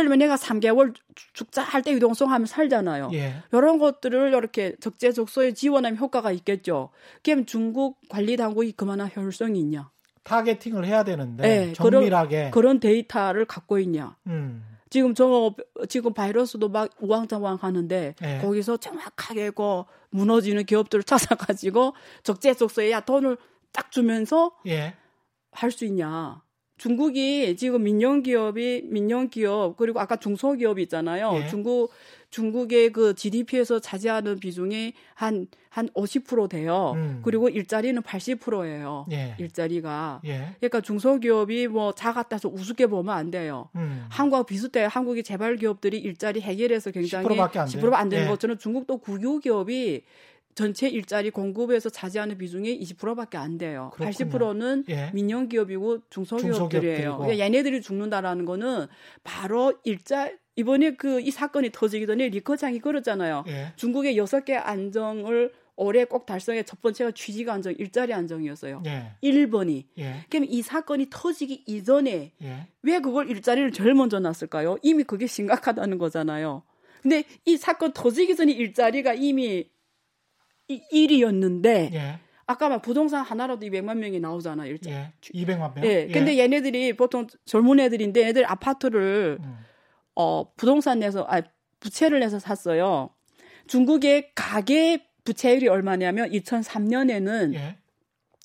왜냐면 0.00 0.18
내가 0.18 0.36
3개월 0.36 0.94
죽- 1.14 1.34
죽자 1.34 1.62
할 1.62 1.82
때 1.82 1.92
유동성 1.92 2.30
하면 2.32 2.46
살잖아요. 2.46 3.10
예. 3.14 3.36
이런 3.52 3.78
것들을 3.78 4.28
이렇게 4.28 4.74
적재적소에 4.80 5.52
지원하면 5.54 5.98
효과가 5.98 6.32
있겠죠. 6.32 6.90
그럼 7.22 7.44
중국 7.46 7.98
관리 8.08 8.36
당국이 8.36 8.72
그만한 8.72 9.10
효율성이 9.14 9.60
있냐? 9.60 9.90
타겟팅을 10.24 10.86
해야 10.86 11.04
되는데 11.04 11.68
예, 11.68 11.72
정밀하게. 11.74 12.50
그런 12.50 12.80
데이터를 12.80 13.44
갖고 13.44 13.78
있냐? 13.78 14.16
음. 14.26 14.64
지금 14.88 15.12
저 15.14 15.54
지금 15.88 16.14
바이러스도 16.14 16.68
막 16.68 16.88
우왕좌왕 17.00 17.58
하는데 17.60 18.14
예. 18.22 18.38
거기서 18.40 18.76
정확하게 18.78 19.50
그 19.50 19.82
무너지는 20.10 20.64
기업들을 20.64 21.02
찾아가지고 21.58 21.94
적재적소에 22.22 22.90
야 22.92 23.00
돈을 23.00 23.36
딱 23.72 23.90
주면서 23.90 24.52
예. 24.66 24.94
할수 25.50 25.84
있냐? 25.84 26.42
중국이 26.76 27.56
지금 27.56 27.82
민영 27.84 28.22
기업이 28.22 28.82
민영 28.86 29.28
기업 29.28 29.76
그리고 29.76 30.00
아까 30.00 30.16
중소 30.16 30.54
기업이 30.54 30.82
있잖아요. 30.82 31.42
예. 31.42 31.48
중국 31.48 31.92
중국의 32.30 32.90
그 32.92 33.14
GDP에서 33.14 33.78
차지하는 33.78 34.40
비중이 34.40 34.92
한 35.14 35.46
한 35.74 35.88
50% 35.88 36.48
돼요. 36.50 36.92
음. 36.94 37.20
그리고 37.24 37.48
일자리는 37.48 38.00
80%예요. 38.00 39.06
예. 39.10 39.34
일자리가. 39.40 40.20
예. 40.24 40.54
그러니까 40.60 40.80
중소기업이 40.80 41.66
뭐 41.66 41.90
작았다서 41.90 42.48
우습게 42.48 42.86
보면 42.86 43.12
안 43.12 43.32
돼요. 43.32 43.70
음. 43.74 44.06
한국하고 44.08 44.46
비슷해요. 44.46 44.86
한국이 44.86 45.24
재벌 45.24 45.56
기업들이 45.56 45.98
일자리 45.98 46.40
해결해서 46.40 46.92
굉장히 46.92 47.26
10%밖에 47.26 47.58
안 47.58 47.66
돼요. 47.66 47.82
10%안 47.82 48.08
되는 48.08 48.26
예. 48.26 48.30
것처럼 48.30 48.56
중국도 48.56 48.98
국유 48.98 49.40
기업이 49.40 50.04
전체 50.54 50.88
일자리 50.88 51.30
공급에서 51.30 51.88
차지하는 51.90 52.38
비중이 52.38 52.78
20%밖에 52.80 53.36
안 53.38 53.58
돼요. 53.58 53.90
그렇군요. 53.94 54.30
80%는 54.30 54.84
예. 54.88 55.10
민영 55.12 55.48
기업이고 55.48 55.98
중소기업들이에요. 56.10 57.18
그러니까 57.18 57.38
얘네들이 57.44 57.82
죽는다라는 57.82 58.44
거는 58.44 58.86
바로 59.24 59.74
일자 59.84 60.30
이번에 60.56 60.94
그 60.94 61.20
이 61.20 61.30
사건이 61.30 61.70
터지기 61.72 62.06
전에 62.06 62.28
리커창이 62.28 62.78
그랬잖아요. 62.80 63.44
예. 63.48 63.72
중국의 63.76 64.16
여섯 64.16 64.44
개 64.44 64.54
안정을 64.54 65.52
올해 65.76 66.04
꼭 66.04 66.26
달성해 66.26 66.62
첫 66.62 66.80
번째가 66.82 67.10
취직 67.12 67.48
안정, 67.48 67.74
일자리 67.76 68.12
안정이었어요. 68.12 68.82
예. 68.86 69.12
1번이. 69.22 69.84
예. 69.98 70.24
그럼 70.30 70.46
이 70.48 70.62
사건이 70.62 71.08
터지기 71.10 71.64
이전에 71.66 72.32
예. 72.42 72.68
왜 72.82 73.00
그걸 73.00 73.28
일자리를 73.30 73.72
제일 73.72 73.94
먼저 73.94 74.20
놨을까요? 74.20 74.76
이미 74.82 75.02
그게 75.02 75.26
심각하다는 75.26 75.98
거잖아요. 75.98 76.62
근데 77.02 77.24
이 77.44 77.56
사건 77.56 77.92
터지기 77.92 78.36
전에 78.36 78.52
일자리가 78.52 79.14
이미 79.14 79.68
이 80.68 80.80
1위였는데 80.92 81.92
예. 81.94 82.18
아까 82.46 82.68
막 82.68 82.82
부동산 82.82 83.24
하나라도 83.24 83.66
200만 83.66 83.96
명이 83.98 84.20
나오잖아, 84.20 84.66
일자. 84.66 84.90
예. 84.90 84.94
예. 84.94 85.12
200만 85.44 85.74
명. 85.74 85.84
근데 86.12 86.38
얘네들이 86.38 86.94
보통 86.96 87.26
젊은 87.44 87.80
애들인데 87.80 88.26
애들 88.28 88.44
아파트를 88.50 89.38
음. 89.42 89.56
어 90.14 90.52
부동산 90.54 91.00
내서 91.00 91.26
아 91.28 91.42
부채를 91.80 92.20
내서 92.20 92.38
샀어요. 92.38 93.10
중국의 93.66 94.32
가계 94.34 95.06
부채율이 95.24 95.68
얼마냐면 95.68 96.30
2003년에는 96.30 97.54
예. 97.54 97.76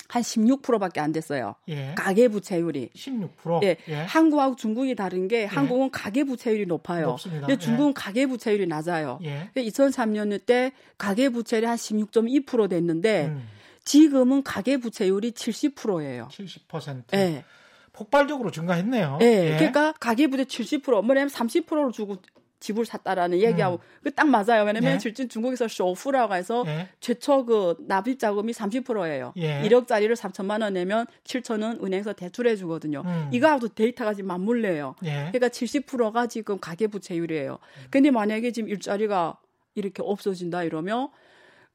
한 0.09 0.23
16%밖에 0.23 0.99
안 0.99 1.11
됐어요. 1.11 1.53
예. 1.67 1.93
가계 1.95 2.29
부채율이. 2.29 2.89
16%. 2.95 3.63
예. 3.63 3.77
예. 3.87 3.93
한국하고 3.93 4.55
중국이 4.55 4.95
다른 4.95 5.27
게 5.27 5.45
한국은 5.45 5.91
가계 5.91 6.23
부채율이 6.23 6.65
높아요. 6.65 7.05
높습니다. 7.05 7.45
근데 7.45 7.59
중국은 7.59 7.93
가계 7.93 8.25
부채율이 8.25 8.65
낮아요. 8.65 9.19
예. 9.23 9.51
2003년 9.55 10.43
때 10.47 10.71
가계 10.97 11.29
부채율이 11.29 11.67
한 11.67 11.77
16.2% 11.77 12.69
됐는데 12.69 13.27
음. 13.27 13.47
지금은 13.85 14.41
가계 14.41 14.77
부채율이 14.77 15.31
70%예요. 15.31 16.27
70%. 16.31 17.03
예. 17.13 17.45
폭발적으로 17.93 18.49
증가했네요. 18.49 19.19
예. 19.21 19.57
그러니까 19.57 19.93
가계 19.99 20.27
부채 20.27 20.43
70% 20.43 21.03
뭐냐면 21.03 21.27
30%를 21.27 21.91
주고 21.91 22.17
집을 22.59 22.85
샀다라는 22.85 23.39
얘기하고 23.39 23.79
그딱 24.03 24.27
맞아요. 24.27 24.63
왜냐면 24.65 24.91
음. 24.91 24.95
예. 24.95 24.99
실제 24.99 25.27
중국에서 25.27 25.67
쇼프라고 25.67 26.35
해서 26.35 26.63
예. 26.67 26.89
최초 26.99 27.45
그 27.45 27.75
납입 27.87 28.19
자금이 28.19 28.51
30%예요. 28.51 29.33
예. 29.37 29.61
1억짜리를 29.63 30.13
3천만 30.15 30.61
원 30.61 30.73
내면 30.73 31.05
7천 31.23 31.63
원 31.63 31.79
은행에서 31.83 32.13
대출해 32.13 32.55
주거든요. 32.55 33.03
음. 33.05 33.29
이거하고 33.31 33.69
데이터가 33.69 34.13
지금 34.13 34.27
맞물려요. 34.27 34.95
예. 35.05 35.29
그러니까 35.31 35.47
70%가 35.49 36.27
지금 36.27 36.59
가계 36.59 36.87
부채율이에요. 36.87 37.59
근데 37.89 38.11
만약에 38.11 38.51
지금 38.51 38.69
일자리가 38.69 39.37
이렇게 39.75 40.01
없어진다 40.03 40.63
이러면 40.63 41.09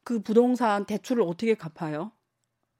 그 0.03 0.19
부동산 0.19 0.85
대출을 0.85 1.23
어떻게 1.23 1.55
갚아요? 1.55 2.11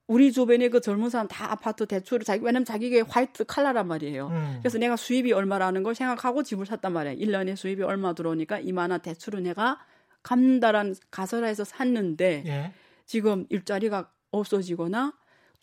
우리 0.08 0.32
주변에 0.32 0.70
그 0.70 0.82
젊은 0.82 1.10
사람 1.10 1.28
다 1.28 1.52
아파트 1.52 1.86
대출을 1.88 2.24
자기 2.24 2.44
왜냐면 2.44 2.64
자기게 2.66 3.02
화이트 3.02 3.46
칼라란 3.46 3.88
말이에요. 3.88 4.28
음. 4.28 4.58
그래서 4.60 4.78
내가 4.78 4.96
수입이 4.96 5.34
얼마라는 5.34 5.82
걸 5.84 5.96
생각하고 5.96 6.44
집을 6.44 6.66
샀단 6.66 6.94
말이에요. 6.94 7.18
1년에 7.18 7.56
수입이 7.56 7.82
얼마 7.82 8.14
들어오니까 8.14 8.60
이만한 8.60 9.02
대출을 9.02 9.42
내가 9.42 9.80
간다란 10.22 10.96
가설화해서 11.10 11.64
샀는데 11.64 12.44
예. 12.46 12.72
지금 13.06 13.46
일자리가 13.50 14.10
없어지거나 14.32 15.14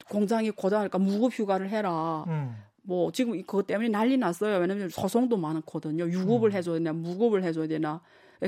공장이 0.08 0.50
고달니까 0.50 0.98
무급 0.98 1.32
휴가를 1.32 1.68
해라. 1.68 2.24
음. 2.26 2.56
뭐 2.82 3.12
지금 3.12 3.40
그것 3.42 3.66
때문에 3.68 3.88
난리 3.88 4.16
났어요. 4.16 4.58
왜냐면 4.58 4.88
소송도 4.88 5.36
많거든요. 5.36 6.08
유급을 6.08 6.50
음. 6.50 6.56
해줘야 6.56 6.78
되나 6.78 6.92
무급을 6.92 7.44
해줘야 7.44 7.68
되나 7.68 8.00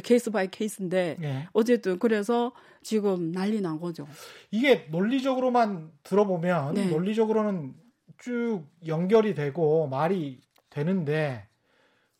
case 0.02 0.30
by 0.30 0.48
case인데 0.48 1.16
예. 1.22 1.48
어쨌든 1.52 1.98
그래서 1.98 2.52
지금 2.82 3.32
난리 3.32 3.60
난 3.60 3.80
거죠. 3.80 4.06
이게 4.50 4.86
논리적으로만 4.90 5.90
들어보면 6.02 6.74
네. 6.74 6.86
논리적으로는 6.88 7.74
쭉 8.18 8.64
연결이 8.86 9.34
되고 9.34 9.86
말이 9.86 10.40
되는데 10.70 11.46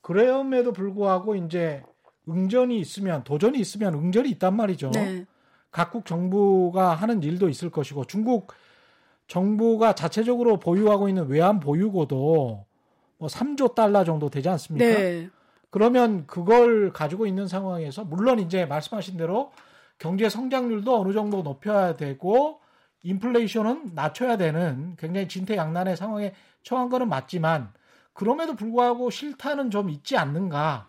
그럼에도 0.01 0.73
불구하고 0.73 1.35
이제 1.37 1.83
응전이 2.29 2.79
있으면 2.79 3.25
도전이 3.25 3.59
있으면 3.59 3.95
응전이 3.95 4.31
있단 4.31 4.55
말이죠. 4.55 4.91
네. 4.91 5.27
각국 5.71 6.07
정부가 6.07 6.95
하는 6.95 7.23
일도 7.23 7.49
있을 7.49 7.71
것이고 7.71 8.05
중국 8.05 8.53
정부가 9.27 9.95
자체적으로 9.95 10.59
보유하고 10.59 11.09
있는 11.09 11.27
외환 11.29 11.59
보유고도 11.59 12.67
뭐 13.19 13.29
3조 13.29 13.75
달러 13.75 14.05
정도 14.05 14.29
되지 14.29 14.49
않습니까? 14.51 14.87
네. 14.87 15.31
그러면 15.75 16.25
그걸 16.29 16.93
가지고 16.93 17.27
있는 17.27 17.49
상황에서 17.49 18.05
물론 18.05 18.39
이제 18.39 18.65
말씀하신 18.65 19.17
대로 19.17 19.51
경제 19.99 20.29
성장률도 20.29 21.01
어느 21.01 21.13
정도 21.13 21.43
높여야 21.43 21.97
되고 21.97 22.61
인플레이션은 23.03 23.91
낮춰야 23.93 24.37
되는 24.37 24.95
굉장히 24.97 25.27
진퇴양난의 25.27 25.97
상황에 25.97 26.33
처한 26.63 26.91
거는 26.91 27.09
맞지만 27.09 27.73
그럼에도 28.15 28.55
불구하고 28.55 29.11
실타는 29.11 29.71
좀 29.71 29.91
있지 29.91 30.17
않는가? 30.17 30.87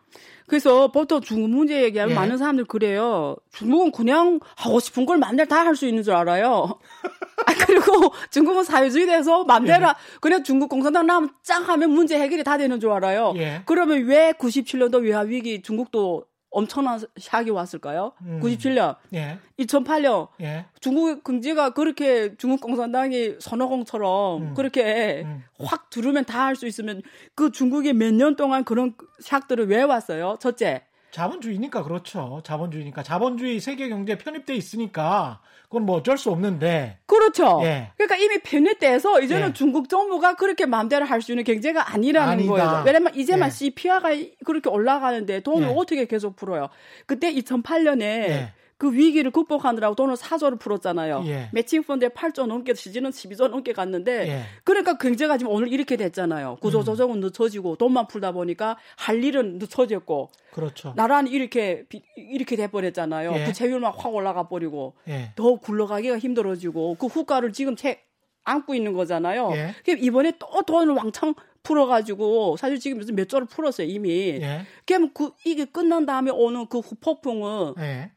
그래서 0.47 0.91
보통 0.91 1.21
중국 1.21 1.49
문제 1.49 1.82
얘기하면 1.84 2.11
예. 2.11 2.15
많은 2.15 2.38
사람들 2.38 2.65
그래요. 2.65 3.36
중국은 3.51 3.91
그냥 3.91 4.39
하고 4.55 4.80
싶은 4.80 5.05
걸 5.07 5.17
마음대로 5.17 5.49
다 5.49 5.63
할 5.65 5.76
수 5.76 5.88
있는 5.88 6.03
줄 6.03 6.13
알아요. 6.13 6.80
아, 7.47 7.53
그리고 7.65 8.13
중국은 8.30 8.63
사회주의 8.63 9.07
돼서 9.07 9.43
마음대로 9.43 9.88
예. 9.88 9.93
그냥 10.21 10.43
중국 10.43 10.69
공산당 10.69 11.07
나면 11.07 11.32
짱 11.41 11.63
하면 11.63 11.89
문제 11.91 12.19
해결이 12.19 12.43
다 12.43 12.57
되는 12.57 12.80
줄 12.80 12.91
알아요. 12.91 13.34
예. 13.38 13.61
그러면 13.65 14.05
왜 14.05 14.34
97년도 14.34 15.03
외환 15.03 15.28
위기 15.28 15.61
중국도 15.63 16.26
엄청난 16.55 16.97
샥이 16.99 17.53
왔을까요? 17.53 18.13
음. 18.21 18.39
97년, 18.41 18.95
예. 19.13 19.37
2008년 19.59 20.29
예. 20.41 20.65
중국 20.79 21.21
경제가 21.23 21.71
그렇게 21.71 22.35
중국 22.37 22.61
공산당이 22.61 23.35
선호공처럼 23.39 24.41
음. 24.41 24.53
그렇게 24.53 25.23
음. 25.25 25.43
확 25.59 25.89
두르면 25.89 26.23
다 26.25 26.45
할 26.45 26.55
수 26.55 26.65
있으면 26.67 27.01
그 27.35 27.51
중국이 27.51 27.91
몇 27.93 28.13
년 28.13 28.35
동안 28.37 28.63
그런 28.63 28.93
샥들을 29.21 29.67
왜 29.67 29.81
왔어요? 29.83 30.37
첫째, 30.39 30.83
자본주의니까 31.11 31.83
그렇죠. 31.83 32.41
자본주의니까 32.45 33.03
자본주의 33.03 33.59
세계 33.59 33.89
경제에 33.89 34.17
편입돼 34.17 34.55
있으니까 34.55 35.41
그건 35.66 35.86
뭐 35.86 35.97
어쩔 35.97 36.18
수 36.18 36.32
없는데. 36.32 36.97
그렇죠. 37.05 37.59
예. 37.63 37.91
그러니까 37.97 38.16
이미 38.18 38.38
편입돼서 38.39 39.22
이제는 39.22 39.49
예. 39.49 39.53
중국 39.53 39.89
정부가 39.89 40.36
그렇게 40.36 40.66
마음대로 40.66 41.05
할 41.05 41.22
수 41.22 41.32
있는 41.32 41.43
경제가 41.43 41.91
아니라는 41.93 42.30
아니다. 42.34 42.51
거예요. 42.51 42.84
왜냐면 42.86 43.16
이제만 43.16 43.47
예. 43.47 43.51
CPR가 43.51 44.09
그렇게 44.45 44.70
올라가는데 44.70 45.39
돈을 45.41 45.70
예. 45.70 45.74
어떻게 45.76 46.05
계속 46.05 46.36
풀어요? 46.36 46.70
그때 47.05 47.34
2008년에 47.34 48.01
예. 48.01 48.53
그 48.78 48.91
위기를 48.93 49.32
극복하느라고 49.32 49.95
돈을 49.95 50.15
4조를 50.15 50.59
풀었잖아요. 50.59 51.23
예. 51.28 51.49
매칭 51.53 51.84
펀드에 51.84 52.09
8조 52.09 52.45
넘게 52.45 52.73
시즌은 52.73 53.11
12조 53.11 53.47
넘게 53.47 53.71
갔는데 53.71 54.28
예. 54.28 54.41
그러니까 54.65 54.97
경제가 54.97 55.38
지금 55.38 55.53
오늘 55.53 55.71
이렇게 55.71 55.95
됐잖아요. 55.95 56.57
구조 56.59 56.84
조정은 56.84 57.21
늦춰지고 57.21 57.78
돈만 57.78 58.07
풀다 58.07 58.34
보니까 58.34 58.78
할 58.97 59.23
일은 59.23 59.59
늦춰졌고 59.59 60.30
그렇죠. 60.51 60.93
나라는 60.97 61.32
이렇게 61.32 61.86
비- 61.88 62.03
이렇게 62.17 62.55
돼 62.57 62.67
버렸잖아요. 62.67 63.32
예. 63.34 63.45
부채율만 63.45 63.93
확 63.95 64.13
올라가 64.13 64.49
버리고 64.49 64.95
예. 65.07 65.32
더 65.38 65.55
굴러가기가 65.55 66.17
힘들어지고 66.19 66.95
그 66.99 67.07
후가를 67.07 67.53
지금 67.53 67.78
채 67.78 68.01
안고 68.43 68.76
있는 68.76 68.91
거잖아요. 68.93 69.51
예. 69.53 69.73
그럼 69.86 69.99
이번에 70.03 70.34
또 70.38 70.47
돈을 70.63 70.93
왕창 70.95 71.34
풀어가지고 71.63 72.57
사실 72.57 72.78
지금 72.80 72.97
무슨 72.99 73.15
몇 73.15 73.28
조를 73.30 73.47
풀었어요 73.47 73.88
이미. 73.88 74.09
예. 74.41 74.65
그럼 74.86 75.11
그 75.13 75.32
이게 75.45 75.65
끝난 75.65 76.05
다음에 76.05 76.30
오는 76.30 76.67
그 76.67 76.80
후폭풍은 76.80 77.73
예. 77.80 78.11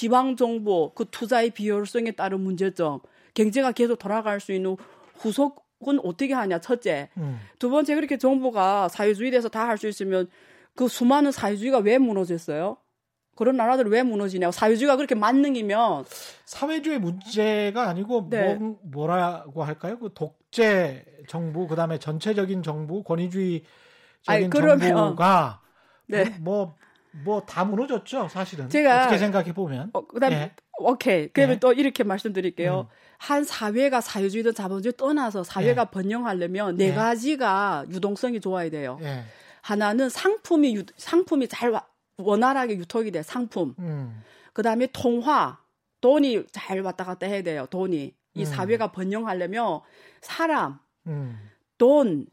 지방 0.00 0.36
정부 0.36 0.92
그 0.94 1.06
투자의 1.10 1.48
비효율성에 1.48 2.10
따른 2.12 2.40
문제점, 2.40 3.00
경제가 3.32 3.72
계속 3.72 3.96
돌아갈 3.98 4.40
수 4.40 4.52
있는 4.52 4.76
후속은 5.14 6.00
어떻게 6.04 6.34
하냐 6.34 6.58
첫째. 6.60 7.08
음. 7.16 7.40
두 7.58 7.70
번째 7.70 7.94
그렇게 7.94 8.18
정부가 8.18 8.88
사회주의 8.88 9.30
돼서 9.30 9.48
다 9.48 9.66
할 9.66 9.78
수 9.78 9.88
있으면 9.88 10.28
그 10.74 10.86
수많은 10.86 11.32
사회주의가 11.32 11.78
왜 11.78 11.96
무너졌어요? 11.96 12.76
그런 13.36 13.56
나라들 13.56 13.86
왜 13.88 14.02
무너지냐고 14.02 14.52
사회주의가 14.52 14.96
그렇게 14.96 15.14
만능이면 15.14 16.04
사회주의 16.44 16.98
문제가 16.98 17.88
아니고 17.88 18.26
네. 18.28 18.54
뭐, 18.56 18.78
뭐라고 18.82 19.64
할까요? 19.64 19.98
그 19.98 20.10
독재 20.14 21.06
정부 21.26 21.66
그다음에 21.66 21.98
전체적인 21.98 22.62
정부 22.62 23.02
권위주의적인 23.02 23.64
아니, 24.26 24.50
그러면- 24.50 24.78
정부가 24.94 25.62
네. 26.06 26.36
뭐 26.40 26.76
뭐 27.24 27.40
다 27.46 27.64
무너졌죠 27.64 28.28
사실은 28.28 28.68
제가- 28.68 29.00
어떻게 29.02 29.18
생각해 29.18 29.52
보면 29.54 29.90
어, 29.92 30.06
그다음에 30.06 30.36
예. 30.36 30.52
오케이. 30.78 31.28
그러면 31.32 31.56
예. 31.56 31.58
또 31.60 31.72
이렇게 31.72 32.04
말씀드릴게요. 32.04 32.88
음. 32.90 32.94
한 33.18 33.44
사회가 33.44 34.00
사회주의든 34.02 34.52
자본주의 34.54 34.92
떠나서 34.96 35.42
사회가 35.42 35.86
번영하려면 35.86 36.76
네 36.76 36.88
예. 36.88 36.92
가지가 36.94 37.86
유동성이 37.88 38.40
좋아야 38.40 38.68
돼요. 38.70 38.98
예. 39.02 39.22
하나는 39.62 40.08
상품이 40.10 40.76
유- 40.76 40.84
상품이 40.96 41.48
잘 41.48 41.70
와- 41.70 41.86
원활하게 42.18 42.76
유통이 42.76 43.10
돼 43.10 43.22
상품. 43.22 43.74
음. 43.78 44.22
그다음에 44.52 44.86
통화 44.92 45.58
돈이 46.02 46.44
잘 46.52 46.80
왔다 46.82 47.04
갔다 47.04 47.26
해야 47.26 47.42
돼요. 47.42 47.66
돈이 47.70 48.14
이 48.34 48.40
음. 48.40 48.44
사회가 48.44 48.92
번영하려면 48.92 49.80
사람, 50.20 50.78
음. 51.06 51.38
돈, 51.78 52.26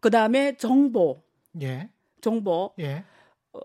그다음에 0.00 0.56
정보, 0.58 1.22
예. 1.62 1.88
정보, 2.20 2.72
예. 2.78 3.04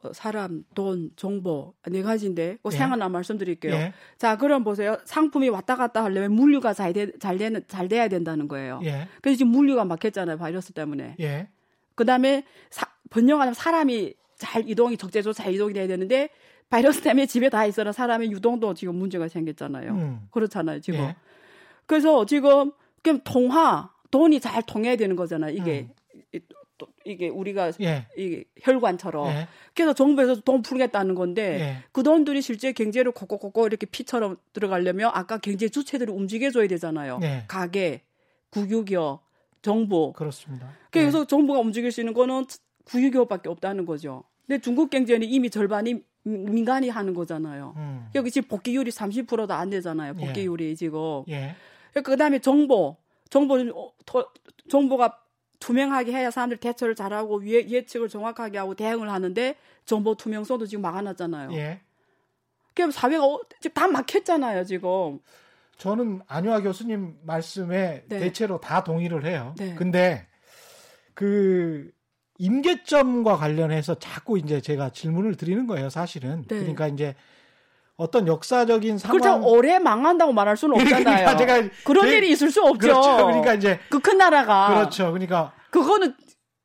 어, 0.04 0.14
사람, 0.14 0.64
돈, 0.74 1.12
정보 1.16 1.74
네 1.88 2.02
가지인데 2.02 2.58
그 2.64 2.70
예. 2.74 2.78
생각나 2.78 3.10
말씀드릴게요. 3.10 3.74
예. 3.74 3.94
자, 4.18 4.38
그럼 4.38 4.64
보세요. 4.64 4.98
상품이 5.06 5.50
왔다 5.50 5.76
갔다 5.76 6.04
하려면 6.04 6.34
물류가 6.34 6.74
잘, 6.74 6.94
돼, 6.94 7.12
잘, 7.20 7.38
되는, 7.38 7.62
잘 7.68 7.88
돼야 7.88 8.08
된다는 8.08 8.48
거예요. 8.48 8.80
예. 8.84 9.08
그래서 9.22 9.38
지금 9.38 9.52
물류가 9.52 9.86
막혔잖아요. 9.86 10.38
바이러스 10.38 10.74
때문에. 10.74 11.16
예. 11.20 11.48
그 11.96 12.06
다음에 12.06 12.44
번영하려면 13.10 13.54
사람이 13.54 14.16
잘 14.36 14.68
이동이 14.68 14.98
적재적으로 14.98 15.34
잘 15.34 15.54
이동이 15.54 15.74
돼야 15.74 15.88
되는데 15.88 16.30
바이러스 16.70 17.02
때문에 17.02 17.28
집에 17.28 17.50
다 17.50 17.66
있어라 17.66 17.92
사람의 17.92 18.32
유동도 18.32 18.74
지금 18.74 18.96
문제가 18.96 19.28
생겼잖아요. 19.28 19.92
음. 19.92 20.22
그렇잖아요, 20.32 20.82
지금. 20.82 21.02
예. 21.02 21.16
그래서 21.86 22.26
지금 22.26 22.72
그럼 23.04 23.20
통화 23.24 23.92
돈이 24.10 24.40
잘 24.40 24.64
통해야 24.64 24.96
되는 24.96 25.16
거잖아요. 25.16 25.56
이게 25.56 25.82
음. 25.82 25.94
이, 27.06 27.10
또 27.10 27.12
이게 27.12 27.30
우리가 27.30 27.72
예. 27.82 28.08
이게 28.18 28.46
혈관처럼. 28.62 29.28
예. 29.28 29.48
그래서 29.76 29.94
정부에서 29.94 30.42
돈 30.42 30.62
풀겠다는 30.62 31.16
건데 31.16 31.60
예. 31.60 31.84
그 31.92 32.04
돈들이 32.04 32.42
실제 32.42 32.72
경제를 32.72 33.12
콕콕콕콕 33.12 33.66
이렇게 33.66 33.86
피처럼 33.86 34.38
들어가려면 34.54 35.12
아까 35.14 35.38
경제 35.38 35.70
주체들을 35.70 36.14
움직여줘야 36.14 36.68
되잖아요. 36.68 37.20
네. 37.20 37.44
가게, 37.48 38.02
국유기업, 38.50 39.24
정부. 39.62 40.14
그렇습니다. 40.14 40.70
그래서 40.92 41.26
정부가 41.26 41.60
움직일 41.60 41.92
수 41.92 42.02
있는 42.02 42.14
거는 42.14 42.46
국유기업밖에 42.86 43.50
없다는 43.50 43.86
거죠. 43.86 44.24
근데 44.46 44.60
중국 44.62 44.90
경제는 44.90 45.28
이미 45.28 45.50
절반이 45.50 46.04
민간이 46.24 46.90
하는 46.90 47.14
거잖아요. 47.14 47.74
예. 47.78 47.80
음. 47.82 48.08
여기 48.16 48.32
지금 48.32 48.48
복귀율이 48.48 48.92
30%도 48.92 49.54
안 49.54 49.70
되잖아요. 49.70 50.14
예. 50.20 50.26
복귀율이 50.26 50.76
지금. 50.76 51.24
예. 51.30 51.56
그 52.04 52.18
다음에 52.18 52.40
정보. 52.40 52.98
정보는, 53.30 53.72
어, 53.76 53.92
더- 54.06 54.30
정보가 54.70 55.18
투명하게 55.64 56.12
해야 56.12 56.30
사람들 56.30 56.58
대처를 56.58 56.94
잘하고 56.94 57.48
예, 57.48 57.66
예측을 57.66 58.10
정확하게 58.10 58.58
하고 58.58 58.76
대응을 58.76 59.10
하는데 59.10 59.56
정보 59.86 60.14
투명성도 60.14 60.66
지금 60.66 60.82
막아놨잖아요. 60.82 61.54
예. 61.54 61.80
그럼 62.76 62.92
사회가 62.92 63.26
어, 63.26 63.40
지금 63.62 63.74
다 63.74 63.88
막혔잖아요, 63.88 64.66
지금. 64.66 65.20
저는 65.78 66.22
안효아 66.28 66.60
교수님 66.62 67.18
말씀에 67.24 68.04
네. 68.10 68.20
대체로 68.20 68.60
다 68.60 68.84
동의를 68.84 69.26
해요. 69.26 69.56
네. 69.58 69.74
근데 69.76 70.28
그 71.14 71.90
임계점과 72.40 73.38
관련해서 73.38 73.98
자꾸 74.00 74.38
이제 74.38 74.60
제가 74.60 74.90
질문을 74.90 75.38
드리는 75.38 75.66
거예요, 75.66 75.90
사실은. 75.90 76.44
네. 76.50 76.60
그러니까 76.60 76.88
이제 76.88 77.16
어떤 77.96 78.28
역사적인 78.28 78.98
상황 78.98 79.18
그렇다고 79.20 79.52
오래 79.54 79.78
망한다고 79.80 80.34
말할 80.34 80.58
수는 80.58 80.76
없잖아요. 80.82 81.04
그러니까 81.04 81.38
제가 81.38 81.70
그런 81.86 82.08
제- 82.08 82.18
일이 82.18 82.32
있을 82.32 82.50
수 82.52 82.62
없죠. 82.64 82.80
그렇죠. 82.80 83.16
그러니까 83.26 83.54
이제 83.54 83.80
그 83.90 84.00
큰 84.00 84.18
나라가. 84.18 84.68
그렇죠. 84.74 85.12
그러니까 85.12 85.54
그거는 85.70 86.16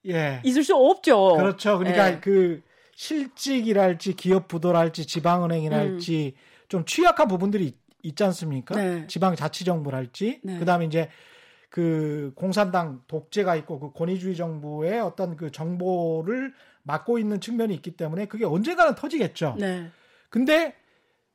예. 0.07 0.41
있을 0.45 0.65
수 0.65 0.75
없죠. 0.75 1.35
그렇죠. 1.37 1.79
그러니까 1.79 2.13
예. 2.13 2.21
그 2.21 2.63
실직이랄지 2.95 4.15
기업 4.15 4.49
부도랄지 4.49 5.07
지방은행이랄지 5.07 6.35
좀 6.69 6.85
취약한 6.85 7.29
부분들이 7.29 7.67
있- 7.67 7.79
있지 8.03 8.25
않습니까? 8.25 8.75
네. 8.77 9.07
지방 9.07 9.35
자치정부랄지 9.37 10.41
네. 10.45 10.59
그다음에 10.59 10.87
이제 10.87 11.09
그 11.69 12.33
공산당 12.37 13.03
독재가 13.09 13.57
있고 13.57 13.79
그 13.81 13.93
권위주의 13.93 14.35
정부의 14.37 15.01
어떤 15.01 15.37
그 15.37 15.51
정보를 15.51 16.55
맡고 16.85 17.19
있는 17.19 17.41
측면이 17.41 17.75
있기 17.75 17.97
때문에 17.97 18.27
그게 18.27 18.45
언젠가는 18.47 18.95
터지겠죠. 18.95 19.57
네. 19.59 19.91
근데 20.31 20.75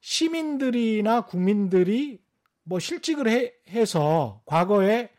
시민들이나 0.03 1.21
국민들이 1.21 2.19
뭐 2.65 2.77
실직을 2.77 3.29
해, 3.29 3.53
해서 3.69 4.41
과거에 4.45 5.09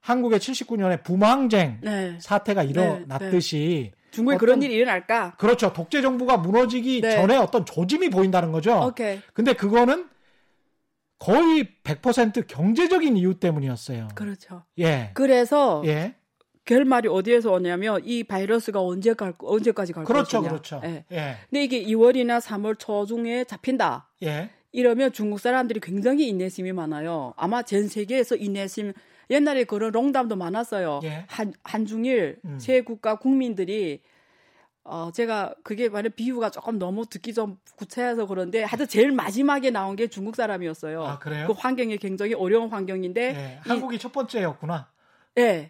한국의 0.00 0.40
79년에 0.40 1.04
부망쟁 1.04 1.78
네. 1.82 2.18
사태가 2.20 2.64
일어났듯이 2.64 3.92
중국에 4.10 4.34
어떤- 4.34 4.38
그런 4.46 4.62
일이 4.62 4.74
일어날까? 4.74 5.36
그렇죠. 5.36 5.72
독재 5.72 6.02
정부가 6.02 6.38
무너지기 6.38 7.02
네. 7.02 7.12
전에 7.14 7.36
어떤 7.36 7.64
조짐이 7.64 8.10
보인다는 8.10 8.50
거죠. 8.50 8.80
오케이. 8.84 9.20
근데 9.32 9.52
그거는 9.52 10.08
거의 11.20 11.68
100% 11.84 12.48
경제적인 12.48 13.16
이유 13.16 13.38
때문이었어요. 13.38 14.08
그렇죠. 14.16 14.64
예. 14.78 15.12
그래서 15.14 15.82
예. 15.86 16.16
결말이 16.66 17.08
어디에서 17.08 17.52
오냐면 17.52 18.02
이 18.04 18.24
바이러스가 18.24 18.82
언제 18.82 19.14
갈 19.14 19.32
언제까지 19.38 19.92
갈 19.92 20.04
그렇죠. 20.04 20.38
것이냐. 20.38 20.48
그렇죠. 20.50 20.80
예. 20.84 21.04
예. 21.12 21.36
근데 21.48 21.64
이게 21.64 21.82
2월이나 21.84 22.40
3월 22.40 22.78
초중에 22.78 23.44
잡힌다. 23.44 24.08
예. 24.24 24.50
이러면 24.72 25.12
중국 25.12 25.38
사람들이 25.40 25.80
굉장히 25.80 26.28
인내심이 26.28 26.72
많아요. 26.72 27.32
아마 27.36 27.62
전 27.62 27.88
세계에서 27.88 28.36
인내심 28.36 28.92
옛날에 29.30 29.64
그런 29.64 29.92
롱담도 29.92 30.36
많았어요. 30.36 31.00
예. 31.04 31.24
한 31.28 31.54
한중일 31.62 32.40
음. 32.44 32.58
세 32.58 32.80
국가 32.82 33.14
국민들이 33.16 34.02
어 34.82 35.10
제가 35.12 35.54
그게 35.64 35.88
만약 35.88 36.14
비유가 36.16 36.50
조금 36.50 36.78
너무 36.78 37.06
듣기 37.06 37.32
좀 37.32 37.58
구체해서 37.76 38.26
그런데 38.26 38.62
하여튼 38.64 38.86
제일 38.88 39.12
마지막에 39.12 39.70
나온 39.70 39.96
게 39.96 40.06
중국 40.08 40.36
사람이었어요. 40.36 41.04
아, 41.04 41.18
그래요? 41.18 41.46
그 41.48 41.52
환경이 41.56 41.96
굉장히 41.98 42.34
어려운 42.34 42.68
환경인데 42.70 43.22
예. 43.22 43.60
이- 43.64 43.68
한국이 43.68 43.98
첫 43.98 44.12
번째였구나. 44.12 44.88
예. 45.38 45.68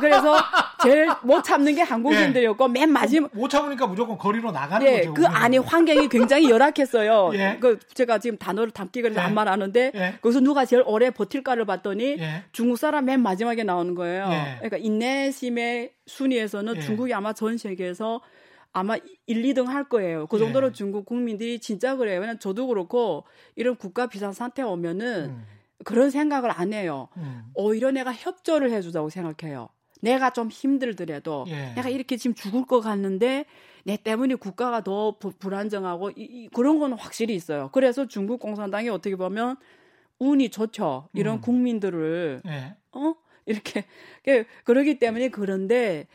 그래서 0.00 0.36
제일 0.82 1.08
못 1.22 1.42
참는 1.42 1.74
게 1.74 1.82
한국인들이었고 1.82 2.68
맨 2.68 2.90
마지막 2.90 3.30
못 3.34 3.48
참으니까 3.48 3.86
무조건 3.86 4.16
거리로 4.16 4.52
나가는 4.52 4.86
예, 4.86 4.98
거죠. 4.98 5.14
그 5.14 5.22
우리는. 5.22 5.36
안에 5.36 5.58
환경이 5.58 6.08
굉장히 6.08 6.50
열악했어요. 6.50 7.32
예. 7.34 7.58
그 7.60 7.78
제가 7.94 8.18
지금 8.18 8.38
단어를 8.38 8.70
담기가 8.70 9.10
예. 9.10 9.18
안 9.18 9.34
말하는데 9.34 9.92
예. 9.94 10.14
거기서 10.20 10.40
누가 10.40 10.64
제일 10.64 10.82
오래 10.86 11.10
버틸까를 11.10 11.64
봤더니 11.64 12.16
예. 12.18 12.44
중국 12.52 12.76
사람 12.76 13.06
맨 13.06 13.20
마지막에 13.20 13.64
나오는 13.64 13.94
거예요. 13.94 14.28
예. 14.30 14.54
그러니까 14.58 14.76
인내심의 14.76 15.92
순위에서는 16.06 16.76
예. 16.76 16.80
중국이 16.80 17.12
아마 17.12 17.32
전 17.32 17.56
세계에서 17.56 18.20
아마 18.72 18.96
1, 19.26 19.42
2등 19.42 19.66
할 19.66 19.88
거예요. 19.88 20.26
그 20.26 20.38
정도로 20.38 20.68
예. 20.68 20.72
중국 20.72 21.06
국민들이 21.06 21.58
진짜 21.58 21.96
그래요. 21.96 22.20
왜냐면 22.20 22.38
저도 22.38 22.66
그렇고 22.68 23.24
이런 23.56 23.74
국가 23.74 24.06
비상 24.06 24.32
사태 24.32 24.62
오면은 24.62 25.30
음. 25.30 25.46
그런 25.84 26.10
생각을 26.10 26.50
안 26.50 26.72
해요. 26.72 27.08
음. 27.16 27.44
오히려 27.54 27.90
내가 27.90 28.12
협조를 28.12 28.70
해주자고 28.72 29.10
생각해요. 29.10 29.68
내가 30.00 30.30
좀 30.30 30.48
힘들더라도 30.48 31.44
예. 31.48 31.72
내가 31.74 31.88
이렇게 31.88 32.16
지금 32.16 32.34
죽을 32.34 32.66
것 32.66 32.80
같는데 32.80 33.46
내 33.84 33.96
때문에 33.96 34.36
국가가 34.36 34.82
더 34.82 35.16
부- 35.18 35.32
불안정하고 35.32 36.10
이, 36.10 36.14
이- 36.18 36.48
그런 36.52 36.78
거는 36.78 36.96
확실히 36.96 37.34
있어요. 37.34 37.70
그래서 37.72 38.06
중국 38.06 38.38
공산당이 38.40 38.88
어떻게 38.90 39.16
보면 39.16 39.56
운이 40.20 40.50
좋죠. 40.50 41.08
이런 41.14 41.36
음. 41.36 41.40
국민들을 41.40 42.42
예. 42.46 42.76
어 42.92 43.14
이렇게 43.46 43.84
그- 44.24 44.44
그러기 44.64 44.98
때문에 44.98 45.30
그런데 45.30 46.06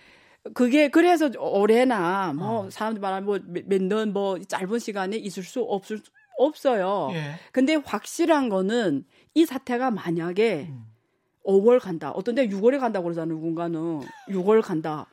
그게 0.53 0.89
그래서 0.89 1.29
올해나 1.39 2.33
뭐 2.33 2.65
어. 2.65 2.69
사람들 2.69 3.01
말하면 3.01 3.25
뭐몇년 3.25 4.13
뭐 4.13 4.39
짧은 4.39 4.79
시간에 4.79 5.15
있을 5.17 5.43
수 5.43 5.61
없을 5.61 5.97
수 5.99 6.11
없어요. 6.37 7.09
예. 7.13 7.33
근데 7.51 7.75
확실한 7.75 8.49
거는 8.49 9.05
이 9.33 9.45
사태가 9.45 9.91
만약에 9.91 10.67
음. 10.69 10.85
5월 11.45 11.79
간다. 11.79 12.11
어떤 12.11 12.35
데 12.35 12.47
6월에 12.47 12.79
간다고 12.79 13.03
그러잖아요. 13.05 13.35
누군가는 13.35 14.01
6월 14.29 14.61
간다. 14.61 15.07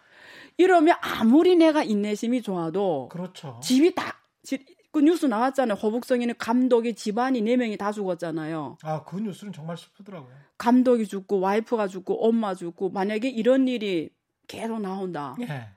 이러면 0.56 0.94
아무리 1.00 1.56
내가 1.56 1.82
인내심이 1.82 2.42
좋아도 2.42 3.08
그렇죠. 3.10 3.58
집이 3.62 3.94
다, 3.94 4.16
지- 4.42 4.64
그 4.92 5.00
뉴스 5.00 5.26
나왔잖아요. 5.26 5.76
호북성에는 5.76 6.34
감독이 6.38 6.94
집안이 6.94 7.40
4명이 7.42 7.78
다 7.78 7.92
죽었잖아요. 7.92 8.78
아, 8.82 9.04
그 9.04 9.16
뉴스는 9.20 9.52
정말 9.52 9.76
슬프더라고요. 9.76 10.32
감독이 10.58 11.06
죽고 11.06 11.40
와이프가 11.40 11.86
죽고 11.88 12.26
엄마 12.26 12.54
죽고 12.54 12.90
만약에 12.90 13.28
이런 13.28 13.66
일이 13.68 14.10
계속 14.48 14.80
나온다. 14.80 15.36
예. 15.40 15.68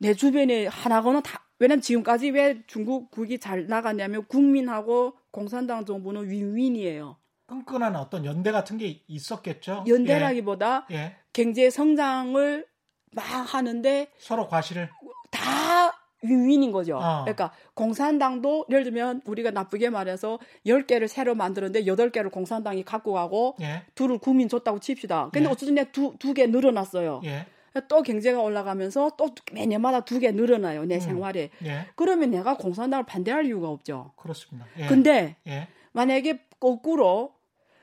내 0.00 0.12
주변에 0.14 0.66
하나거나 0.66 1.20
다 1.22 1.44
왜냐면 1.60 1.80
지금까지 1.80 2.30
왜 2.30 2.62
중국국이 2.66 3.38
잘 3.38 3.66
나갔냐면 3.66 4.24
국민하고 4.26 5.14
공산당 5.30 5.84
정부는 5.84 6.28
윈윈이에요. 6.30 7.16
끈끈한 7.52 7.96
어떤 7.96 8.24
연대 8.24 8.52
같은 8.52 8.76
게 8.78 9.00
있었겠죠. 9.08 9.84
연대라기보다 9.88 10.86
예. 10.90 10.94
예. 10.94 11.16
경제 11.32 11.70
성장을 11.70 12.66
막 13.12 13.22
하는데 13.24 14.08
서로 14.18 14.46
과실을 14.48 14.90
다 15.30 15.98
윈윈인 16.22 16.72
거죠. 16.72 16.98
어. 16.98 17.22
그러니까 17.22 17.52
공산당도 17.74 18.66
예를 18.70 18.84
들면 18.84 19.22
우리가 19.24 19.50
나쁘게 19.50 19.88
말해서 19.88 20.38
10개를 20.66 21.08
새로 21.08 21.34
만들었는데 21.34 21.84
8개를 21.86 22.30
공산당이 22.30 22.84
갖고 22.84 23.12
가고 23.14 23.56
예. 23.60 23.82
둘을 23.94 24.18
국민 24.18 24.48
줬다고 24.48 24.78
칩시다. 24.80 25.30
근데 25.32 25.48
예. 25.48 25.52
어쨌든 25.52 25.74
내두두 25.76 26.34
개 26.34 26.46
늘어났어요. 26.46 27.22
예. 27.24 27.46
또 27.88 28.02
경제가 28.02 28.40
올라가면서 28.42 29.12
또 29.16 29.30
매년마다 29.52 30.00
두 30.00 30.18
개 30.18 30.32
늘어나요. 30.32 30.84
내 30.84 30.96
음. 30.96 31.00
생활에. 31.00 31.50
예. 31.64 31.86
그러면 31.94 32.30
내가 32.30 32.56
공산당을 32.56 33.06
반대할 33.06 33.46
이유가 33.46 33.68
없죠. 33.68 34.12
그렇습니다. 34.16 34.66
예. 34.78 34.86
근데 34.86 35.36
예. 35.46 35.68
만약에 35.92 36.40
거꾸로 36.60 37.37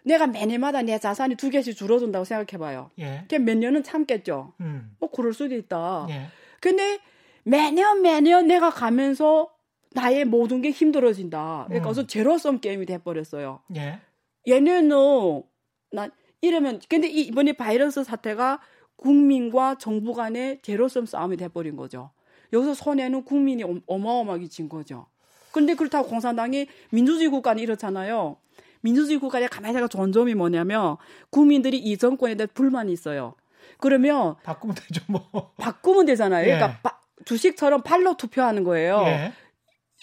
내가 0.06 0.28
매년마다 0.28 0.84
내 0.84 1.00
자산이 1.00 1.36
두 1.36 1.50
개씩 1.50 1.76
줄어든다고 1.76 2.26
생각해봐요. 2.26 2.92
예. 3.00 3.26
그럼 3.28 3.46
몇 3.46 3.58
년은 3.58 3.84
참겠죠. 3.84 4.54
음. 4.62 4.96
뭐 5.00 5.10
그럴 5.10 5.34
수도 5.34 5.56
있다. 5.56 6.06
예. 6.10 6.28
근데 6.62 7.00
매년 7.44 8.02
매년 8.02 8.48
내가 8.48 8.70
가면서 8.70 9.50
나의 9.94 10.26
모든 10.26 10.62
게 10.62 10.70
힘들어진다. 10.72 11.66
그러니까 11.70 11.90
음. 11.92 12.08
제로섬 12.08 12.60
게임이 12.60 12.86
돼버렸어요. 12.86 13.62
예. 13.76 14.00
얘네는 14.48 15.44
난 15.92 16.12
이러면 16.42 16.80
근데 16.88 17.08
이- 17.08 17.22
이번에 17.22 17.54
바이러스 17.54 18.04
사태가 18.04 18.60
국민과 18.98 19.78
정부 19.80 20.14
간의 20.14 20.60
제로섬 20.62 21.06
싸움이 21.06 21.38
돼버린 21.38 21.76
거죠. 21.76 22.12
여기서 22.54 22.74
손해는 22.76 23.24
국민이 23.26 23.64
어- 23.64 23.82
어마어마하게 23.88 24.48
진 24.50 24.70
거죠. 24.70 25.08
그런데 25.52 25.74
그렇다고 25.74 26.08
공산당이 26.10 26.68
민주주의 26.92 27.30
국가는 27.30 27.62
이렇잖아요. 27.62 28.38
민주주의 28.86 29.18
국가에 29.20 29.48
가만히 29.48 29.74
생각 29.74 29.90
좋은 29.90 30.12
점이 30.12 30.36
뭐냐면 30.36 30.98
국민들이 31.32 31.78
이 31.80 31.98
정권에 31.98 32.36
대해 32.36 32.46
불만이 32.54 32.94
있어요. 32.94 33.34
그러면 33.80 34.36
바꾸면 34.44 34.76
되죠, 34.76 35.02
뭐. 35.08 35.52
바꾸면 35.58 36.06
되잖아요. 36.06 36.44
예. 36.48 36.54
그러니까 36.56 36.80
바- 36.84 37.00
주식처럼 37.26 37.82
발로 37.82 38.16
투표하는 38.16 38.64
거예요. 38.64 39.02
예. 39.08 39.34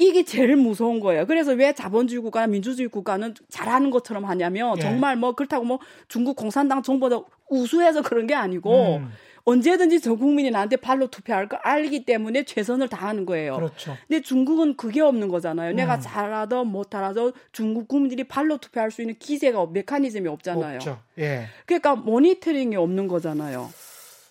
이게 0.01 0.25
제일 0.25 0.57
무서운 0.57 0.99
거예요. 0.99 1.27
그래서 1.27 1.53
왜 1.53 1.73
자본주의 1.75 2.21
국가나 2.21 2.49
민주주의 2.49 2.89
국가는 2.89 3.33
잘하는 3.51 3.91
것처럼 3.93 4.25
하냐면 4.25 4.77
예. 4.79 4.81
정말 4.83 5.17
뭐 5.17 5.35
그렇다고 5.37 5.65
뭐 5.65 5.79
중국 6.09 6.35
공산당 6.35 6.83
정보다 6.83 7.21
우수해서 7.51 8.03
그런 8.03 8.27
게 8.27 8.35
아니고 8.35 8.97
음. 8.97 9.13
언제든지 9.45 10.01
전 10.01 10.17
국민이 10.19 10.51
나한테 10.51 10.77
발로 10.77 11.09
투표할 11.09 11.49
걸 11.49 11.59
알기 11.63 12.05
때문에 12.05 12.45
최선을 12.45 12.89
다하는 12.89 13.27
거예요. 13.27 13.57
그렇죠. 13.57 13.97
근데 14.09 14.23
중국은 14.23 14.77
그게 14.77 15.01
없는 15.01 15.29
거잖아요. 15.29 15.73
내가 15.75 15.97
음. 15.97 16.01
잘하든 16.01 16.67
못하라든 16.69 17.33
중국 17.51 17.89
국민들이 17.89 18.25
발로 18.25 18.59
투표할 18.59 18.91
수 18.91 19.03
있는 19.03 19.17
기세가 19.19 19.61
없- 19.61 19.73
메커니즘이 19.73 20.29
없잖아요. 20.29 20.77
없죠. 20.77 21.01
예. 21.19 21.47
그러니까 21.67 21.97
모니터링이 21.97 22.77
없는 22.77 23.09
거잖아요. 23.09 23.71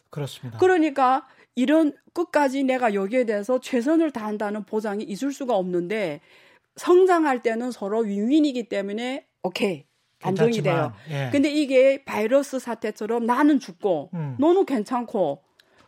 그렇습니다. 0.10 0.58
그러니까 0.60 1.28
이런 1.56 1.94
끝까지 2.14 2.64
내가 2.64 2.94
여기에 2.94 3.26
대해서 3.26 3.60
최선을 3.60 4.12
다한다는 4.12 4.64
보장이 4.64 5.04
있을 5.04 5.34
수가 5.34 5.56
없는데 5.56 6.22
성장할 6.78 7.42
때는 7.42 7.72
서로 7.72 8.00
윈윈이기 8.00 8.70
때문에 8.70 9.26
오케이 9.44 9.86
안정이 10.22 10.52
괜찮지만, 10.52 10.76
돼요. 10.76 10.94
예. 11.10 11.30
근데 11.32 11.50
이게 11.50 12.04
바이러스 12.04 12.60
사태처럼 12.60 13.26
나는 13.26 13.60
죽고 13.60 14.10
음. 14.14 14.36
너는 14.40 14.66
괜찮고 14.66 15.42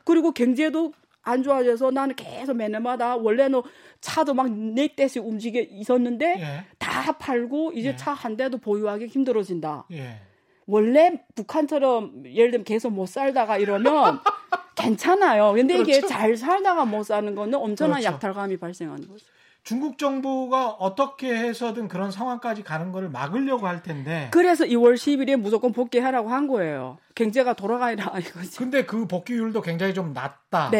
그리고 0.03 0.31
경제도 0.31 0.93
안 1.21 1.41
좋아져서 1.41 1.91
나는 1.91 2.15
계속 2.15 2.55
매년마다 2.55 3.15
원래는 3.15 3.61
차도 4.01 4.33
막네 4.33 4.95
대씩 4.95 5.25
움직여 5.25 5.61
있었는데 5.61 6.35
예. 6.39 6.65
다 6.77 7.13
팔고 7.13 7.71
이제 7.73 7.89
예. 7.89 7.95
차한 7.95 8.35
대도 8.35 8.57
보유하기 8.57 9.07
힘들어진다. 9.07 9.85
예. 9.93 10.19
원래 10.65 11.21
북한처럼 11.35 12.23
예를 12.25 12.51
들면 12.51 12.65
계속 12.65 12.91
못 12.91 13.07
살다가 13.07 13.57
이러면 13.57 14.19
괜찮아요. 14.75 15.53
근데 15.53 15.75
이게 15.75 15.99
그렇죠. 15.99 16.07
잘 16.07 16.35
살다가 16.35 16.85
못 16.85 17.03
사는 17.03 17.33
거는 17.35 17.57
엄청난 17.57 17.99
그렇죠. 17.99 18.15
약탈감이 18.15 18.57
발생하는 18.57 19.07
거죠. 19.07 19.25
중국 19.63 19.97
정부가 19.97 20.71
어떻게 20.71 21.33
해서든 21.33 21.87
그런 21.87 22.11
상황까지 22.11 22.63
가는 22.63 22.91
거를 22.91 23.09
막으려고 23.09 23.65
할 23.65 23.81
텐데. 23.81 24.27
그래서 24.31 24.65
2월 24.65 24.95
10일에 24.95 25.37
무조건 25.37 25.71
복귀하라고 25.71 26.29
한 26.29 26.47
거예요. 26.47 26.97
경제가 27.15 27.53
돌아가라 27.53 28.11
이거지. 28.19 28.57
근데 28.57 28.85
그 28.85 29.07
복귀율도 29.07 29.61
굉장히 29.61 29.93
좀 29.93 30.11
낮다라고 30.13 30.71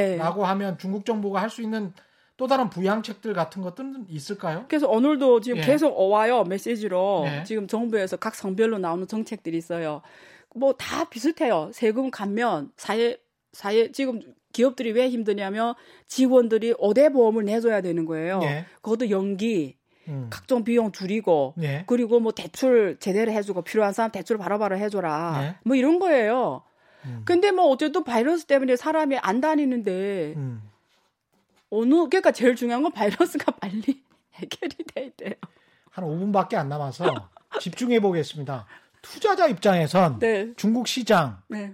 네. 0.42 0.48
하면 0.48 0.78
중국 0.78 1.06
정부가 1.06 1.42
할 1.42 1.50
수 1.50 1.62
있는 1.62 1.94
또 2.36 2.48
다른 2.48 2.70
부양책들 2.70 3.34
같은 3.34 3.62
것들은 3.62 4.08
있을까요? 4.10 4.66
그래서 4.68 4.90
오늘도 4.90 5.42
지금 5.42 5.60
예. 5.60 5.62
계속 5.62 5.96
와요 6.10 6.44
메시지로 6.44 7.26
예. 7.28 7.44
지금 7.44 7.68
정부에서 7.68 8.18
각 8.18 8.34
성별로 8.36 8.80
나오는 8.80 9.08
정책들이 9.08 9.56
있어요. 9.58 10.02
뭐 10.56 10.74
다 10.74 11.06
비슷해요. 11.06 11.70
세금 11.74 12.10
감면 12.12 12.72
사회 12.76 13.18
사회 13.54 13.92
지금 13.92 14.20
기업들이 14.54 14.92
왜 14.92 15.10
힘드냐면 15.10 15.74
직원들이 16.08 16.76
5대 16.76 17.12
보험을 17.12 17.44
내줘야 17.44 17.82
되는 17.82 18.06
거예요. 18.06 18.40
예. 18.44 18.66
그것도 18.82 19.10
연기, 19.10 19.76
음. 20.08 20.28
각종 20.30 20.64
비용 20.64 20.92
줄이고 20.92 21.56
예. 21.62 21.84
그리고 21.88 22.20
뭐 22.20 22.32
대출 22.32 22.98
제대로 23.00 23.32
해주고 23.32 23.64
필요한 23.64 23.92
사람 23.92 24.12
대출 24.12 24.38
바로바로 24.38 24.78
해줘라. 24.78 25.42
네. 25.42 25.56
뭐 25.66 25.76
이런 25.76 26.00
거예요. 26.00 26.64
음. 27.06 27.24
근데 27.26 27.52
뭐 27.52 27.66
어쨌든 27.66 28.04
바이러스 28.04 28.46
때문에 28.46 28.76
사람이 28.76 29.18
안 29.18 29.42
다니는데 29.42 30.34
음. 30.38 30.62
어느 31.70 31.94
그러니까 32.08 32.32
제일 32.32 32.56
중요한 32.56 32.84
건 32.84 32.92
바이러스가 32.92 33.52
빨리 33.60 34.04
해결이 34.36 34.76
돼야 34.94 35.10
돼요. 35.18 35.34
한 35.90 36.06
5분밖에 36.06 36.56
안 36.56 36.70
남아서 36.70 37.30
집중해 37.60 38.00
보겠습니다. 38.00 38.66
투자자 39.02 39.48
입장에선 39.48 40.20
네. 40.20 40.54
중국 40.56 40.88
시장 40.88 41.42
네. 41.50 41.74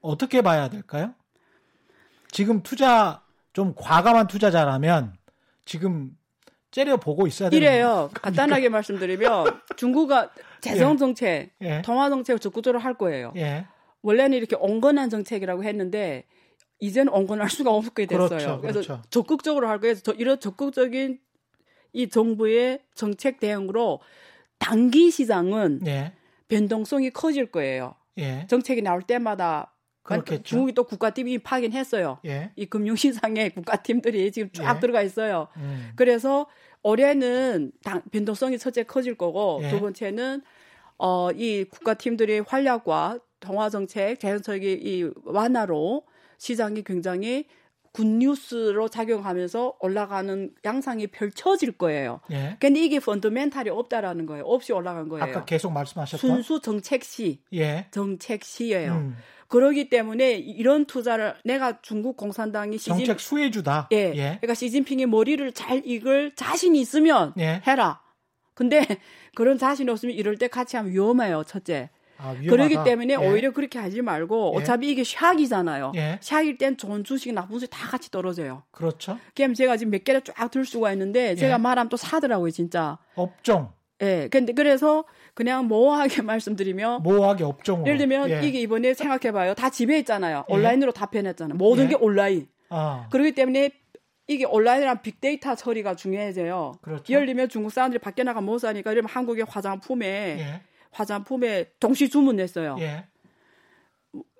어떻게 0.00 0.42
봐야 0.42 0.68
될까요? 0.68 1.14
지금 2.30 2.62
투자 2.62 3.22
좀 3.52 3.74
과감한 3.76 4.26
투자자라면 4.26 5.16
지금 5.64 6.16
째려 6.70 6.96
보고 6.98 7.26
있어야 7.26 7.50
되는 7.50 7.66
이래요. 7.66 8.10
간단하게 8.14 8.68
말씀드리면 8.68 9.60
중국가 9.76 10.30
재정 10.60 10.96
정책, 10.96 11.50
예. 11.62 11.82
통화 11.82 12.08
정책을 12.10 12.38
적극적으로 12.38 12.78
할 12.78 12.94
거예요. 12.94 13.32
예. 13.36 13.66
원래는 14.02 14.36
이렇게 14.36 14.54
온건한 14.56 15.08
정책이라고 15.10 15.64
했는데 15.64 16.24
이제는 16.80 17.12
온건할 17.12 17.48
수가 17.50 17.70
없게 17.72 18.06
됐어요. 18.06 18.28
그렇죠, 18.28 18.60
그래서 18.60 18.80
그렇죠. 18.80 19.02
적극적으로 19.10 19.68
할 19.68 19.80
거예요. 19.80 19.94
그래서 19.94 20.02
저- 20.02 20.12
이런 20.12 20.38
적극적인 20.38 21.18
이 21.94 22.08
정부의 22.08 22.80
정책 22.94 23.40
대응으로 23.40 24.00
단기 24.58 25.10
시장은 25.10 25.80
예. 25.86 26.12
변동성이 26.48 27.10
커질 27.10 27.46
거예요. 27.50 27.94
예. 28.18 28.46
정책이 28.48 28.82
나올 28.82 29.02
때마다 29.02 29.72
그렇겠죠. 30.16 30.42
중국이 30.42 30.72
또 30.72 30.84
국가팀이 30.84 31.38
파긴 31.38 31.72
했어요. 31.72 32.18
예. 32.26 32.50
이 32.56 32.66
금융시장에 32.66 33.50
국가팀들이 33.50 34.30
지금 34.32 34.50
쫙 34.52 34.76
예. 34.76 34.80
들어가 34.80 35.02
있어요. 35.02 35.48
음. 35.56 35.90
그래서 35.96 36.46
올해는 36.82 37.72
당- 37.82 38.02
변동성이 38.10 38.58
첫째 38.58 38.82
커질 38.84 39.16
거고 39.16 39.60
예. 39.62 39.70
두 39.70 39.80
번째는 39.80 40.42
어, 40.98 41.30
이 41.32 41.64
국가팀들의 41.64 42.44
활약과 42.46 43.18
통화 43.40 43.68
정책, 43.70 44.18
재정책의 44.18 44.80
이 44.82 45.10
완화로 45.24 46.04
시장이 46.38 46.82
굉장히 46.84 47.46
굿뉴스로 47.92 48.88
작용하면서 48.88 49.76
올라가는 49.80 50.50
양상이 50.64 51.06
펼쳐질 51.08 51.72
거예요. 51.72 52.20
예. 52.30 52.56
근데 52.60 52.80
이게 52.84 53.00
펀더멘탈이 53.00 53.70
없다라는 53.70 54.26
거예요. 54.26 54.44
없이 54.44 54.72
올라간 54.72 55.08
거예요. 55.08 55.24
아까 55.24 55.44
계속 55.44 55.72
말씀하셨던 55.72 56.18
순수 56.18 56.60
정책 56.60 57.02
시, 57.02 57.40
예. 57.52 57.86
정책 57.90 58.44
시예요. 58.44 58.92
음. 58.92 59.16
그러기 59.48 59.88
때문에 59.88 60.32
이런 60.32 60.84
투자를 60.84 61.34
내가 61.44 61.80
중국 61.80 62.16
공산당이 62.16 62.78
시진 62.78 62.96
정책 62.98 63.20
수혜주다. 63.20 63.88
예. 63.92 63.96
예. 64.14 64.38
그러니까 64.40 64.54
시진핑의 64.54 65.06
머리를 65.06 65.52
잘 65.52 65.82
읽을 65.84 66.32
자신이 66.36 66.80
있으면 66.80 67.32
예. 67.38 67.62
해라. 67.66 68.02
근데 68.54 68.80
그런 69.34 69.58
자신 69.58 69.88
없으면 69.88 70.14
이럴 70.14 70.36
때 70.36 70.48
같이 70.48 70.76
하면 70.76 70.92
위험해요. 70.92 71.44
첫째. 71.44 71.90
아. 72.18 72.34
그러기 72.34 72.76
때문에 72.84 73.14
예. 73.14 73.16
오히려 73.16 73.52
그렇게 73.52 73.78
하지 73.78 74.02
말고 74.02 74.52
예. 74.54 74.58
어차피 74.60 74.90
이게 74.90 75.02
샥이잖아요. 75.02 75.94
예. 75.96 76.18
샥일 76.20 76.58
땐 76.58 76.76
좋은 76.76 77.04
주식, 77.04 77.32
나쁜 77.32 77.54
주식 77.54 77.70
다 77.70 77.88
같이 77.88 78.10
떨어져요. 78.10 78.64
그렇죠. 78.70 79.18
그럼 79.34 79.54
제가 79.54 79.76
지금 79.76 79.92
몇 79.92 80.04
개를 80.04 80.20
쫙 80.22 80.50
들 80.50 80.64
수가 80.66 80.92
있는데 80.92 81.36
제가 81.36 81.54
예. 81.54 81.58
말하면 81.58 81.88
또 81.88 81.96
사더라고요, 81.96 82.50
진짜. 82.50 82.98
업종 83.14 83.70
예. 84.02 84.28
근데 84.30 84.52
그래서 84.52 85.04
그냥 85.38 85.68
모호하게 85.68 86.22
말씀드리면 86.26 87.04
모호하게 87.04 87.44
업종으로. 87.44 87.86
예를 87.86 87.98
들면 87.98 88.28
예. 88.28 88.40
이게 88.42 88.60
이번에 88.60 88.92
생각해봐요. 88.92 89.54
다 89.54 89.70
집에 89.70 89.96
있잖아요. 90.00 90.44
예. 90.50 90.52
온라인으로 90.52 90.90
다 90.90 91.06
변했잖아요. 91.06 91.56
모든 91.56 91.84
예. 91.84 91.88
게 91.90 91.94
온라인. 91.94 92.48
아. 92.70 93.06
그렇기 93.12 93.36
때문에 93.36 93.70
이게 94.26 94.44
온라인이랑 94.44 95.00
빅데이터 95.02 95.54
처리가 95.54 95.94
중요해져요. 95.94 96.80
그렇죠. 96.82 97.12
예를 97.12 97.26
들면 97.26 97.50
중국 97.50 97.70
사람들이 97.70 98.00
밖에 98.00 98.24
나가 98.24 98.40
못 98.40 98.58
사니까 98.58 98.90
이러면 98.90 99.08
한국의 99.10 99.44
화장품에 99.48 100.06
예. 100.06 100.60
화장품에 100.90 101.66
동시 101.78 102.10
주문냈어요. 102.10 102.76
예. 102.80 103.04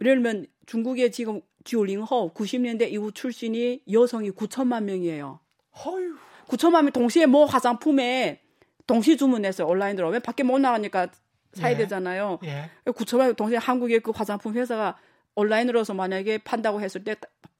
예를 0.00 0.16
들면 0.16 0.46
중국의 0.66 1.12
지금 1.12 1.42
90호 1.62 2.34
90년대 2.34 2.90
이후 2.90 3.12
출신이 3.12 3.82
여성이 3.92 4.32
9천만 4.32 4.82
명이에요. 4.82 5.38
허유. 5.84 6.16
9천만 6.48 6.82
명 6.82 6.90
동시에 6.90 7.26
뭐 7.26 7.44
화장품에 7.44 8.40
동시 8.88 9.16
주문했어요. 9.16 9.68
온라인으로. 9.68 10.08
왜 10.08 10.18
밖에 10.18 10.42
못 10.42 10.58
나가니까 10.58 11.08
사야 11.52 11.72
예. 11.72 11.76
되잖아요. 11.76 12.38
예. 12.44 12.70
9천만 12.86 13.18
명 13.26 13.34
동시에 13.34 13.58
한국의 13.58 14.00
그 14.00 14.10
화장품 14.10 14.54
회사가 14.54 14.96
온라인으로서 15.36 15.94
만약에 15.94 16.38
판다고 16.38 16.80
했을 16.80 17.04
때 17.04 17.14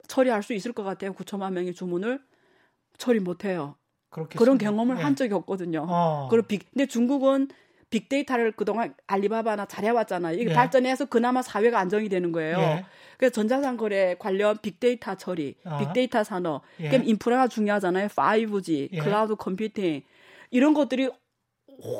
처리할 0.07 0.43
수 0.43 0.53
있을 0.53 0.73
것 0.73 0.83
같아요. 0.83 1.13
9천만 1.13 1.53
명의 1.53 1.73
주문을 1.73 2.19
처리 2.97 3.19
못 3.19 3.45
해요. 3.45 3.75
그런 4.09 4.57
쓰- 4.57 4.65
경험을 4.65 4.97
예. 4.97 5.01
한 5.03 5.15
적이 5.15 5.35
없거든요. 5.35 5.85
어. 5.87 6.27
그리고 6.31 6.47
빅, 6.47 6.67
근데 6.73 6.87
중국은 6.87 7.47
빅데이터를 7.91 8.51
그동안 8.53 8.93
알리바바나 9.07 9.65
잘해왔잖아요. 9.67 10.35
이게 10.39 10.49
예. 10.49 10.53
발전해서 10.53 11.05
그나마 11.05 11.41
사회가 11.43 11.79
안정이 11.79 12.09
되는 12.09 12.31
거예요. 12.31 12.57
예. 12.57 12.85
그래서 13.17 13.33
전자상거래 13.33 14.15
관련 14.17 14.57
빅데이터 14.61 15.13
처리, 15.15 15.55
아. 15.63 15.77
빅데이터 15.77 16.23
산업, 16.23 16.63
예. 16.79 16.89
그럼 16.89 17.03
인프라가 17.05 17.47
중요하잖아요. 17.47 18.07
5G, 18.07 18.89
예. 18.93 18.97
cloud 18.99 19.35
computing 19.35 20.01
이런 20.51 20.73
것들이 20.73 21.09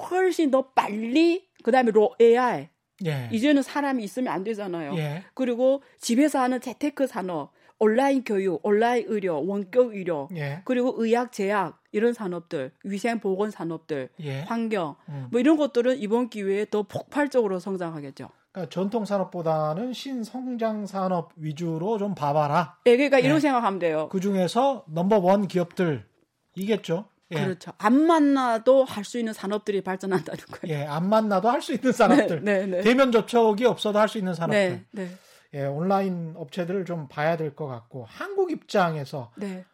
훨씬 0.09 0.51
더 0.51 0.69
빨리 0.71 1.49
그다음에 1.63 1.91
로 1.91 2.15
AI 2.19 2.69
예. 3.05 3.29
이제는 3.31 3.61
사람이 3.61 4.03
있으면 4.03 4.33
안 4.33 4.43
되잖아요. 4.43 4.95
예. 4.97 5.23
그리고 5.33 5.81
집에서 5.99 6.39
하는 6.39 6.59
재테크 6.59 7.07
산업, 7.07 7.51
온라인 7.79 8.23
교육, 8.23 8.59
온라인 8.65 9.05
의료, 9.07 9.45
원격 9.45 9.93
의료, 9.93 10.27
예. 10.35 10.61
그리고 10.65 10.93
의학 10.97 11.31
제약 11.31 11.81
이런 11.91 12.13
산업들, 12.13 12.71
위생 12.83 13.19
보건 13.19 13.51
산업들, 13.51 14.09
예. 14.21 14.41
환경 14.41 14.95
음. 15.07 15.27
뭐 15.31 15.39
이런 15.39 15.55
것들은 15.57 15.97
이번 15.99 16.29
기회에 16.29 16.65
더 16.69 16.83
폭발적으로 16.83 17.59
성장하겠죠. 17.59 18.29
그러니까 18.51 18.69
전통 18.69 19.05
산업보다는 19.05 19.93
신성장 19.93 20.85
산업 20.85 21.31
위주로 21.35 21.97
좀 21.97 22.15
봐봐라. 22.15 22.79
예, 22.87 22.97
그러니까 22.97 23.21
예. 23.21 23.25
이런 23.25 23.39
생각하면 23.39 23.79
돼요. 23.79 24.09
그 24.11 24.19
중에서 24.19 24.83
넘버 24.87 25.19
원 25.19 25.47
기업들이겠죠. 25.47 27.05
예. 27.31 27.43
그렇죠. 27.43 27.71
안 27.77 28.05
만나도 28.07 28.85
할 28.85 29.03
수 29.03 29.19
있는 29.19 29.33
산업들이 29.33 29.81
발전한다는 29.81 30.39
거예요. 30.45 30.77
예, 30.79 30.85
안 30.85 31.09
만나도 31.09 31.49
할 31.49 31.61
수 31.61 31.73
있는 31.73 31.91
산업들. 31.91 32.43
네, 32.43 32.65
네, 32.65 32.77
네. 32.77 32.81
대면 32.81 33.11
접촉이 33.11 33.65
없어도 33.65 33.99
할 33.99 34.07
수 34.07 34.17
있는 34.17 34.33
산업들. 34.33 34.85
네, 34.91 35.03
네, 35.03 35.17
예, 35.53 35.65
온라인 35.65 36.33
업체들을 36.35 36.85
좀 36.85 37.07
봐야 37.07 37.37
될 37.37 37.55
것 37.55 37.67
같고 37.67 38.05
한국 38.09 38.51
입장에서는 38.51 39.27
네. 39.37 39.65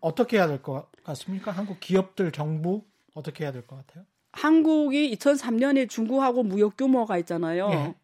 어떻게 0.00 0.36
해야 0.38 0.46
될 0.46 0.62
것 0.62 0.90
같습니까? 1.04 1.50
한국 1.50 1.80
기업들, 1.80 2.30
정부 2.32 2.84
어떻게 3.14 3.44
해야 3.44 3.52
될 3.52 3.66
것 3.66 3.76
같아요? 3.86 4.04
한국이 4.32 5.14
2003년에 5.16 5.88
중국하고 5.88 6.42
무역 6.42 6.76
규모가 6.76 7.18
있잖아요. 7.18 7.68
예. 7.70 7.94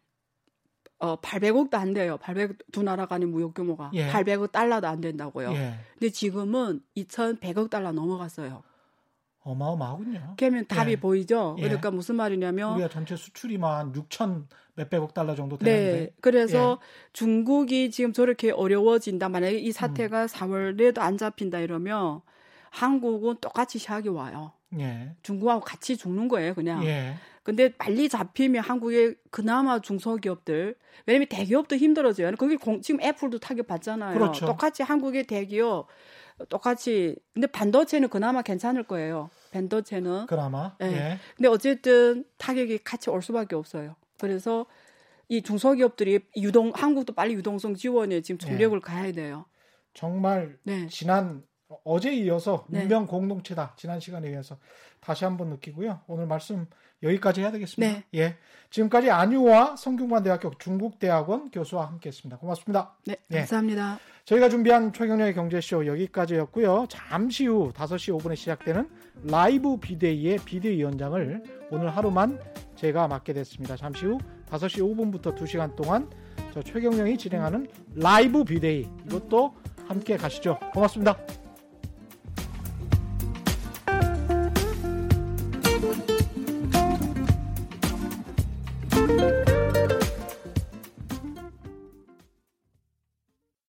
어, 0.99 1.15
800억도 1.21 1.75
안 1.75 1.93
돼요. 1.93 2.17
800, 2.17 2.57
두 2.73 2.83
나라 2.83 3.05
간의 3.05 3.27
무역 3.27 3.53
규모가. 3.53 3.91
예. 3.93 4.09
800억 4.09 4.51
달러도 4.51 4.85
안 4.87 4.99
된다고요. 5.01 5.53
예, 5.53 5.73
근데 5.93 6.09
지금은 6.11 6.81
2,100억 6.97 7.69
달러 7.69 7.91
넘어갔어요. 7.93 8.61
어마어마하군요. 9.49 10.35
그러면 10.37 10.65
답이 10.67 10.91
예. 10.91 10.95
보이죠? 10.95 11.55
예. 11.59 11.63
그러니까 11.63 11.91
무슨 11.91 12.15
말이냐면 12.15 12.73
우리가 12.73 12.89
전체 12.89 13.15
수출이만 13.15 13.77
한 13.77 13.91
6천 13.93 14.45
몇백억 14.75 15.13
달러 15.13 15.35
정도 15.35 15.57
네. 15.57 15.65
되는데. 15.65 16.13
그래서 16.21 16.79
중국이 17.13 17.91
지금 17.91 18.13
저렇게 18.13 18.51
어려워진다. 18.51 19.27
만약에 19.29 19.57
이 19.57 19.67
음. 19.67 19.71
사태가 19.71 20.27
4월에도 20.27 20.99
안 20.99 21.17
잡힌다 21.17 21.59
이러면 21.59 22.21
한국은 22.69 23.37
똑같이 23.41 23.79
시작이 23.79 24.09
와요. 24.09 24.53
예, 24.79 25.15
중국하고 25.23 25.61
같이 25.61 25.97
죽는 25.97 26.27
거예요, 26.27 26.53
그냥. 26.53 26.85
예, 26.85 27.15
근데 27.41 27.69
빨리 27.75 28.07
잡히면 28.07 28.63
한국의 28.63 29.15
그나마 29.31 29.79
중소기업들 29.79 30.75
왜냐면 31.07 31.27
대기업도 31.29 31.75
힘들어져요. 31.75 32.31
거기 32.37 32.55
공- 32.55 32.81
지금 32.81 33.01
애플도 33.01 33.39
타격 33.39 33.65
받잖아요. 33.65 34.13
그렇죠. 34.13 34.45
똑같이 34.45 34.83
한국의 34.83 35.23
대기업 35.25 35.87
똑같이 36.49 37.15
근데 37.33 37.47
반도체는 37.47 38.09
그나마 38.09 38.43
괜찮을 38.43 38.83
거예요. 38.83 39.29
반도체는. 39.51 40.27
그나마. 40.27 40.75
예. 40.81 40.85
예, 40.85 41.19
근데 41.35 41.49
어쨌든 41.49 42.25
타격이 42.37 42.79
같이 42.79 43.09
올 43.09 43.21
수밖에 43.21 43.55
없어요. 43.55 43.95
그래서 44.17 44.65
이 45.27 45.41
중소기업들이 45.41 46.19
유동 46.37 46.71
한국도 46.73 47.13
빨리 47.13 47.33
유동성 47.35 47.75
지원에 47.75 48.21
지금 48.21 48.39
네. 48.39 48.47
전력을 48.47 48.79
가야 48.81 49.11
돼요. 49.11 49.45
정말 49.93 50.57
네. 50.63 50.87
지난 50.87 51.43
어제 51.83 52.13
이어서 52.13 52.65
네. 52.69 52.79
문명 52.79 53.05
공동체다. 53.05 53.75
지난 53.77 53.99
시간에 53.99 54.31
이어서 54.31 54.57
다시 54.99 55.25
한번 55.25 55.49
느끼고요. 55.49 56.01
오늘 56.07 56.25
말씀 56.25 56.67
여기까지 57.03 57.41
해야 57.41 57.51
되겠습니다. 57.51 57.93
네. 57.93 58.03
예. 58.19 58.35
지금까지 58.69 59.09
안유화 59.09 59.75
성균관대학교 59.77 60.51
중국대학원 60.59 61.49
교수와 61.49 61.87
함께했습니다. 61.87 62.37
고맙습니다. 62.37 62.93
네, 63.05 63.15
예. 63.31 63.37
감사합니다. 63.37 63.99
저희가 64.25 64.49
준비한 64.49 64.93
최경영의 64.93 65.33
경제쇼 65.33 65.87
여기까지였고요. 65.87 66.85
잠시 66.87 67.47
후 67.47 67.71
5시 67.73 68.15
5분에 68.19 68.35
시작되는 68.35 68.87
라이브 69.23 69.77
비대위의 69.77 70.39
비대위원장을 70.45 71.43
오늘 71.71 71.89
하루만 71.89 72.39
제가 72.75 73.07
맡게 73.07 73.33
됐습니다. 73.33 73.75
잠시 73.75 74.05
후 74.05 74.19
5시 74.51 74.81
5분부터 74.81 75.35
2시간 75.35 75.75
동안 75.75 76.07
저 76.53 76.61
최경영이 76.61 77.17
진행하는 77.17 77.67
라이브 77.95 78.43
비대위 78.43 78.87
이것도 79.07 79.55
함께 79.87 80.15
가시죠. 80.15 80.59
고맙습니다. 80.73 81.17